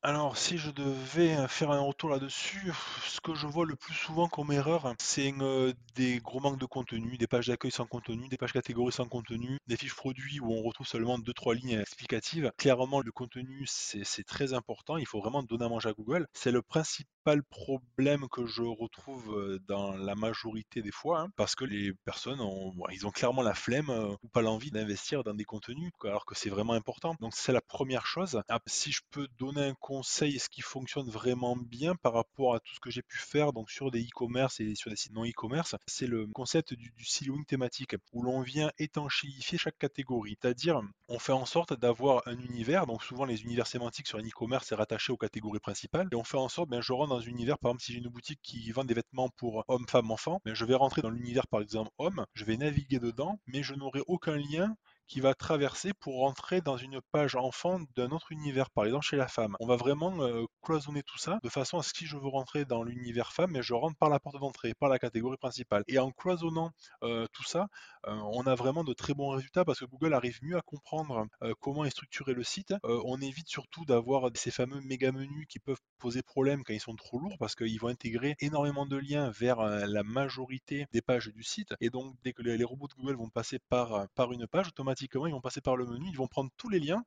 Alors, 0.07 0.37
si 0.37 0.59
je 0.59 0.71
devais 0.71 1.35
euh, 1.35 1.49
faire 1.49 1.71
un 1.71 1.81
retour 1.81 2.11
là-dessus, 2.11 2.71
ce 3.07 3.23
que 3.23 3.35
je 3.35 3.47
vois 3.47 3.65
le 3.65 3.75
plus 3.75 3.95
souvent 3.95 4.29
comme 4.29 4.53
erreur, 4.53 4.93
c'est 4.99 5.33
euh, 5.41 5.73
des 5.95 6.19
gros 6.19 6.41
manques 6.41 6.61
de 6.61 6.67
contenu, 6.67 7.17
des 7.17 7.27
pages 7.27 7.47
d'accueil 7.47 7.71
sans 7.71 7.87
contenu, 7.87 8.29
des 8.29 8.37
pages 8.37 8.53
catégories 8.53 8.93
sans 8.93 9.09
contenu, 9.09 9.59
des 9.67 9.79
fiches 9.79 9.97
produits 9.97 10.41
où 10.41 10.53
on 10.53 10.63
retrouve 10.63 10.87
seulement 10.87 11.19
2-3 11.19 11.55
lignes 11.55 11.81
explicatives. 11.81 12.53
Clairement, 12.59 13.01
le 13.01 13.13
contenu, 13.13 13.65
c'est 13.67 14.27
très 14.27 14.53
important. 14.53 14.99
Il 14.99 15.07
faut 15.07 15.23
vraiment 15.23 15.43
donner 15.43 15.65
à 15.65 15.71
manger 15.71 15.89
à 15.89 15.95
Google. 15.95 16.27
C'est 16.35 16.53
le 16.53 16.61
principal 16.61 17.43
problème 17.43 18.29
que 18.31 18.45
je 18.45 18.61
retrouve 18.61 19.35
euh, 19.35 19.59
dans 19.67 19.97
la 19.97 20.15
majorité 20.15 20.83
des 20.83 20.93
fois, 20.93 21.21
hein, 21.21 21.29
parce 21.37 21.55
que 21.55 21.65
les 21.65 21.95
personnes, 22.05 22.43
ont, 22.43 22.75
ils 22.93 23.07
ont 23.07 23.11
clairement 23.11 23.41
la 23.41 23.55
flemme 23.55 23.89
ou 24.23 24.29
pas 24.29 24.43
l'envie 24.43 24.71
d'investir 24.71 25.25
dans 25.25 25.33
des 25.33 25.45
contenus, 25.45 25.93
alors 26.03 26.27
que 26.27 26.35
c'est 26.35 26.51
vraiment 26.51 26.75
important. 26.75 27.17
Donc, 27.21 27.33
c'est 27.35 27.53
la 27.53 27.63
première 27.63 28.05
chose. 28.05 28.43
Si 28.67 28.93
je 28.93 29.01
peux 29.11 29.29
donner 29.39 29.63
un 29.63 29.75
ce 30.03 30.49
qui 30.49 30.63
fonctionne 30.63 31.09
vraiment 31.09 31.57
bien 31.57 31.95
par 31.95 32.15
rapport 32.15 32.55
à 32.55 32.61
tout 32.61 32.75
ce 32.75 32.81
que 32.81 32.91
j'ai 32.91 33.03
pu 33.03 33.19
faire 33.19 33.53
donc 33.53 33.71
sur 33.71 33.91
des 33.91 34.03
e-commerce 34.03 34.61
et 34.61 34.75
sur 34.75 34.91
des 34.91 34.97
sites 34.97 35.13
non 35.13 35.25
e-commerce, 35.25 35.77
c'est 35.87 36.07
le 36.07 36.27
concept 36.29 36.75
du, 36.75 36.91
du 36.97 37.05
siloing 37.05 37.43
thématique 37.45 37.97
où 38.13 38.23
l'on 38.23 38.41
vient 38.41 38.71
étanchéifier 38.79 39.59
chaque 39.59 39.79
catégorie. 39.79 40.37
C'est-à-dire, 40.41 40.81
on 41.09 41.19
fait 41.19 41.33
en 41.33 41.47
sorte 41.47 41.79
d'avoir 41.79 42.23
un 42.27 42.39
univers, 42.39 42.87
donc 42.87 43.03
souvent 43.03 43.25
les 43.25 43.43
univers 43.43 43.67
sémantiques 43.67 44.09
sur 44.09 44.19
un 44.19 44.23
e-commerce 44.23 44.67
c'est 44.69 44.75
rattaché 44.75 45.13
aux 45.13 45.17
catégories 45.17 45.61
principales, 45.61 46.09
et 46.11 46.17
on 46.17 46.25
fait 46.25 46.37
en 46.37 46.49
sorte, 46.49 46.69
ben, 46.71 46.81
je 46.81 46.93
rentre 46.93 47.11
dans 47.11 47.21
un 47.21 47.23
univers, 47.23 47.59
par 47.59 47.71
exemple 47.71 47.85
si 47.85 47.93
j'ai 47.93 47.99
une 47.99 48.09
boutique 48.09 48.41
qui 48.43 48.71
vend 48.71 48.85
des 48.85 48.95
vêtements 48.95 49.29
pour 49.31 49.65
hommes, 49.69 49.87
femmes, 49.89 50.11
enfants, 50.11 50.41
ben, 50.45 50.55
je 50.55 50.65
vais 50.65 50.75
rentrer 50.75 51.03
dans 51.03 51.11
l'univers 51.11 51.47
par 51.47 51.61
exemple 51.61 51.91
homme, 51.99 52.27
je 52.35 52.45
vais 52.45 52.57
naviguer 52.57 52.99
dedans, 52.99 53.39
mais 53.47 53.63
je 53.63 53.75
n'aurai 53.75 54.01
aucun 54.07 54.37
lien 54.37 54.77
qui 55.07 55.21
va 55.21 55.35
traverser 55.35 55.93
pour 55.95 56.21
rentrer 56.21 56.61
dans 56.61 56.77
une 56.77 57.01
page 57.13 57.37
enfant 57.37 57.81
d'un 57.97 58.11
autre 58.11 58.33
univers, 58.33 58.71
par 58.71 58.85
exemple 58.85 59.05
chez 59.05 59.17
la 59.17 59.29
femme. 59.29 59.57
On 59.61 59.67
va 59.67 59.77
vraiment 59.77 60.23
euh, 60.23 60.45
cloisonner 60.63 61.03
tout 61.03 61.19
ça 61.19 61.39
de 61.43 61.49
façon 61.49 61.79
à 61.79 61.83
ce 61.83 61.93
que 61.93 61.99
si 61.99 62.07
je 62.07 62.17
veux 62.17 62.29
rentrer 62.29 62.65
dans 62.65 62.83
l'univers 62.83 63.33
femme, 63.33 63.61
je 63.61 63.75
rentre 63.75 63.97
par 63.97 64.09
la 64.09 64.19
porte 64.19 64.39
d'entrée, 64.41 64.75
par 64.75 64.89
la 64.89 64.99
catégorie 64.99 65.37
principale. 65.37 65.85
Et 65.89 65.99
en 65.99 66.11
cloisonnant 66.11 66.71
euh, 67.03 67.27
tout 67.33 67.45
ça, 67.45 67.69
euh, 68.07 68.15
on 68.33 68.43
a 68.47 68.55
vraiment 68.55 68.85
de 68.85 68.93
très 68.93 69.15
bons 69.15 69.31
résultats 69.31 69.65
parce 69.65 69.81
que 69.81 69.85
Google 69.85 70.15
arrive 70.15 70.39
mieux 70.43 70.57
à 70.57 70.63
comprendre 70.63 71.27
comment 71.61 71.85
est 71.85 71.91
structuré 71.91 72.35
le 72.35 72.43
site. 72.43 72.75
On 72.83 73.21
évite 73.21 73.49
surtout 73.49 73.85
d'avoir 73.85 74.31
ces 74.35 74.51
fameux 74.51 74.81
méga 74.81 75.13
menus 75.13 75.47
qui 75.49 75.59
peuvent 75.59 75.81
poser 75.99 76.23
problème 76.23 76.63
quand 76.65 76.73
ils 76.73 76.81
sont 76.81 76.97
trop 76.97 77.19
lourds 77.19 77.37
parce 77.39 77.55
qu'ils 77.55 77.79
vont 77.81 77.89
intégrer 77.89 78.35
énormément 78.41 78.87
de 78.87 78.97
liens 78.97 79.31
vers 79.31 79.63
la 79.63 80.03
majorité 80.03 80.87
des 80.93 81.03
pages 81.03 81.29
du 81.29 81.43
site. 81.43 81.75
Et 81.81 81.91
donc, 81.91 82.15
dès 82.23 82.33
que 82.33 82.43
les, 82.43 82.57
les 82.57 82.65
robots 82.65 82.89
de 82.89 82.95
Google 82.95 83.17
vont 83.17 83.31
passer 83.31 83.59
par, 83.69 84.07
par 84.15 84.33
une 84.33 84.47
page, 84.47 84.69
automatiquement, 84.69 84.94
ils 85.27 85.33
vont 85.33 85.41
passer 85.41 85.61
par 85.61 85.77
le 85.77 85.87
menu, 85.87 86.09
ils 86.09 86.17
vont 86.17 86.29
prendre 86.29 86.51
tous 86.57 86.69
les 86.69 86.81
liens, 86.81 87.05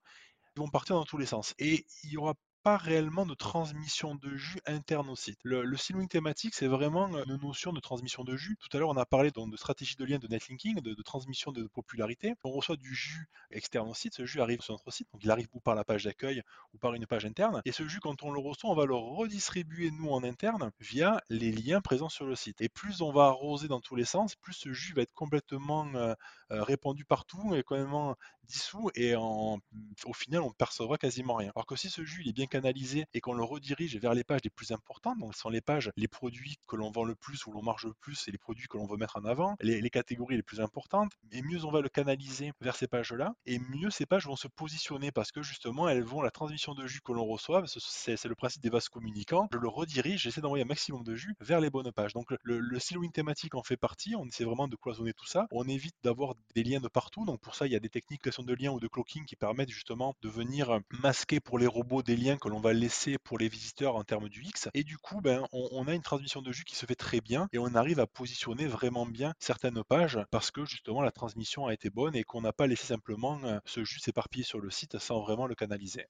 ils 0.55 0.59
vont 0.59 0.69
partir 0.69 0.95
dans 0.95 1.05
tous 1.05 1.17
les 1.17 1.25
sens. 1.25 1.53
Et 1.59 1.85
il 2.03 2.17
aura 2.17 2.33
pas 2.67 2.75
réellement 2.75 3.25
de 3.25 3.33
transmission 3.33 4.15
de 4.15 4.35
jus 4.35 4.59
interne 4.65 5.09
au 5.09 5.15
site. 5.15 5.39
Le, 5.43 5.63
le 5.63 5.77
siloing 5.77 6.07
thématique, 6.07 6.53
c'est 6.53 6.67
vraiment 6.67 7.07
une 7.23 7.37
notion 7.37 7.71
de 7.71 7.79
transmission 7.79 8.25
de 8.25 8.35
jus. 8.35 8.57
Tout 8.59 8.75
à 8.75 8.79
l'heure, 8.81 8.89
on 8.89 8.97
a 8.97 9.05
parlé 9.05 9.31
de 9.31 9.55
stratégie 9.55 9.95
de 9.95 10.03
lien 10.03 10.19
de 10.19 10.27
netlinking, 10.27 10.81
de, 10.81 11.01
transmission 11.01 11.53
de 11.53 11.63
popularité. 11.67 12.35
On 12.43 12.51
reçoit 12.51 12.75
du 12.75 12.93
jus 12.93 13.29
externe 13.51 13.87
au 13.87 13.93
site, 13.93 14.15
ce 14.15 14.25
jus 14.25 14.41
arrive 14.41 14.59
sur 14.59 14.73
notre 14.73 14.91
site, 14.91 15.07
donc 15.13 15.23
il 15.23 15.31
arrive 15.31 15.47
ou 15.53 15.61
par 15.61 15.75
la 15.75 15.85
page 15.85 16.03
d'accueil 16.03 16.41
ou 16.73 16.77
par 16.77 16.93
une 16.93 17.05
page 17.05 17.23
interne. 17.23 17.61
Et 17.63 17.71
ce 17.71 17.87
jus, 17.87 18.01
quand 18.01 18.21
on 18.23 18.31
le 18.31 18.39
reçoit, 18.41 18.69
on 18.69 18.75
va 18.75 18.85
le 18.85 18.95
redistribuer 18.95 19.89
nous 19.91 20.09
en 20.09 20.21
interne 20.25 20.71
via 20.81 21.21
les 21.29 21.53
liens 21.53 21.79
présents 21.79 22.09
sur 22.09 22.25
le 22.25 22.35
site. 22.35 22.59
Et 22.59 22.67
plus 22.67 23.01
on 23.01 23.13
va 23.13 23.27
arroser 23.27 23.69
dans 23.69 23.79
tous 23.79 23.95
les 23.95 24.03
sens, 24.03 24.35
plus 24.35 24.51
ce 24.51 24.73
jus 24.73 24.93
va 24.93 25.03
être 25.03 25.13
complètement 25.13 25.87
euh, 25.95 26.13
euh, 26.51 26.63
répandu 26.63 27.05
partout 27.05 27.55
et 27.55 27.63
complètement 27.63 28.17
dissous 28.47 28.89
et 28.95 29.15
au 29.15 29.59
final 30.13 30.41
on 30.41 30.49
ne 30.49 30.53
percevra 30.53 30.97
quasiment 30.97 31.35
rien. 31.35 31.51
Alors 31.55 31.65
que 31.65 31.75
si 31.75 31.89
ce 31.89 32.03
jus 32.03 32.21
il 32.23 32.29
est 32.29 32.33
bien 32.33 32.47
canalisé 32.57 33.05
et 33.13 33.21
qu'on 33.21 33.33
le 33.33 33.43
redirige 33.43 33.97
vers 33.97 34.13
les 34.13 34.23
pages 34.23 34.41
les 34.43 34.49
plus 34.49 34.71
importantes, 34.71 35.17
donc 35.19 35.33
ce 35.35 35.41
sont 35.41 35.49
les 35.49 35.61
pages, 35.61 35.91
les 35.95 36.07
produits 36.07 36.57
que 36.67 36.75
l'on 36.75 36.91
vend 36.91 37.03
le 37.03 37.15
plus 37.15 37.45
ou 37.45 37.51
l'on 37.51 37.61
marge 37.61 37.85
le 37.85 37.93
plus 37.93 38.27
et 38.27 38.31
les 38.31 38.37
produits 38.37 38.67
que 38.67 38.77
l'on 38.77 38.87
veut 38.87 38.97
mettre 38.97 39.17
en 39.17 39.25
avant, 39.25 39.55
les, 39.61 39.89
catégories 39.89 40.35
les 40.35 40.43
plus 40.43 40.61
importantes, 40.61 41.11
et 41.31 41.41
mieux 41.41 41.65
on 41.65 41.71
va 41.71 41.81
le 41.81 41.89
canaliser 41.89 42.51
vers 42.61 42.75
ces 42.75 42.87
pages-là, 42.87 43.33
et 43.45 43.59
mieux 43.59 43.89
ces 43.89 44.05
pages 44.05 44.27
vont 44.27 44.35
se 44.35 44.47
positionner 44.47 45.11
parce 45.11 45.31
que 45.31 45.41
justement 45.41 45.87
elles 45.89 46.03
vont 46.03 46.21
la 46.21 46.31
transmission 46.31 46.73
de 46.73 46.85
jus 46.87 47.01
que 47.03 47.11
l'on 47.11 47.25
reçoit, 47.25 47.63
c'est 47.67 48.25
le 48.25 48.35
principe 48.35 48.61
des 48.61 48.69
vases 48.69 48.89
communicants, 48.89 49.47
je 49.51 49.57
le 49.57 49.67
redirige, 49.67 50.23
j'essaie 50.23 50.41
d'envoyer 50.41 50.63
un 50.63 50.67
maximum 50.67 51.03
de 51.03 51.15
jus 51.15 51.35
vers 51.39 51.59
les 51.59 51.69
bonnes 51.69 51.91
pages. 51.91 52.13
Donc 52.13 52.31
le, 52.43 52.59
le 52.59 52.79
siloing 52.79 53.09
thématique 53.09 53.55
en 53.55 53.63
fait 53.63 53.77
partie, 53.77 54.15
on 54.15 54.25
essaie 54.25 54.43
vraiment 54.43 54.67
de 54.67 54.75
cloisonner 54.75 55.13
tout 55.13 55.25
ça, 55.25 55.47
on 55.51 55.67
évite 55.67 55.95
d'avoir 56.03 56.33
des 56.55 56.63
liens 56.63 56.79
de 56.79 56.87
partout, 56.87 57.25
donc 57.25 57.39
pour 57.39 57.55
ça 57.55 57.65
il 57.65 57.73
y 57.73 57.75
a 57.75 57.79
des 57.79 57.89
techniques 57.89 58.23
de 58.45 58.53
liens 58.53 58.71
ou 58.71 58.79
de 58.79 58.87
clocking 58.87 59.25
qui 59.25 59.35
permettent 59.35 59.69
justement 59.69 60.15
de 60.21 60.29
venir 60.29 60.79
masquer 60.91 61.39
pour 61.39 61.57
les 61.57 61.67
robots 61.67 62.03
des 62.03 62.15
liens 62.15 62.37
que 62.37 62.46
l'on 62.47 62.59
va 62.59 62.73
laisser 62.73 63.17
pour 63.17 63.37
les 63.37 63.47
visiteurs 63.47 63.95
en 63.95 64.03
termes 64.03 64.29
du 64.29 64.43
X. 64.43 64.69
Et 64.73 64.83
du 64.83 64.97
coup, 64.97 65.21
ben, 65.21 65.45
on, 65.51 65.87
a 65.87 65.93
une 65.93 66.01
transmission 66.01 66.41
de 66.41 66.51
jus 66.51 66.63
qui 66.63 66.75
se 66.75 66.85
fait 66.85 66.95
très 66.95 67.21
bien 67.21 67.47
et 67.53 67.59
on 67.59 67.75
arrive 67.75 67.99
à 67.99 68.07
positionner 68.07 68.67
vraiment 68.67 69.05
bien 69.05 69.33
certaines 69.39 69.83
pages 69.83 70.19
parce 70.31 70.51
que 70.51 70.65
justement 70.65 71.01
la 71.01 71.11
transmission 71.11 71.67
a 71.67 71.73
été 71.73 71.89
bonne 71.89 72.15
et 72.15 72.23
qu'on 72.23 72.41
n'a 72.41 72.53
pas 72.53 72.67
laissé 72.67 72.87
simplement 72.87 73.39
ce 73.65 73.83
jus 73.83 73.99
s'éparpiller 73.99 74.43
sur 74.43 74.59
le 74.59 74.69
site 74.69 74.97
sans 74.99 75.21
vraiment 75.21 75.47
le 75.47 75.55
canaliser. 75.55 76.07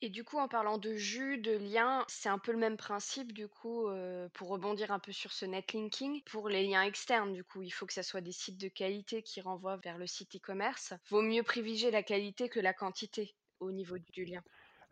Et 0.00 0.10
du 0.10 0.22
coup, 0.22 0.38
en 0.38 0.46
parlant 0.46 0.78
de 0.78 0.94
jus, 0.94 1.38
de 1.38 1.56
liens, 1.56 2.04
c'est 2.06 2.28
un 2.28 2.38
peu 2.38 2.52
le 2.52 2.58
même 2.58 2.76
principe 2.76 3.32
du 3.32 3.48
coup, 3.48 3.88
heu, 3.88 4.30
pour 4.32 4.48
rebondir 4.48 4.92
un 4.92 5.00
peu 5.00 5.10
sur 5.10 5.32
ce 5.32 5.44
netlinking. 5.44 6.22
Pour 6.22 6.48
les 6.48 6.64
liens 6.68 6.84
externes 6.84 7.32
du 7.32 7.42
coup, 7.42 7.62
il 7.62 7.70
faut 7.70 7.84
que 7.84 7.92
ça 7.92 8.04
soit 8.04 8.20
des 8.20 8.30
sites 8.30 8.60
de 8.60 8.68
qualité 8.68 9.22
qui 9.22 9.40
renvoient 9.40 9.78
vers 9.78 9.98
le 9.98 10.06
site 10.06 10.36
e-commerce. 10.36 10.92
Vaut 11.10 11.22
mieux 11.22 11.42
privilégier 11.42 11.90
la 11.90 12.04
qualité 12.04 12.48
que 12.48 12.60
la 12.60 12.72
quantité 12.72 13.34
au 13.58 13.72
niveau 13.72 13.98
du 13.98 14.24
lien. 14.24 14.42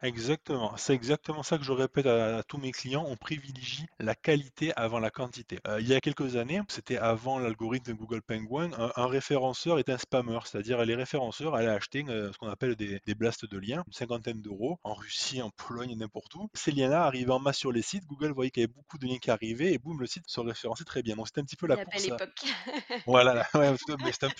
Exactement, 0.02 0.76
c'est 0.76 0.92
exactement 0.92 1.42
ça 1.42 1.56
que 1.56 1.64
je 1.64 1.72
répète 1.72 2.04
à, 2.04 2.38
à 2.38 2.42
tous 2.42 2.58
mes 2.58 2.70
clients, 2.70 3.04
on 3.08 3.16
privilégie 3.16 3.86
la 3.98 4.14
qualité 4.14 4.72
avant 4.76 4.98
la 4.98 5.10
quantité. 5.10 5.58
Euh, 5.66 5.80
il 5.80 5.88
y 5.88 5.94
a 5.94 6.00
quelques 6.02 6.36
années, 6.36 6.60
c'était 6.68 6.98
avant 6.98 7.38
l'algorithme 7.38 7.92
de 7.92 7.96
Google 7.96 8.20
Penguin, 8.20 8.70
un, 8.78 8.92
un 8.94 9.06
référenceur 9.06 9.78
est 9.78 9.88
un 9.88 9.96
spammer, 9.96 10.38
c'est-à-dire 10.44 10.84
les 10.84 10.94
référenceurs 10.94 11.54
allaient 11.54 11.68
acheter 11.70 12.04
euh, 12.10 12.30
ce 12.30 12.36
qu'on 12.36 12.48
appelle 12.50 12.76
des, 12.76 13.00
des 13.06 13.14
blasts 13.14 13.46
de 13.46 13.58
liens, 13.58 13.84
une 13.86 13.92
cinquantaine 13.94 14.42
d'euros, 14.42 14.78
en 14.84 14.92
Russie, 14.92 15.40
en 15.40 15.50
Pologne, 15.50 15.94
n'importe 15.96 16.34
où. 16.34 16.50
Ces 16.52 16.72
liens-là 16.72 17.04
arrivaient 17.04 17.32
en 17.32 17.38
masse 17.40 17.56
sur 17.56 17.72
les 17.72 17.82
sites, 17.82 18.04
Google 18.06 18.32
voyait 18.32 18.50
qu'il 18.50 18.60
y 18.60 18.64
avait 18.64 18.72
beaucoup 18.74 18.98
de 18.98 19.06
liens 19.06 19.18
qui 19.18 19.30
arrivaient, 19.30 19.72
et 19.72 19.78
boum, 19.78 19.98
le 19.98 20.06
site 20.06 20.24
se 20.26 20.40
référençait 20.40 20.84
très 20.84 21.02
bien. 21.02 21.16
Donc 21.16 21.26
c'était 21.28 21.40
un 21.40 21.44
petit 21.44 21.56
peu 21.56 21.66
la, 21.66 21.76
La 21.76 21.84
belle 21.86 21.86
course. 21.86 22.10
à- 22.10 22.14
époque. 22.16 22.42
Voilà, 23.06 23.32
là, 23.32 23.46
ouais, 23.54 23.70
mais 24.04 24.12
c'est 24.12 24.24
un 24.26 24.30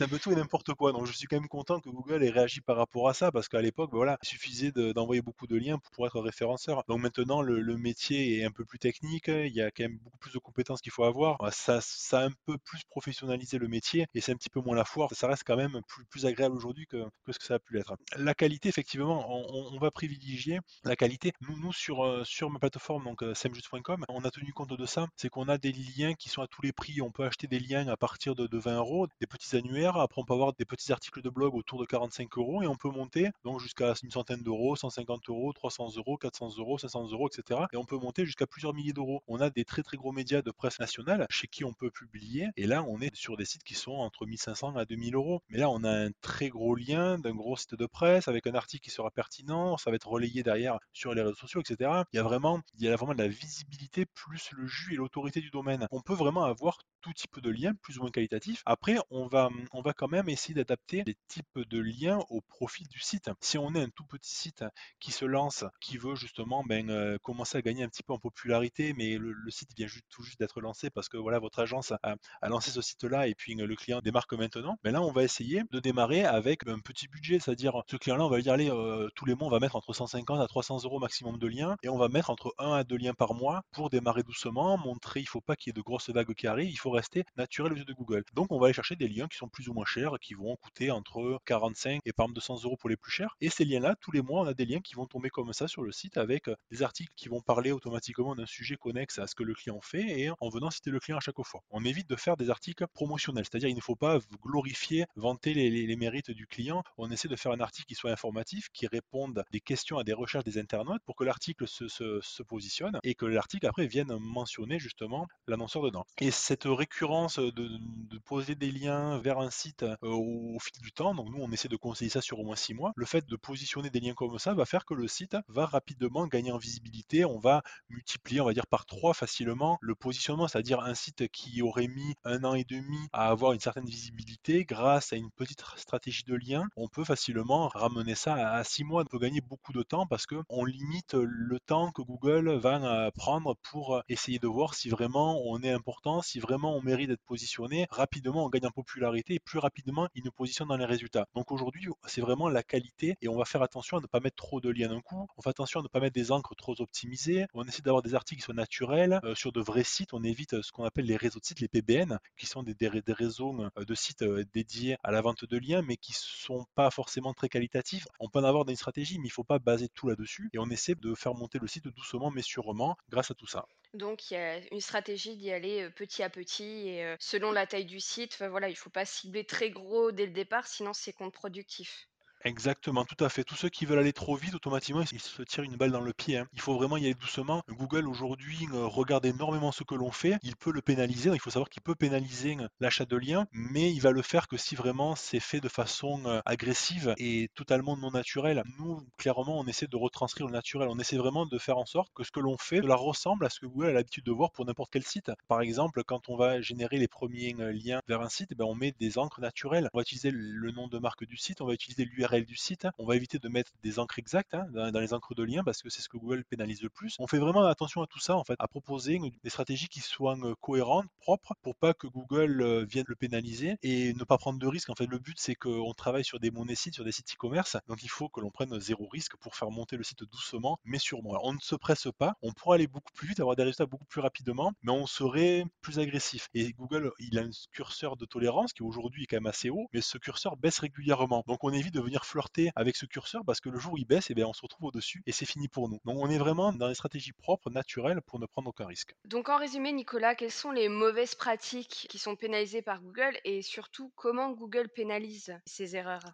un 0.00 0.08
peu 0.08 0.18
tout 0.18 0.32
et 0.32 0.36
n'importe 0.36 0.74
quoi. 0.74 0.92
Donc 0.92 1.06
je 1.06 1.12
suis 1.12 1.26
quand 1.26 1.36
même 1.36 1.48
content 1.48 1.80
que 1.80 1.88
Google 1.90 2.22
ait 2.22 2.30
réagi 2.30 2.60
par 2.60 2.76
rapport 2.76 3.08
à 3.08 3.14
ça, 3.14 3.32
parce 3.32 3.48
qu'à 3.48 3.60
l'époque, 3.60 3.90
ben 3.90 3.96
voilà, 3.98 4.18
il 4.22 4.28
suffisait 4.28 4.72
de- 4.72 4.85
d'envoyer 4.92 5.22
beaucoup 5.22 5.46
de 5.46 5.56
liens 5.56 5.78
pour 5.92 6.06
être 6.06 6.20
référenceur. 6.20 6.82
Donc 6.88 7.00
maintenant, 7.00 7.42
le, 7.42 7.76
métier 7.76 8.38
est 8.38 8.44
un 8.44 8.50
peu 8.50 8.64
plus 8.64 8.78
technique, 8.78 9.28
il 9.28 9.52
y 9.52 9.60
a 9.60 9.70
quand 9.70 9.84
même 9.84 9.98
beaucoup 9.98 10.18
plus 10.18 10.32
de 10.32 10.38
compétences 10.38 10.80
qu'il 10.80 10.92
faut 10.92 11.04
avoir. 11.04 11.40
Euh, 11.42 11.50
Ça, 11.50 11.80
a 12.12 12.24
un 12.24 12.30
peu 12.46 12.56
plus 12.58 12.82
professionnalisé 12.88 13.58
le 13.58 13.68
métier 13.68 14.06
et 14.14 14.20
c'est 14.20 14.32
un 14.32 14.36
petit 14.36 14.50
peu 14.50 14.60
moins 14.60 14.76
la 14.76 14.84
foire. 14.84 15.10
Ça 15.12 15.28
reste 15.28 15.44
quand 15.44 15.56
même 15.56 15.80
plus, 16.10 16.26
agréable 16.26 16.56
aujourd'hui 16.56 16.86
que, 16.86 17.04
ce 17.28 17.38
que 17.38 17.44
ça 17.44 17.54
a 17.54 17.58
pu 17.58 17.74
l'être. 17.74 17.94
La 18.16 18.34
qualité, 18.34 18.68
effectivement, 18.68 19.26
on, 19.30 19.78
va 19.78 19.90
privilégier 19.90 20.60
la 20.84 20.96
qualité. 20.96 21.32
Nous, 21.40 21.72
euh, 21.90 22.24
sur 22.24 22.50
ma 22.50 22.58
plateforme, 22.58 23.04
donc 23.04 23.22
euh, 23.22 23.34
semjust.com, 23.34 24.04
on 24.08 24.24
a 24.24 24.30
tenu 24.30 24.52
compte 24.52 24.72
de 24.72 24.86
ça. 24.86 25.06
C'est 25.16 25.28
qu'on 25.28 25.48
a 25.48 25.58
des 25.58 25.72
liens 25.72 26.14
qui 26.14 26.28
sont 26.28 26.42
à 26.42 26.46
tous 26.46 26.62
les 26.62 26.72
prix. 26.72 27.00
On 27.02 27.10
peut 27.10 27.24
acheter 27.24 27.46
des 27.46 27.58
liens 27.58 27.86
à 27.88 27.96
partir 27.96 28.34
de, 28.34 28.46
de 28.46 28.58
20 28.58 28.76
euros, 28.76 29.06
des 29.20 29.26
petits 29.26 29.56
annuaires. 29.56 29.96
Après, 29.96 30.20
on 30.20 30.24
peut 30.24 30.34
avoir 30.34 30.54
des 30.54 30.64
petits 30.64 30.92
articles 30.92 31.20
de 31.22 31.30
blog 31.30 31.54
autour 31.54 31.78
de 31.80 31.84
45 31.84 32.38
euros 32.38 32.62
et 32.62 32.66
on 32.66 32.76
peut 32.76 32.90
monter 32.90 33.30
jusqu'à 33.58 33.94
une 34.02 34.10
centaine 34.10 34.42
d'euros, 34.42 34.75
150 34.76 35.28
euros, 35.28 35.52
300 35.52 35.96
euros, 35.96 36.16
400 36.16 36.58
euros, 36.58 36.78
500 36.78 37.10
euros, 37.12 37.28
etc. 37.28 37.60
Et 37.72 37.76
on 37.76 37.84
peut 37.84 37.98
monter 37.98 38.24
jusqu'à 38.24 38.46
plusieurs 38.46 38.74
milliers 38.74 38.92
d'euros. 38.92 39.22
On 39.26 39.40
a 39.40 39.50
des 39.50 39.64
très 39.64 39.82
très 39.82 39.96
gros 39.96 40.12
médias 40.12 40.42
de 40.42 40.50
presse 40.50 40.78
nationale 40.78 41.26
chez 41.30 41.46
qui 41.46 41.64
on 41.64 41.72
peut 41.72 41.90
publier. 41.90 42.48
Et 42.56 42.66
là, 42.66 42.84
on 42.84 43.00
est 43.00 43.14
sur 43.14 43.36
des 43.36 43.44
sites 43.44 43.64
qui 43.64 43.74
sont 43.74 43.92
entre 43.92 44.26
1500 44.26 44.76
à 44.76 44.84
2000 44.84 45.14
euros. 45.14 45.42
Mais 45.48 45.58
là, 45.58 45.70
on 45.70 45.84
a 45.84 45.90
un 45.90 46.10
très 46.20 46.48
gros 46.48 46.74
lien 46.74 47.18
d'un 47.18 47.34
gros 47.34 47.56
site 47.56 47.74
de 47.74 47.86
presse 47.86 48.28
avec 48.28 48.46
un 48.46 48.54
article 48.54 48.84
qui 48.84 48.90
sera 48.90 49.10
pertinent. 49.10 49.76
Ça 49.76 49.90
va 49.90 49.96
être 49.96 50.08
relayé 50.08 50.42
derrière 50.42 50.78
sur 50.92 51.14
les 51.14 51.22
réseaux 51.22 51.34
sociaux, 51.36 51.60
etc. 51.60 52.02
Il 52.12 52.16
y 52.16 52.20
a 52.20 52.22
vraiment, 52.22 52.60
il 52.78 52.84
y 52.84 52.88
a 52.88 52.96
vraiment 52.96 53.14
de 53.14 53.22
la 53.22 53.28
visibilité 53.28 54.06
plus 54.06 54.50
le 54.52 54.66
jus 54.66 54.94
et 54.94 54.96
l'autorité 54.96 55.40
du 55.40 55.50
domaine. 55.50 55.86
On 55.90 56.00
peut 56.00 56.14
vraiment 56.14 56.44
avoir 56.44 56.78
type 57.14 57.40
de 57.40 57.50
liens, 57.50 57.74
plus 57.82 57.98
ou 57.98 58.02
moins 58.02 58.10
qualitatifs. 58.10 58.62
Après, 58.66 58.96
on 59.10 59.26
va, 59.26 59.48
on 59.72 59.82
va 59.82 59.92
quand 59.92 60.08
même 60.08 60.28
essayer 60.28 60.54
d'adapter 60.54 61.02
les 61.06 61.16
types 61.28 61.58
de 61.58 61.78
liens 61.78 62.20
au 62.30 62.40
profit 62.40 62.84
du 62.84 63.00
site. 63.00 63.30
Si 63.40 63.58
on 63.58 63.74
est 63.74 63.82
un 63.82 63.88
tout 63.88 64.04
petit 64.04 64.34
site 64.34 64.64
qui 65.00 65.12
se 65.12 65.24
lance, 65.24 65.64
qui 65.80 65.96
veut 65.96 66.14
justement 66.14 66.64
ben, 66.64 66.90
euh, 66.90 67.18
commencer 67.22 67.58
à 67.58 67.62
gagner 67.62 67.82
un 67.82 67.88
petit 67.88 68.02
peu 68.02 68.12
en 68.12 68.18
popularité, 68.18 68.92
mais 68.94 69.16
le, 69.18 69.34
site 69.50 69.70
vient 69.76 69.86
juste, 69.86 70.04
tout 70.10 70.22
juste 70.22 70.38
d'être 70.38 70.60
lancé 70.60 70.90
parce 70.90 71.08
que 71.08 71.16
voilà, 71.16 71.38
votre 71.38 71.60
agence 71.60 71.92
a, 72.02 72.16
lancé 72.48 72.70
ce 72.70 72.82
site-là 72.82 73.26
et 73.26 73.34
puis 73.34 73.60
euh, 73.60 73.66
le 73.66 73.76
client 73.76 74.00
démarque 74.00 74.32
maintenant, 74.34 74.76
ben 74.82 74.92
là, 74.92 75.02
on 75.02 75.12
va 75.12 75.22
essayer 75.22 75.62
de 75.70 75.80
démarrer 75.80 76.24
avec 76.24 76.66
un 76.68 76.78
petit 76.78 77.08
budget, 77.08 77.38
c'est-à-dire 77.38 77.82
ce 77.90 77.96
client-là, 77.96 78.24
on 78.24 78.28
va 78.28 78.36
lui 78.36 78.42
dire, 78.42 78.52
allez, 78.52 78.70
euh, 78.70 79.08
tous 79.14 79.24
les 79.24 79.34
mois, 79.34 79.46
on 79.48 79.50
va 79.50 79.60
mettre 79.60 79.76
entre 79.76 79.92
150 79.92 80.40
à 80.40 80.46
300 80.46 80.84
euros 80.84 80.98
maximum 80.98 81.38
de 81.38 81.46
liens 81.46 81.76
et 81.82 81.88
on 81.88 81.98
va 81.98 82.08
mettre 82.08 82.30
entre 82.30 82.54
1 82.58 82.72
à 82.72 82.84
2 82.84 82.96
liens 82.96 83.14
par 83.14 83.34
mois 83.34 83.62
pour 83.72 83.90
démarrer 83.90 84.22
doucement, 84.22 84.76
montrer, 84.78 85.20
il 85.20 85.28
faut 85.28 85.40
pas 85.40 85.56
qu'il 85.56 85.70
y 85.70 85.72
ait 85.72 85.74
de 85.74 85.82
grosses 85.82 86.10
vagues 86.10 86.34
qui 86.34 86.46
arrivent, 86.46 86.70
il 86.70 86.78
faut 86.78 86.90
rester 86.96 87.24
naturel 87.36 87.72
aux 87.72 87.76
yeux 87.76 87.84
de 87.84 87.92
Google. 87.92 88.24
Donc, 88.34 88.50
on 88.50 88.58
va 88.58 88.66
aller 88.66 88.74
chercher 88.74 88.96
des 88.96 89.08
liens 89.08 89.28
qui 89.28 89.36
sont 89.36 89.48
plus 89.48 89.68
ou 89.68 89.74
moins 89.74 89.84
chers, 89.84 90.18
qui 90.20 90.34
vont 90.34 90.56
coûter 90.56 90.90
entre 90.90 91.40
45 91.44 92.00
et 92.04 92.12
par 92.12 92.24
exemple 92.24 92.36
200 92.36 92.64
euros 92.64 92.76
pour 92.76 92.88
les 92.88 92.96
plus 92.96 93.10
chers. 93.10 93.36
Et 93.40 93.50
ces 93.50 93.64
liens-là, 93.64 93.94
tous 94.00 94.12
les 94.12 94.22
mois, 94.22 94.42
on 94.42 94.46
a 94.46 94.54
des 94.54 94.64
liens 94.64 94.80
qui 94.80 94.94
vont 94.94 95.06
tomber 95.06 95.30
comme 95.30 95.52
ça 95.52 95.68
sur 95.68 95.82
le 95.82 95.92
site 95.92 96.16
avec 96.16 96.48
euh, 96.48 96.56
des 96.70 96.82
articles 96.82 97.12
qui 97.16 97.28
vont 97.28 97.40
parler 97.40 97.72
automatiquement 97.72 98.34
d'un 98.34 98.46
sujet 98.46 98.76
connexe 98.76 99.18
à 99.18 99.26
ce 99.26 99.34
que 99.34 99.42
le 99.42 99.54
client 99.54 99.80
fait 99.80 100.20
et 100.20 100.30
en 100.40 100.48
venant 100.48 100.70
citer 100.70 100.90
le 100.90 101.00
client 101.00 101.18
à 101.18 101.20
chaque 101.20 101.36
fois. 101.44 101.62
On 101.70 101.84
évite 101.84 102.08
de 102.08 102.16
faire 102.16 102.36
des 102.36 102.50
articles 102.50 102.86
promotionnels, 102.94 103.44
c'est-à-dire 103.44 103.68
il 103.68 103.76
ne 103.76 103.80
faut 103.80 103.96
pas 103.96 104.18
glorifier, 104.42 105.04
vanter 105.16 105.54
les, 105.54 105.96
mérites 105.96 106.30
du 106.30 106.46
client. 106.46 106.82
On 106.98 107.10
essaie 107.10 107.28
de 107.28 107.36
faire 107.36 107.52
un 107.52 107.60
article 107.60 107.86
qui 107.86 107.94
soit 107.94 108.10
informatif, 108.10 108.68
qui 108.72 108.86
réponde 108.86 109.44
des 109.50 109.60
questions 109.60 109.98
à 109.98 110.04
des 110.04 110.12
recherches 110.12 110.44
des 110.44 110.58
internautes 110.58 111.02
pour 111.06 111.16
que 111.16 111.24
l'article 111.24 111.66
se 111.66 112.42
positionne 112.42 112.98
et 113.02 113.14
que 113.14 113.26
l'article 113.26 113.66
après 113.66 113.86
vienne 113.86 114.16
mentionner 114.18 114.78
justement 114.78 115.26
l'annonceur 115.46 115.82
dedans. 115.82 116.04
Et 116.18 116.30
cette 116.30 116.66
récurrence 116.86 117.40
de, 117.40 117.50
de 117.50 118.18
poser 118.18 118.54
des 118.54 118.70
liens 118.70 119.18
vers 119.18 119.40
un 119.40 119.50
site 119.50 119.82
euh, 119.82 119.96
au, 120.02 120.56
fil 120.60 120.80
du 120.80 120.92
temps, 120.92 121.14
donc 121.14 121.28
nous 121.30 121.42
on 121.42 121.50
essaie 121.50 121.68
de 121.68 121.76
conseiller 121.76 122.10
ça 122.10 122.20
sur 122.20 122.38
au 122.38 122.44
moins 122.44 122.54
six 122.54 122.74
mois, 122.74 122.92
le 122.94 123.06
fait 123.06 123.26
de 123.26 123.36
positionner 123.36 123.90
des 123.90 123.98
liens 123.98 124.14
comme 124.14 124.38
ça 124.38 124.54
va 124.54 124.64
faire 124.64 124.84
que 124.84 124.94
le 124.94 125.08
site 125.08 125.36
va 125.48 125.66
rapidement 125.66 126.28
gagner 126.28 126.52
en 126.52 126.58
visibilité, 126.58 127.24
on 127.24 127.38
va 127.38 127.62
multiplier, 127.88 128.40
on 128.40 128.46
va 128.46 128.52
dire 128.52 128.68
par 128.68 128.86
trois 128.86 129.14
facilement 129.14 129.78
le 129.80 129.96
positionnement, 129.96 130.46
c'est-à-dire 130.46 130.80
un 130.80 130.94
site 130.94 131.26
qui 131.28 131.60
aurait 131.60 131.88
mis 131.88 132.14
un 132.24 132.44
an 132.44 132.54
et 132.54 132.64
demi 132.64 132.98
à 133.12 133.28
avoir 133.30 133.52
une 133.52 133.60
certaine 133.60 133.86
visibilité, 133.86 134.64
grâce 134.64 135.12
à 135.12 135.16
une 135.16 135.32
petite 135.32 135.64
stratégie 135.76 136.24
de 136.24 136.36
lien, 136.36 136.68
on 136.76 136.86
peut 136.86 137.04
facilement 137.04 137.66
ramener 137.66 138.14
ça 138.14 138.34
à, 138.34 138.58
à 138.58 138.64
six 138.64 138.84
mois, 138.84 139.02
on 139.02 139.06
peut 139.06 139.18
gagner 139.18 139.40
beaucoup 139.40 139.72
de 139.72 139.82
temps 139.82 140.06
parce 140.06 140.26
que 140.26 140.36
on 140.48 140.64
limite 140.64 141.14
le 141.14 141.58
temps 141.58 141.90
que 141.90 142.02
Google 142.02 142.50
va 142.58 142.76
euh, 142.76 143.10
prendre 143.10 143.56
pour 143.70 144.02
essayer 144.08 144.38
de 144.38 144.46
voir 144.46 144.74
si 144.74 144.88
vraiment 144.88 145.42
on 145.46 145.60
est 145.62 145.72
important, 145.72 146.22
si 146.22 146.38
vraiment 146.38 146.75
on 146.76 146.82
mérite 146.82 147.08
d'être 147.08 147.24
positionné, 147.24 147.86
rapidement 147.90 148.44
on 148.44 148.48
gagne 148.48 148.66
en 148.66 148.70
popularité 148.70 149.34
et 149.34 149.38
plus 149.38 149.58
rapidement 149.58 150.08
il 150.14 150.24
nous 150.24 150.32
positionne 150.32 150.68
dans 150.68 150.76
les 150.76 150.84
résultats. 150.84 151.26
Donc 151.34 151.52
aujourd'hui, 151.52 151.88
c'est 152.06 152.20
vraiment 152.20 152.48
la 152.48 152.62
qualité 152.62 153.16
et 153.20 153.28
on 153.28 153.36
va 153.36 153.44
faire 153.44 153.62
attention 153.62 153.98
à 153.98 154.00
ne 154.00 154.06
pas 154.06 154.20
mettre 154.20 154.36
trop 154.36 154.60
de 154.60 154.70
liens 154.70 154.88
d'un 154.88 155.00
coup, 155.00 155.26
on 155.36 155.42
fait 155.42 155.50
attention 155.50 155.80
à 155.80 155.82
ne 155.82 155.88
pas 155.88 156.00
mettre 156.00 156.14
des 156.14 156.32
encres 156.32 156.54
trop 156.56 156.74
optimisées, 156.80 157.46
on 157.54 157.64
essaie 157.64 157.82
d'avoir 157.82 158.02
des 158.02 158.14
articles 158.14 158.40
qui 158.40 158.44
soient 158.44 158.54
naturels, 158.54 159.20
euh, 159.24 159.34
sur 159.34 159.52
de 159.52 159.60
vrais 159.60 159.84
sites, 159.84 160.12
on 160.12 160.22
évite 160.22 160.54
euh, 160.54 160.62
ce 160.62 160.72
qu'on 160.72 160.84
appelle 160.84 161.06
les 161.06 161.16
réseaux 161.16 161.40
de 161.40 161.44
sites, 161.44 161.60
les 161.60 161.68
PBN, 161.68 162.18
qui 162.36 162.46
sont 162.46 162.62
des, 162.62 162.74
des, 162.74 162.90
des 163.02 163.12
réseaux 163.12 163.54
euh, 163.78 163.84
de 163.84 163.94
sites 163.94 164.24
dédiés 164.52 164.96
à 165.02 165.10
la 165.10 165.20
vente 165.20 165.44
de 165.44 165.58
liens, 165.58 165.82
mais 165.82 165.96
qui 165.96 166.12
sont 166.12 166.66
pas 166.74 166.90
forcément 166.90 167.34
très 167.34 167.48
qualitatifs. 167.48 168.06
On 168.20 168.28
peut 168.28 168.38
en 168.38 168.44
avoir 168.44 168.64
dans 168.64 168.70
une 168.72 168.76
stratégie, 168.76 169.18
mais 169.18 169.26
il 169.26 169.32
faut 169.32 169.44
pas 169.44 169.58
baser 169.58 169.88
tout 169.88 170.08
là-dessus 170.08 170.50
et 170.52 170.58
on 170.58 170.68
essaie 170.70 170.94
de 170.94 171.14
faire 171.14 171.34
monter 171.34 171.58
le 171.58 171.66
site 171.66 171.88
doucement 171.88 172.30
mais 172.30 172.42
sûrement 172.42 172.96
grâce 173.08 173.30
à 173.30 173.34
tout 173.34 173.46
ça. 173.46 173.66
Donc 173.94 174.30
il 174.30 174.34
y 174.34 174.36
a 174.36 174.58
une 174.72 174.80
stratégie 174.80 175.36
d'y 175.36 175.50
aller, 175.50 175.88
petit 175.90 176.22
à 176.22 176.28
petit 176.28 176.55
et 176.64 177.16
selon 177.20 177.52
la 177.52 177.66
taille 177.66 177.84
du 177.84 178.00
site, 178.00 178.42
voilà, 178.42 178.68
il 178.68 178.76
faut 178.76 178.90
pas 178.90 179.04
cibler 179.04 179.44
très 179.44 179.70
gros 179.70 180.12
dès 180.12 180.26
le 180.26 180.32
départ, 180.32 180.66
sinon 180.66 180.92
c'est 180.92 181.12
contre-productif. 181.12 182.08
Exactement, 182.46 183.04
tout 183.04 183.22
à 183.24 183.28
fait. 183.28 183.42
Tous 183.42 183.56
ceux 183.56 183.68
qui 183.68 183.86
veulent 183.86 183.98
aller 183.98 184.12
trop 184.12 184.36
vite, 184.36 184.54
automatiquement, 184.54 185.02
ils 185.10 185.18
se 185.20 185.42
tirent 185.42 185.64
une 185.64 185.74
balle 185.76 185.90
dans 185.90 186.00
le 186.00 186.12
pied. 186.12 186.38
hein. 186.38 186.46
Il 186.52 186.60
faut 186.60 186.76
vraiment 186.76 186.96
y 186.96 187.04
aller 187.06 187.14
doucement. 187.14 187.60
Google 187.68 188.06
aujourd'hui 188.06 188.68
euh, 188.72 188.86
regarde 188.86 189.26
énormément 189.26 189.72
ce 189.72 189.82
que 189.82 189.96
l'on 189.96 190.12
fait. 190.12 190.38
Il 190.44 190.54
peut 190.54 190.70
le 190.70 190.80
pénaliser. 190.80 191.30
Il 191.34 191.40
faut 191.40 191.50
savoir 191.50 191.68
qu'il 191.68 191.82
peut 191.82 191.96
pénaliser 191.96 192.56
euh, 192.60 192.68
l'achat 192.78 193.04
de 193.04 193.16
liens, 193.16 193.46
mais 193.52 193.92
il 193.92 194.00
va 194.00 194.12
le 194.12 194.22
faire 194.22 194.46
que 194.46 194.56
si 194.56 194.76
vraiment 194.76 195.16
c'est 195.16 195.40
fait 195.40 195.60
de 195.60 195.68
façon 195.68 196.22
euh, 196.26 196.40
agressive 196.46 197.14
et 197.18 197.50
totalement 197.56 197.96
non 197.96 198.12
naturelle. 198.12 198.62
Nous, 198.78 199.00
clairement, 199.18 199.58
on 199.58 199.66
essaie 199.66 199.88
de 199.88 199.96
retranscrire 199.96 200.46
le 200.46 200.52
naturel. 200.52 200.88
On 200.88 201.00
essaie 201.00 201.16
vraiment 201.16 201.46
de 201.46 201.58
faire 201.58 201.78
en 201.78 201.84
sorte 201.84 202.12
que 202.14 202.22
ce 202.22 202.30
que 202.30 202.38
l'on 202.40 202.56
fait 202.58 202.76
cela 202.80 202.94
ressemble 202.94 203.44
à 203.44 203.50
ce 203.50 203.58
que 203.58 203.66
Google 203.66 203.88
a 203.88 203.92
l'habitude 203.92 204.24
de 204.24 204.30
voir 204.32 204.52
pour 204.52 204.64
n'importe 204.64 204.92
quel 204.92 205.02
site. 205.02 205.32
Par 205.48 205.60
exemple, 205.62 206.04
quand 206.04 206.28
on 206.28 206.36
va 206.36 206.60
générer 206.60 206.98
les 206.98 207.08
premiers 207.08 207.54
liens 207.72 208.00
vers 208.06 208.20
un 208.20 208.28
site, 208.28 208.54
ben, 208.56 208.64
on 208.66 208.76
met 208.76 208.94
des 209.00 209.18
encres 209.18 209.40
naturelles. 209.40 209.88
On 209.92 209.98
va 209.98 210.02
utiliser 210.02 210.30
le 210.32 210.70
nom 210.70 210.86
de 210.86 210.98
marque 210.98 211.24
du 211.24 211.36
site, 211.36 211.60
on 211.60 211.66
va 211.66 211.74
utiliser 211.74 212.04
l'URL 212.04 212.35
du 212.44 212.56
site. 212.56 212.86
On 212.98 213.06
va 213.06 213.16
éviter 213.16 213.38
de 213.38 213.48
mettre 213.48 213.72
des 213.82 213.98
encres 213.98 214.18
exactes 214.18 214.54
hein, 214.54 214.66
dans, 214.72 215.00
les 215.00 215.14
encres 215.14 215.34
de 215.34 215.42
liens 215.42 215.64
parce 215.64 215.82
que 215.82 215.88
c'est 215.88 216.02
ce 216.02 216.08
que 216.08 216.16
Google 216.16 216.44
pénalise 216.44 216.82
le 216.82 216.90
plus. 216.90 217.16
On 217.18 217.26
fait 217.26 217.38
vraiment 217.38 217.64
attention 217.64 218.02
à 218.02 218.06
tout 218.06 218.18
ça 218.18 218.36
en 218.36 218.44
fait, 218.44 218.56
à 218.58 218.68
proposer 218.68 219.18
des 219.42 219.50
stratégies 219.50 219.88
qui 219.88 220.00
soient 220.00 220.36
euh, 220.42 220.54
cohérentes, 220.60 221.06
propres, 221.20 221.54
pour 221.62 221.76
pas 221.76 221.94
que 221.94 222.06
Google 222.06 222.60
euh, 222.60 222.84
vienne 222.84 223.06
le 223.08 223.16
pénaliser 223.16 223.76
et 223.82 224.12
ne 224.14 224.24
pas 224.24 224.38
prendre 224.38 224.58
de 224.58 224.66
risques. 224.66 224.90
En 224.90 224.94
fait, 224.94 225.06
le 225.06 225.18
but 225.18 225.38
c'est 225.38 225.54
qu'on 225.54 225.94
travaille 225.94 226.24
sur 226.24 226.40
des 226.40 226.50
monnaies 226.50 226.74
sites, 226.74 226.94
sur 226.94 227.04
des 227.04 227.12
sites 227.12 227.32
e-commerce, 227.32 227.76
donc 227.88 228.02
il 228.02 228.10
faut 228.10 228.28
que 228.28 228.40
l'on 228.40 228.50
prenne 228.50 228.78
zéro 228.80 229.06
risque 229.08 229.36
pour 229.36 229.56
faire 229.56 229.70
monter 229.70 229.96
le 229.96 230.04
site 230.04 230.24
doucement, 230.24 230.78
mais 230.84 230.98
sûrement. 230.98 231.38
On 231.42 231.54
ne 231.54 231.60
se 231.60 231.74
presse 231.74 232.08
pas, 232.18 232.34
on 232.42 232.52
pourra 232.52 232.74
aller 232.74 232.86
beaucoup 232.86 233.12
plus 233.14 233.28
vite, 233.28 233.40
avoir 233.40 233.56
des 233.56 233.62
résultats 233.62 233.86
beaucoup 233.86 234.04
plus 234.04 234.20
rapidement, 234.20 234.72
mais 234.82 234.92
on 234.92 235.06
serait 235.06 235.64
plus 235.80 235.98
agressif. 235.98 236.48
Et 236.54 236.72
Google, 236.72 237.12
il 237.18 237.38
a 237.38 237.42
un 237.42 237.50
curseur 237.72 238.16
de 238.16 238.24
tolérance 238.24 238.72
qui 238.72 238.82
aujourd'hui 238.82 239.24
est 239.24 239.26
quand 239.26 239.36
même 239.36 239.46
assez 239.46 239.70
haut, 239.70 239.88
mais 239.92 240.00
ce 240.00 240.18
curseur 240.18 240.56
baisse 240.56 240.78
régulièrement. 240.78 241.44
Donc 241.46 241.64
on 241.64 241.72
évite 241.72 241.94
de 241.94 242.00
venir 242.00 242.15
flirter 242.24 242.70
avec 242.76 242.96
ce 242.96 243.04
curseur 243.04 243.42
parce 243.44 243.60
que 243.60 243.68
le 243.68 243.78
jour 243.78 243.94
où 243.94 243.98
il 243.98 244.06
baisse, 244.06 244.30
eh 244.30 244.34
bien, 244.34 244.46
on 244.46 244.52
se 244.52 244.62
retrouve 244.62 244.86
au-dessus 244.88 245.22
et 245.26 245.32
c'est 245.32 245.44
fini 245.44 245.68
pour 245.68 245.88
nous. 245.88 245.98
Donc 246.04 246.16
on 246.18 246.30
est 246.30 246.38
vraiment 246.38 246.72
dans 246.72 246.88
des 246.88 246.94
stratégies 246.94 247.32
propres, 247.32 247.70
naturelles, 247.70 248.22
pour 248.22 248.38
ne 248.38 248.46
prendre 248.46 248.70
aucun 248.70 248.86
risque. 248.86 249.14
Donc 249.24 249.48
en 249.48 249.58
résumé, 249.58 249.92
Nicolas, 249.92 250.34
quelles 250.34 250.50
sont 250.50 250.70
les 250.70 250.88
mauvaises 250.88 251.34
pratiques 251.34 252.06
qui 252.08 252.18
sont 252.18 252.36
pénalisées 252.36 252.82
par 252.82 253.02
Google 253.02 253.38
et 253.44 253.62
surtout 253.62 254.12
comment 254.14 254.52
Google 254.52 254.88
pénalise 254.88 255.58
ces 255.66 255.96
erreurs? 255.96 256.24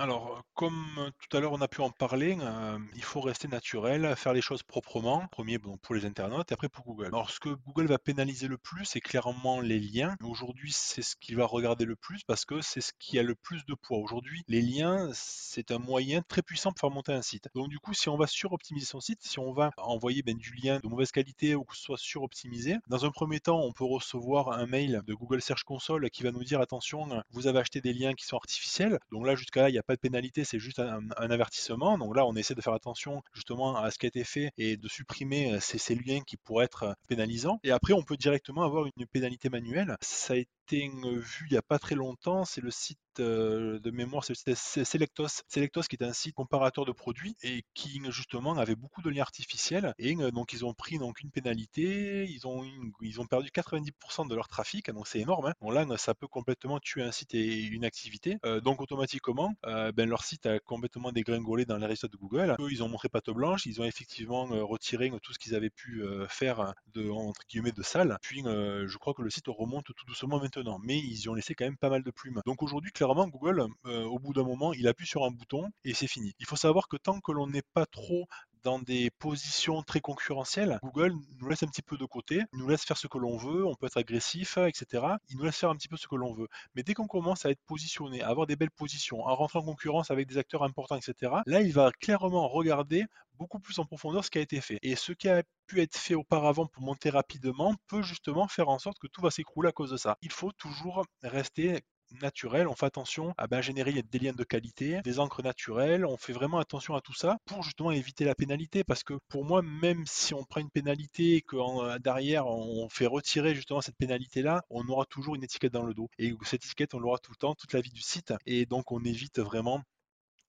Alors, 0.00 0.44
comme 0.54 0.86
euh, 0.98 1.10
tout 1.18 1.36
à 1.36 1.40
l'heure 1.40 1.52
on 1.52 1.60
a 1.60 1.66
pu 1.66 1.80
en 1.80 1.90
parler, 1.90 2.38
hem, 2.40 2.88
il 2.94 3.02
faut 3.02 3.20
rester 3.20 3.48
naturel, 3.48 4.14
faire 4.14 4.32
les 4.32 4.40
choses 4.40 4.62
proprement. 4.62 5.26
Premier 5.32 5.58
bon, 5.58 5.76
pour 5.78 5.96
les 5.96 6.04
internautes 6.04 6.52
et 6.52 6.54
après 6.54 6.68
pour 6.68 6.84
Google. 6.84 7.06
Alors 7.06 7.30
ce 7.30 7.40
que 7.40 7.48
Google 7.66 7.86
va 7.86 7.98
pénaliser 7.98 8.46
le 8.46 8.58
plus, 8.58 8.84
c'est 8.84 9.00
clairement 9.00 9.60
les 9.60 9.80
liens. 9.80 10.16
Aujourd'hui, 10.22 10.70
c'est 10.72 11.02
ce 11.02 11.16
qu'il 11.16 11.34
va 11.36 11.46
regarder 11.46 11.84
le 11.84 11.96
plus 11.96 12.22
parce 12.22 12.44
que 12.44 12.60
c'est 12.60 12.80
ce 12.80 12.92
qui 13.00 13.18
a 13.18 13.24
le 13.24 13.34
plus 13.34 13.64
de 13.66 13.74
poids. 13.74 13.98
Aujourd'hui, 13.98 14.44
les 14.46 14.62
liens, 14.62 15.10
c'est 15.14 15.72
un 15.72 15.78
moyen 15.78 16.22
très 16.28 16.42
puissant 16.42 16.70
pour 16.70 16.78
faire 16.78 16.90
monter 16.90 17.12
un 17.12 17.22
site. 17.22 17.48
Donc 17.56 17.68
du 17.68 17.80
coup, 17.80 17.92
si 17.92 18.08
on 18.08 18.16
va 18.16 18.28
suroptimiser 18.28 18.86
son 18.86 19.00
site, 19.00 19.18
si 19.22 19.40
on 19.40 19.52
va 19.52 19.72
envoyer, 19.78 20.22
ben, 20.22 20.36
du 20.36 20.52
lien 20.62 20.78
de 20.78 20.86
mauvaise 20.86 21.10
qualité 21.10 21.56
ou 21.56 21.64
que 21.64 21.76
ce 21.76 21.82
soit 21.82 21.98
suroptimisé, 21.98 22.76
dans 22.86 23.04
un 23.04 23.10
premier 23.10 23.40
temps, 23.40 23.60
on 23.60 23.72
peut 23.72 23.84
recevoir 23.84 24.52
un 24.52 24.66
mail 24.66 25.02
de 25.06 25.14
Google 25.14 25.42
Search 25.42 25.64
Console 25.64 26.08
qui 26.10 26.22
va 26.22 26.30
nous 26.30 26.44
dire: 26.44 26.60
«Attention, 26.60 27.08
vous 27.30 27.48
avez 27.48 27.58
acheté 27.58 27.80
des 27.80 27.92
liens 27.92 28.14
qui 28.14 28.26
sont 28.26 28.36
artificiels». 28.36 29.00
Donc 29.10 29.26
là, 29.26 29.34
jusqu'à 29.34 29.62
là, 29.62 29.68
il 29.70 29.72
n'y 29.72 29.78
a 29.78 29.87
pas 29.88 29.96
de 29.96 30.00
pénalité, 30.00 30.44
c'est 30.44 30.58
juste 30.58 30.78
un, 30.78 31.08
avertissement. 31.16 31.96
Donc 31.96 32.14
là, 32.14 32.26
on 32.26 32.36
essaie 32.36 32.54
de 32.54 32.60
faire 32.60 32.74
attention 32.74 33.22
justement 33.32 33.76
à 33.76 33.90
ce 33.90 33.98
qui 33.98 34.04
a 34.06 34.08
été 34.08 34.22
fait 34.22 34.52
et 34.58 34.76
de 34.76 34.86
supprimer 34.86 35.54
euh, 35.54 35.60
ces, 35.60 35.78
ces 35.78 35.94
liens 35.94 36.20
qui 36.20 36.36
pourraient 36.36 36.66
être 36.66 36.82
euh, 36.82 36.92
pénalisants. 37.08 37.58
Et 37.64 37.70
après, 37.70 37.94
on 37.94 38.02
peut 38.02 38.18
directement 38.18 38.62
avoir 38.62 38.84
une 38.84 39.06
pénalité 39.06 39.48
manuelle. 39.48 39.96
Ça 40.02 40.34
a 40.34 40.36
été 40.36 40.48
vu 40.70 41.46
il 41.48 41.52
n'y 41.52 41.56
a 41.56 41.62
pas 41.62 41.78
très 41.78 41.94
longtemps, 41.94 42.44
c'est 42.44 42.60
le 42.60 42.70
site 42.70 42.98
euh, 43.20 43.78
de 43.78 43.90
mémoire, 43.90 44.24
c'est 44.24 44.34
Selectos. 44.54 45.42
Selectos 45.48 45.82
qui 45.82 45.96
est 45.96 46.04
un 46.04 46.12
site 46.12 46.34
comparateur 46.34 46.84
de 46.84 46.92
produits 46.92 47.36
et 47.42 47.62
qui 47.74 48.00
justement 48.10 48.56
avait 48.56 48.74
beaucoup 48.74 49.02
de 49.02 49.10
liens 49.10 49.22
artificiels 49.22 49.94
et 49.98 50.14
euh, 50.16 50.30
donc 50.30 50.52
ils 50.52 50.64
ont 50.64 50.74
pris 50.74 50.98
donc 50.98 51.20
une 51.20 51.30
pénalité, 51.30 52.26
ils 52.28 52.46
ont 52.46 52.64
ils 53.00 53.20
ont 53.20 53.26
perdu 53.26 53.50
90% 53.50 54.28
de 54.28 54.34
leur 54.34 54.48
trafic, 54.48 54.90
donc 54.90 55.06
c'est 55.06 55.20
énorme. 55.20 55.46
Hein. 55.46 55.54
Bon 55.60 55.70
là, 55.70 55.86
ça 55.96 56.14
peut 56.14 56.28
complètement 56.28 56.78
tuer 56.80 57.02
un 57.02 57.12
site 57.12 57.34
et 57.34 57.62
une 57.62 57.84
activité. 57.84 58.38
donc 58.62 58.80
automatiquement, 58.80 59.54
ben 59.64 60.08
leur 60.08 60.24
site 60.24 60.46
a 60.46 60.58
complètement 60.60 61.12
dégringolé 61.12 61.64
dans 61.64 61.76
les 61.76 61.86
résultats 61.86 62.08
de 62.08 62.16
Google. 62.16 62.56
Eux, 62.60 62.70
ils 62.70 62.82
ont 62.82 62.88
montré 62.88 63.08
patte 63.08 63.30
blanche, 63.30 63.66
ils 63.66 63.80
ont 63.80 63.84
effectivement 63.84 64.46
retiré 64.66 65.10
tout 65.22 65.32
ce 65.32 65.38
qu'ils 65.38 65.54
avaient 65.54 65.70
pu 65.70 66.02
faire 66.28 66.74
de 66.94 67.08
entre 67.10 67.42
guillemets 67.48 67.72
de 67.72 67.82
sale. 67.82 68.18
Puis 68.22 68.42
je 68.42 68.96
crois 68.98 69.14
que 69.14 69.22
le 69.22 69.30
site 69.30 69.46
remonte 69.48 69.84
tout 69.84 70.06
doucement 70.06 70.40
maintenant, 70.40 70.78
mais 70.82 70.98
ils 70.98 71.20
y 71.22 71.28
ont 71.28 71.34
laissé 71.34 71.54
quand 71.54 71.64
même 71.64 71.76
pas 71.76 71.90
mal 71.90 72.02
de 72.02 72.10
plumes. 72.10 72.40
Donc 72.46 72.62
aujourd'hui, 72.62 72.92
clairement, 72.92 73.07
Google, 73.14 73.66
euh, 73.86 74.04
au 74.04 74.18
bout 74.18 74.32
d'un 74.32 74.44
moment, 74.44 74.72
il 74.72 74.86
appuie 74.86 75.06
sur 75.06 75.24
un 75.24 75.30
bouton 75.30 75.70
et 75.84 75.94
c'est 75.94 76.06
fini. 76.06 76.34
Il 76.38 76.46
faut 76.46 76.56
savoir 76.56 76.88
que 76.88 76.96
tant 76.96 77.20
que 77.20 77.32
l'on 77.32 77.46
n'est 77.46 77.62
pas 77.74 77.86
trop 77.86 78.26
dans 78.62 78.78
des 78.78 79.10
positions 79.18 79.82
très 79.82 80.00
concurrentielles, 80.00 80.78
Google 80.82 81.14
nous 81.38 81.48
laisse 81.48 81.62
un 81.62 81.68
petit 81.68 81.82
peu 81.82 81.96
de 81.96 82.04
côté, 82.04 82.42
nous 82.52 82.68
laisse 82.68 82.84
faire 82.84 82.96
ce 82.96 83.06
que 83.06 83.18
l'on 83.18 83.36
veut, 83.36 83.64
on 83.64 83.74
peut 83.74 83.86
être 83.86 83.96
agressif, 83.96 84.58
etc. 84.58 85.04
Il 85.28 85.36
nous 85.36 85.44
laisse 85.44 85.56
faire 85.56 85.70
un 85.70 85.76
petit 85.76 85.88
peu 85.88 85.96
ce 85.96 86.08
que 86.08 86.16
l'on 86.16 86.34
veut. 86.34 86.48
Mais 86.74 86.82
dès 86.82 86.94
qu'on 86.94 87.06
commence 87.06 87.46
à 87.46 87.50
être 87.50 87.62
positionné, 87.66 88.22
à 88.22 88.28
avoir 88.28 88.46
des 88.46 88.56
belles 88.56 88.70
positions, 88.70 89.26
à 89.26 89.32
rentrer 89.32 89.58
en 89.58 89.64
concurrence 89.64 90.10
avec 90.10 90.26
des 90.26 90.38
acteurs 90.38 90.64
importants, 90.64 90.96
etc., 90.96 91.32
là, 91.46 91.62
il 91.62 91.72
va 91.72 91.90
clairement 91.92 92.48
regarder 92.48 93.06
beaucoup 93.38 93.60
plus 93.60 93.78
en 93.78 93.84
profondeur 93.84 94.24
ce 94.24 94.30
qui 94.30 94.38
a 94.38 94.42
été 94.42 94.60
fait. 94.60 94.78
Et 94.82 94.96
ce 94.96 95.12
qui 95.12 95.28
a 95.28 95.42
pu 95.66 95.80
être 95.80 95.96
fait 95.96 96.14
auparavant 96.14 96.66
pour 96.66 96.82
monter 96.82 97.10
rapidement 97.10 97.74
peut 97.86 98.02
justement 98.02 98.48
faire 98.48 98.68
en 98.68 98.78
sorte 98.78 98.98
que 98.98 99.06
tout 99.06 99.22
va 99.22 99.30
s'écrouler 99.30 99.68
à 99.68 99.72
cause 99.72 99.90
de 99.90 99.96
ça. 99.96 100.18
Il 100.22 100.32
faut 100.32 100.52
toujours 100.52 101.06
rester 101.22 101.80
naturel, 102.22 102.68
on 102.68 102.74
fait 102.74 102.86
attention 102.86 103.34
à 103.36 103.60
générer 103.60 104.02
des 104.02 104.18
liens 104.18 104.32
de 104.32 104.44
qualité, 104.44 105.00
des 105.02 105.18
encres 105.18 105.42
naturelles, 105.42 106.04
on 106.06 106.16
fait 106.16 106.32
vraiment 106.32 106.58
attention 106.58 106.94
à 106.94 107.00
tout 107.00 107.14
ça 107.14 107.38
pour 107.44 107.62
justement 107.62 107.90
éviter 107.90 108.24
la 108.24 108.34
pénalité 108.34 108.84
parce 108.84 109.02
que 109.02 109.14
pour 109.28 109.44
moi, 109.44 109.62
même 109.62 110.04
si 110.06 110.34
on 110.34 110.44
prend 110.44 110.60
une 110.60 110.70
pénalité 110.70 111.36
et 111.36 111.42
que 111.42 111.56
euh, 111.56 111.98
derrière 111.98 112.46
on 112.46 112.88
fait 112.88 113.06
retirer 113.06 113.54
justement 113.54 113.80
cette 113.80 113.96
pénalité 113.96 114.42
là, 114.42 114.62
on 114.70 114.86
aura 114.88 115.04
toujours 115.06 115.34
une 115.34 115.44
étiquette 115.44 115.72
dans 115.72 115.84
le 115.84 115.94
dos. 115.94 116.08
Et 116.18 116.32
cette 116.42 116.64
étiquette 116.64 116.94
on 116.94 116.98
l'aura 116.98 117.18
tout 117.18 117.32
le 117.32 117.36
temps, 117.36 117.54
toute 117.54 117.72
la 117.72 117.80
vie 117.80 117.90
du 117.90 118.02
site. 118.02 118.32
Et 118.46 118.66
donc 118.66 118.92
on 118.92 119.02
évite 119.04 119.40
vraiment 119.40 119.82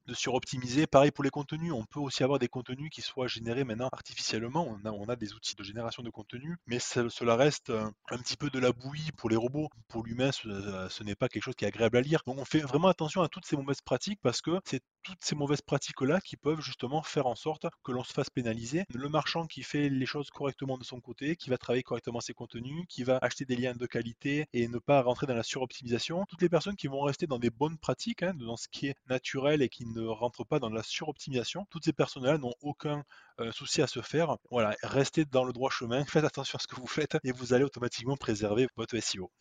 de 0.10 0.16
suroptimiser. 0.16 0.88
Pareil 0.88 1.12
pour 1.12 1.24
les 1.24 1.30
contenus, 1.30 1.72
on 1.72 1.86
peut 1.86 2.00
aussi 2.00 2.24
avoir 2.24 2.40
des 2.40 2.48
contenus 2.48 2.90
qui 2.92 3.02
soient 3.02 3.28
générés 3.28 3.64
maintenant 3.64 3.90
artificiellement. 3.92 4.78
On 4.84 5.10
a, 5.10 5.16
des 5.16 5.34
outils 5.34 5.56
de 5.56 5.64
génération 5.64 6.04
de 6.04 6.10
contenu, 6.10 6.58
mais 6.66 6.80
cela 6.80 7.36
reste 7.36 7.70
un, 7.70 8.18
petit 8.18 8.38
peu 8.38 8.50
de 8.50 8.60
la 8.60 8.72
bouillie 8.72 9.12
pour 9.12 9.30
les 9.30 9.36
robots. 9.36 9.70
Pour 9.88 10.04
l'humain, 10.04 10.32
ce, 10.32 11.04
n'est 11.04 11.16
pas 11.16 11.30
quelque 11.30 11.44
chose 11.44 11.56
qui 11.56 11.66
est 11.66 11.68
agréable 11.68 11.98
à 11.98 12.02
lire. 12.02 12.22
Donc 12.26 12.38
on 12.40 12.46
fait 12.46 12.60
vraiment 12.60 12.88
attention 12.88 13.22
à 13.22 13.30
toutes 13.30 13.46
ces 13.46 13.56
mauvaises 13.56 13.82
pratiques 13.82 14.20
parce 14.22 14.42
que 14.42 14.60
c'est 14.66 14.82
toutes 15.04 15.24
ces 15.24 15.36
mauvaises 15.36 15.62
pratiques-là 15.62 16.20
qui 16.22 16.38
peuvent 16.38 16.62
justement 16.62 17.04
faire 17.04 17.28
en 17.28 17.36
sorte 17.36 17.68
que 17.84 17.92
l'on 17.92 18.04
se 18.04 18.14
fasse 18.14 18.30
pénaliser. 18.30 18.86
Le 18.94 19.10
marchand 19.10 19.46
qui 19.46 19.64
fait 19.64 19.90
les 19.90 20.06
choses 20.06 20.30
correctement 20.30 20.78
de 20.78 20.84
son 20.84 21.00
côté, 21.02 21.36
qui 21.36 21.50
va 21.50 21.58
travailler 21.58 21.84
correctement 21.84 22.20
ses 22.20 22.34
contenus, 22.34 22.86
qui 22.90 23.04
va 23.04 23.18
acheter 23.22 23.46
des 23.46 23.56
liens 23.56 23.76
de 23.76 23.86
qualité 23.86 24.48
et 24.54 24.68
ne 24.68 24.80
pas 24.80 25.02
rentrer 25.02 25.28
dans 25.28 25.36
la 25.36 25.44
suroptimisation. 25.44 26.26
Toutes 26.30 26.42
les 26.42 26.50
personnes 26.50 26.76
qui 26.76 26.88
vont 26.88 27.02
rester 27.02 27.28
dans 27.28 27.40
des 27.40 27.50
bonnes 27.50 27.78
pratiques, 27.78 28.24
hein, 28.24 28.34
dans 28.36 28.58
ce 28.58 28.68
qui 28.68 28.88
est 28.88 28.96
naturel 29.10 29.62
et 29.62 29.70
qui 29.70 29.86
ne 29.86 30.06
rentrent 30.06 30.46
pas 30.46 30.60
dans 30.60 30.70
la 30.70 30.84
suroptimisation, 30.84 31.66
toutes 31.70 31.86
ces 31.86 31.94
personnes-là 31.94 32.38
n'ont 32.38 32.54
aucun 32.62 33.04
euh, 33.40 33.52
souci 33.52 33.82
à 33.82 33.88
se 33.88 34.02
faire. 34.02 34.38
Voilà, 34.52 34.76
restez 34.84 35.26
dans 35.26 35.44
le 35.44 35.54
droit 35.54 35.72
chemin, 35.72 36.06
faites 36.06 36.26
attention 36.26 36.58
à 36.58 36.60
ce 36.60 36.68
que 36.68 36.76
vous 36.76 36.88
faites 36.88 37.18
et 37.24 37.32
vous 37.32 37.54
allez 37.54 37.64
automatiquement 37.64 38.18
préserver 38.18 38.68
votre 38.76 38.98
SEO. 39.00 39.32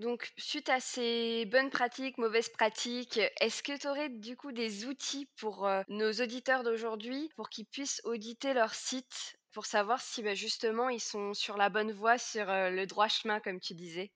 Donc, 0.00 0.32
suite 0.36 0.68
à 0.68 0.80
ces 0.80 1.44
bonnes 1.46 1.70
pratiques, 1.70 2.18
mauvaises 2.18 2.48
pratiques, 2.48 3.20
est-ce 3.40 3.62
que 3.62 3.78
tu 3.78 3.86
aurais 3.86 4.08
du 4.08 4.36
coup 4.36 4.50
des 4.50 4.84
outils 4.86 5.26
pour 5.36 5.64
euh, 5.64 5.82
nos 5.88 6.10
auditeurs 6.12 6.64
d'aujourd'hui 6.64 7.30
pour 7.36 7.48
qu'ils 7.50 7.66
puissent 7.66 8.00
auditer 8.02 8.52
leur 8.52 8.74
site 8.74 9.36
pour 9.52 9.66
savoir 9.66 10.00
si 10.00 10.22
bah, 10.24 10.34
justement 10.34 10.88
ils 10.88 11.00
sont 11.00 11.34
sur 11.34 11.56
la 11.56 11.68
bonne 11.70 11.92
voie, 11.92 12.18
sur 12.18 12.50
euh, 12.50 12.70
le 12.70 12.86
droit 12.86 13.06
chemin, 13.08 13.38
comme 13.38 13.60
tu 13.60 13.74
disais? 13.74 14.10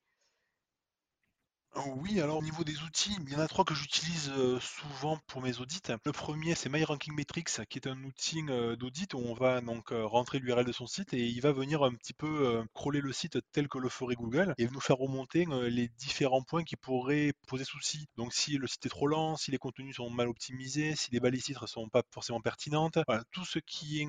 Oui, 1.96 2.20
alors 2.20 2.38
au 2.38 2.42
niveau 2.42 2.62
des 2.64 2.80
outils, 2.82 3.16
il 3.26 3.32
y 3.32 3.36
en 3.36 3.40
a 3.40 3.48
trois 3.48 3.64
que 3.64 3.74
j'utilise 3.74 4.32
souvent 4.60 5.18
pour 5.26 5.42
mes 5.42 5.58
audits. 5.58 5.80
Le 6.04 6.12
premier, 6.12 6.54
c'est 6.54 6.68
MyRankingMetrics, 6.68 7.66
qui 7.68 7.78
est 7.78 7.88
un 7.88 8.02
outil 8.04 8.42
d'audit 8.78 9.12
où 9.14 9.18
on 9.18 9.34
va 9.34 9.60
donc 9.60 9.88
rentrer 9.90 10.38
l'URL 10.38 10.64
de 10.64 10.72
son 10.72 10.86
site 10.86 11.12
et 11.14 11.26
il 11.26 11.40
va 11.40 11.52
venir 11.52 11.82
un 11.82 11.92
petit 11.94 12.12
peu 12.12 12.64
crawler 12.74 13.00
le 13.00 13.12
site 13.12 13.38
tel 13.52 13.68
que 13.68 13.78
le 13.78 13.88
ferait 13.88 14.14
Google 14.14 14.54
et 14.56 14.68
nous 14.68 14.80
faire 14.80 14.98
remonter 14.98 15.46
les 15.68 15.88
différents 15.98 16.42
points 16.42 16.64
qui 16.64 16.76
pourraient 16.76 17.32
poser 17.48 17.64
souci. 17.64 18.06
Donc 18.16 18.32
si 18.32 18.56
le 18.56 18.66
site 18.66 18.86
est 18.86 18.90
trop 18.90 19.08
lent, 19.08 19.36
si 19.36 19.50
les 19.50 19.58
contenus 19.58 19.96
sont 19.96 20.10
mal 20.10 20.28
optimisés, 20.28 20.94
si 20.96 21.10
les 21.10 21.20
balises 21.20 21.44
titres 21.44 21.66
sont 21.66 21.88
pas 21.88 22.02
forcément 22.10 22.40
pertinentes, 22.40 22.98
voilà, 23.08 23.24
tout 23.32 23.44
ce 23.44 23.58
qui 23.58 24.00
est 24.00 24.08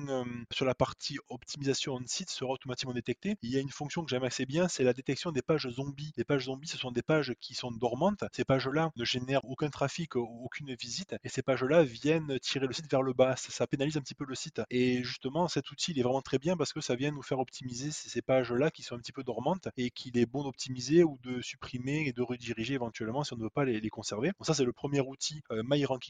sur 0.52 0.66
la 0.66 0.74
partie 0.74 1.18
optimisation 1.28 2.00
de 2.00 2.06
site 2.06 2.30
sera 2.30 2.52
automatiquement 2.52 2.94
détecté. 2.94 3.36
Il 3.42 3.50
y 3.50 3.56
a 3.56 3.60
une 3.60 3.70
fonction 3.70 4.04
que 4.04 4.10
j'aime 4.10 4.24
assez 4.24 4.46
bien, 4.46 4.68
c'est 4.68 4.84
la 4.84 4.92
détection 4.92 5.32
des 5.32 5.42
pages 5.42 5.68
zombies. 5.68 6.12
Les 6.16 6.24
pages 6.24 6.44
zombies, 6.44 6.68
ce 6.68 6.78
sont 6.78 6.92
des 6.92 7.02
pages 7.02 7.34
qui 7.40 7.55
sont 7.56 7.70
dormantes, 7.70 8.24
ces 8.32 8.44
pages-là 8.44 8.90
ne 8.96 9.04
génèrent 9.04 9.44
aucun 9.44 9.68
trafic, 9.68 10.16
aucune 10.16 10.74
visite, 10.74 11.16
et 11.24 11.28
ces 11.28 11.42
pages-là 11.42 11.84
viennent 11.84 12.38
tirer 12.40 12.66
le 12.66 12.72
site 12.72 12.90
vers 12.90 13.02
le 13.02 13.12
bas. 13.12 13.34
Ça, 13.36 13.66
pénalise 13.66 13.96
un 13.96 14.00
petit 14.00 14.14
peu 14.14 14.24
le 14.24 14.34
site. 14.34 14.60
Et 14.70 15.02
justement, 15.02 15.48
cet 15.48 15.70
outil, 15.70 15.92
il 15.92 15.98
est 15.98 16.02
vraiment 16.02 16.22
très 16.22 16.38
bien 16.38 16.56
parce 16.56 16.72
que 16.72 16.80
ça 16.80 16.94
vient 16.94 17.10
nous 17.10 17.22
faire 17.22 17.38
optimiser 17.38 17.90
ces, 17.90 18.22
pages-là 18.22 18.70
qui 18.70 18.82
sont 18.82 18.96
un 18.96 18.98
petit 18.98 19.12
peu 19.12 19.22
dormantes 19.22 19.68
et 19.76 19.90
qu'il 19.90 20.18
est 20.18 20.26
bon 20.26 20.42
d'optimiser 20.42 21.04
ou 21.04 21.18
de 21.22 21.40
supprimer 21.40 22.06
et 22.06 22.12
de 22.12 22.22
rediriger 22.22 22.74
éventuellement 22.74 23.24
si 23.24 23.32
on 23.32 23.36
ne 23.36 23.42
veut 23.42 23.50
pas 23.50 23.64
les, 23.64 23.88
conserver. 23.90 24.32
ça, 24.40 24.54
c'est 24.54 24.64
le 24.64 24.72
premier 24.72 25.00
outil 25.00 25.42
euh, 25.52 25.62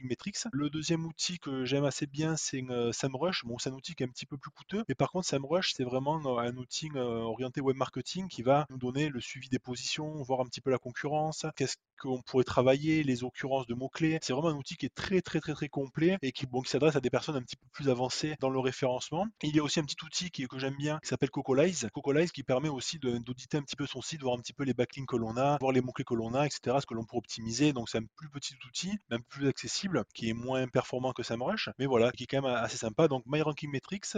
Metrics. 0.02 0.36
Le 0.52 0.70
deuxième 0.70 1.04
outil 1.04 1.38
que 1.38 1.64
j'aime 1.64 1.84
assez 1.84 2.06
bien, 2.06 2.36
c'est 2.36 2.62
euh, 2.70 2.92
SEMrush. 2.92 3.44
Bon, 3.44 3.58
c'est 3.58 3.70
un 3.70 3.74
outil 3.74 3.94
qui 3.94 4.02
est 4.02 4.06
un 4.06 4.10
petit 4.10 4.26
peu 4.26 4.36
plus 4.36 4.50
coûteux, 4.50 4.84
mais 4.88 4.94
par 4.94 5.10
contre, 5.10 5.26
SEMrush, 5.26 5.74
c'est 5.74 5.84
vraiment 5.84 6.20
euh, 6.24 6.38
un 6.38 6.56
outil 6.56 6.90
orienté 6.96 7.60
web 7.60 7.76
marketing 7.76 8.28
qui 8.28 8.42
va 8.42 8.66
nous 8.70 8.78
donner 8.78 9.08
le 9.08 9.20
suivi 9.20 9.48
des 9.48 9.58
positions, 9.58 10.22
voir 10.22 10.40
un 10.40 10.46
petit 10.46 10.60
peu 10.60 10.70
la 10.70 10.78
concurrence, 10.78 11.35
qu'est-ce 11.56 11.76
qu'on 12.00 12.20
pourrait 12.22 12.44
travailler, 12.44 13.02
les 13.02 13.24
occurrences 13.24 13.66
de 13.66 13.74
mots-clés? 13.74 14.18
C'est 14.22 14.32
vraiment 14.32 14.48
un 14.48 14.56
outil 14.56 14.76
qui 14.76 14.86
est 14.86 14.94
très 14.94 15.20
très 15.22 15.40
très 15.40 15.54
très 15.54 15.68
complet 15.68 16.18
et 16.22 16.32
qui, 16.32 16.46
s'adresse 16.64 16.96
à 16.96 17.00
des 17.00 17.10
personnes 17.10 17.36
un 17.36 17.42
petit 17.42 17.56
peu 17.56 17.66
plus 17.72 17.88
avancées 17.88 18.36
dans 18.40 18.50
le 18.50 18.58
référencement. 18.58 19.26
il 19.42 19.54
y 19.54 19.60
a 19.60 19.62
aussi 19.62 19.80
un 19.80 19.84
petit 19.84 19.96
outil 20.04 20.30
que 20.30 20.58
j'aime 20.58 20.76
bien 20.76 20.98
qui 21.02 21.08
s'appelle 21.08 21.30
Cocolize. 21.30 21.88
Cocolize 21.92 22.32
qui 22.32 22.42
permet 22.42 22.68
aussi 22.68 22.98
d'auditer 22.98 23.58
un 23.58 23.62
petit 23.62 23.76
peu 23.76 23.86
son 23.86 24.02
site, 24.02 24.22
voir 24.22 24.36
un 24.36 24.40
petit 24.40 24.52
peu 24.52 24.64
les 24.64 24.74
backlinks 24.74 25.08
que 25.08 25.16
l'on 25.16 25.36
a, 25.36 25.58
voir 25.58 25.72
les 25.72 25.80
mots-clés 25.80 26.04
que 26.04 26.14
l'on 26.14 26.34
a, 26.34 26.46
etc. 26.46 26.76
Ce 26.80 26.86
que 26.86 26.94
l'on 26.94 27.04
peut 27.04 27.16
optimiser. 27.16 27.72
Donc 27.72 27.88
c'est 27.88 27.98
un 27.98 28.04
plus 28.16 28.28
petit 28.30 28.54
outil, 28.66 28.98
même 29.10 29.22
plus 29.24 29.48
accessible, 29.48 30.04
qui 30.14 30.28
est 30.28 30.34
moins 30.34 30.66
performant 30.68 31.12
que 31.12 31.22
SEMrush, 31.22 31.70
mais 31.78 31.86
voilà, 31.86 32.12
qui 32.12 32.24
est 32.24 32.26
quand 32.26 32.42
même 32.42 32.52
assez 32.52 32.78
sympa. 32.78 33.08
Donc 33.08 33.24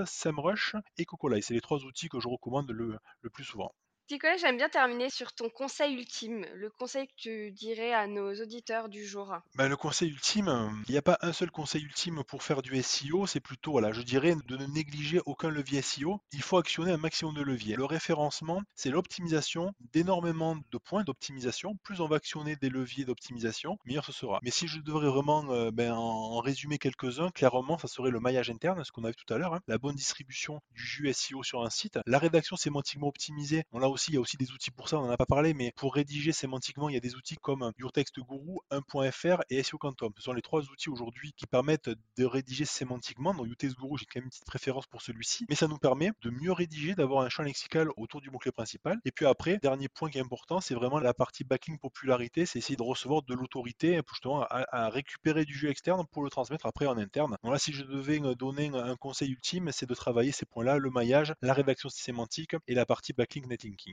SEMrush 0.07 0.77
et 0.97 1.05
Cocolize. 1.05 1.47
C'est 1.47 1.55
les 1.55 1.61
trois 1.61 1.85
outils 1.85 2.09
que 2.09 2.21
je 2.21 2.29
recommande 2.29 2.71
le 2.71 3.31
plus 3.31 3.45
souvent. 3.45 3.73
Nicolas, 4.11 4.39
j'aime 4.39 4.57
bien 4.57 4.71
terminer 4.71 5.11
sur 5.11 5.35
ton 5.35 5.51
conseil 5.51 5.93
ultime, 5.93 6.47
le 6.55 6.71
conseil 6.71 7.07
que 7.09 7.13
tu 7.19 7.51
dirais 7.51 7.93
à 7.93 8.07
nos 8.07 8.33
auditeurs 8.41 8.89
du 8.89 9.05
jour. 9.05 9.37
Bah, 9.55 9.69
le 9.69 9.77
conseil 9.77 10.09
ultime, 10.09 10.83
il 10.89 10.93
n'y 10.93 10.97
a 10.97 11.03
pas 11.03 11.19
un 11.21 11.35
seul 11.35 11.51
conseil 11.51 11.83
ultime 11.83 12.25
pour 12.25 12.43
faire 12.43 12.63
du 12.63 12.83
SEO, 12.83 13.27
c'est 13.27 13.41
plutôt, 13.41 13.73
voilà, 13.73 13.93
je 13.93 14.01
dirais, 14.01 14.35
de 14.47 14.57
ne 14.57 14.65
négliger 14.65 15.21
aucun 15.27 15.51
levier 15.51 15.83
SEO. 15.83 16.23
Il 16.33 16.41
faut 16.41 16.57
actionner 16.57 16.93
un 16.93 16.97
maximum 16.97 17.35
de 17.35 17.43
leviers. 17.43 17.77
Le 17.77 17.85
référencement, 17.85 18.63
c'est 18.75 18.89
l'optimisation 18.89 19.75
d'énormément 19.93 20.57
de 20.57 20.79
points 20.79 21.05
d'optimisation. 21.05 21.77
Plus 21.83 22.01
on 22.01 22.09
va 22.09 22.17
actionner 22.17 22.57
des 22.57 22.71
leviers 22.71 23.05
d'optimisation, 23.05 23.77
meilleur 23.85 24.07
ce 24.07 24.13
sera. 24.13 24.39
Mais 24.43 24.51
si 24.51 24.69
je 24.69 24.81
devrais 24.81 25.09
vraiment 25.09 25.45
euh, 25.51 25.71
ben, 25.71 25.93
en 25.93 26.41
résumer 26.41 26.79
quelques-uns, 26.79 27.29
clairement, 27.29 27.77
ça 27.77 27.89
serait 27.89 28.11
le 28.11 28.21
maillage 28.21 28.49
interne, 28.49 28.83
ce 28.85 28.91
qu'on 28.91 29.05
a 29.05 29.11
vu 29.11 29.17
tout 29.17 29.35
à 29.35 29.37
l'heure, 29.37 29.53
hein. 29.53 29.61
la 29.69 29.77
bonne 29.77 29.97
distribution 29.97 30.63
du 30.73 30.83
jus 30.83 31.13
SEO 31.13 31.43
sur 31.43 31.63
un 31.63 31.69
site, 31.69 31.99
la 32.07 32.19
rédaction 32.19 32.57
sémantiquement 32.57 33.09
optimisée. 33.09 33.65
Il 34.09 34.15
y 34.15 34.17
a 34.17 34.21
aussi 34.21 34.37
des 34.37 34.53
outils 34.53 34.71
pour 34.71 34.89
ça, 34.89 34.99
on 34.99 35.07
n'en 35.07 35.11
a 35.11 35.17
pas 35.17 35.27
parlé, 35.27 35.55
mais 35.55 35.73
pour 35.77 35.95
rédiger 35.95 36.33
sémantiquement, 36.33 36.89
il 36.89 36.95
y 36.95 36.97
a 36.97 37.01
des 37.01 37.17
outils 37.17 37.37
comme 37.37 37.73
Urtext 37.79 38.21
Guru, 38.21 38.59
1.fr 38.71 39.43
et 39.51 39.63
SEO 39.63 39.79
Quantum. 39.79 40.13
Ce 40.17 40.23
sont 40.23 40.33
les 40.33 40.43
trois 40.43 40.63
outils 40.63 40.91
aujourd'hui 40.91 41.33
qui 41.37 41.47
permettent 41.47 41.91
de 42.17 42.25
rédiger 42.25 42.65
sémantiquement. 42.65 43.35
Dans 43.35 43.45
Urtext 43.45 43.77
Guru, 43.77 43.99
j'ai 43.99 44.07
quand 44.07 44.21
même 44.21 44.25
une 44.25 44.31
petite 44.31 44.45
préférence 44.45 44.87
pour 44.87 45.03
celui-ci, 45.03 45.45
mais 45.49 45.55
ça 45.55 45.67
nous 45.67 45.79
permet 45.79 46.11
de 46.23 46.31
mieux 46.31 46.53
rédiger, 46.53 46.95
d'avoir 46.95 47.25
un 47.25 47.29
champ 47.29 47.43
lexical 47.43 47.89
autour 47.97 48.21
du 48.21 48.31
mot-clé 48.31 48.53
principal. 48.53 48.99
Et 49.05 49.11
puis 49.11 49.27
après, 49.27 49.59
dernier 49.59 49.89
point 49.89 50.11
qui 50.11 50.19
est 50.19 50.23
important, 50.23 50.61
c'est 50.61 50.75
vraiment 50.75 51.01
la 51.01 51.15
partie 51.15 51.45
backlink 51.45 51.81
popularité, 51.81 52.47
c'est 52.47 52.59
essayer 52.59 52.77
de 52.77 52.83
recevoir 52.83 53.23
de 53.23 53.35
l'autorité 53.35 54.01
justement 54.11 54.45
à, 54.51 54.89
récupérer 54.91 55.45
du 55.45 55.55
jeu 55.55 55.69
externe 55.71 56.05
pour 56.13 56.23
le 56.23 56.31
transmettre 56.31 56.67
après 56.67 56.87
en 56.87 56.99
interne. 56.99 57.37
Donc 57.43 57.53
là, 57.53 57.59
si 57.59 57.73
je 57.73 57.85
devais 57.85 58.21
donner 58.37 58.71
un 58.75 58.97
conseil 58.97 59.31
ultime, 59.31 59.71
c'est 59.73 59.87
de 59.87 59.95
travailler 59.95 60.33
ces 60.33 60.47
points-là, 60.47 60.79
le 60.79 60.91
maillage, 60.91 61.35
la 61.43 61.53
rédaction 61.53 61.89
sémantique 61.89 62.55
et 62.67 62.75
la 62.75 62.87
partie 62.87 63.13
backlink 63.13 63.47
netlinking. 63.47 63.88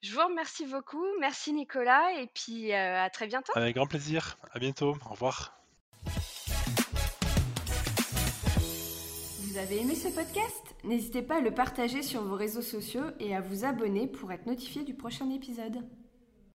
Je 0.00 0.14
vous 0.14 0.24
remercie 0.24 0.64
beaucoup. 0.64 1.04
Merci 1.18 1.52
Nicolas 1.52 2.12
et 2.20 2.28
puis 2.28 2.72
euh, 2.72 3.02
à 3.02 3.10
très 3.10 3.26
bientôt. 3.26 3.52
Avec 3.56 3.74
grand 3.74 3.86
plaisir. 3.86 4.38
À 4.52 4.60
bientôt. 4.60 4.96
Au 5.06 5.10
revoir. 5.10 5.60
Vous 9.40 9.58
avez 9.58 9.80
aimé 9.80 9.96
ce 9.96 10.08
podcast? 10.08 10.76
N'hésitez 10.84 11.22
pas 11.22 11.38
à 11.38 11.40
le 11.40 11.52
partager 11.52 12.02
sur 12.02 12.22
vos 12.22 12.36
réseaux 12.36 12.62
sociaux 12.62 13.02
et 13.18 13.34
à 13.34 13.40
vous 13.40 13.64
abonner 13.64 14.06
pour 14.06 14.30
être 14.30 14.46
notifié 14.46 14.84
du 14.84 14.94
prochain 14.94 15.28
épisode. 15.30 15.82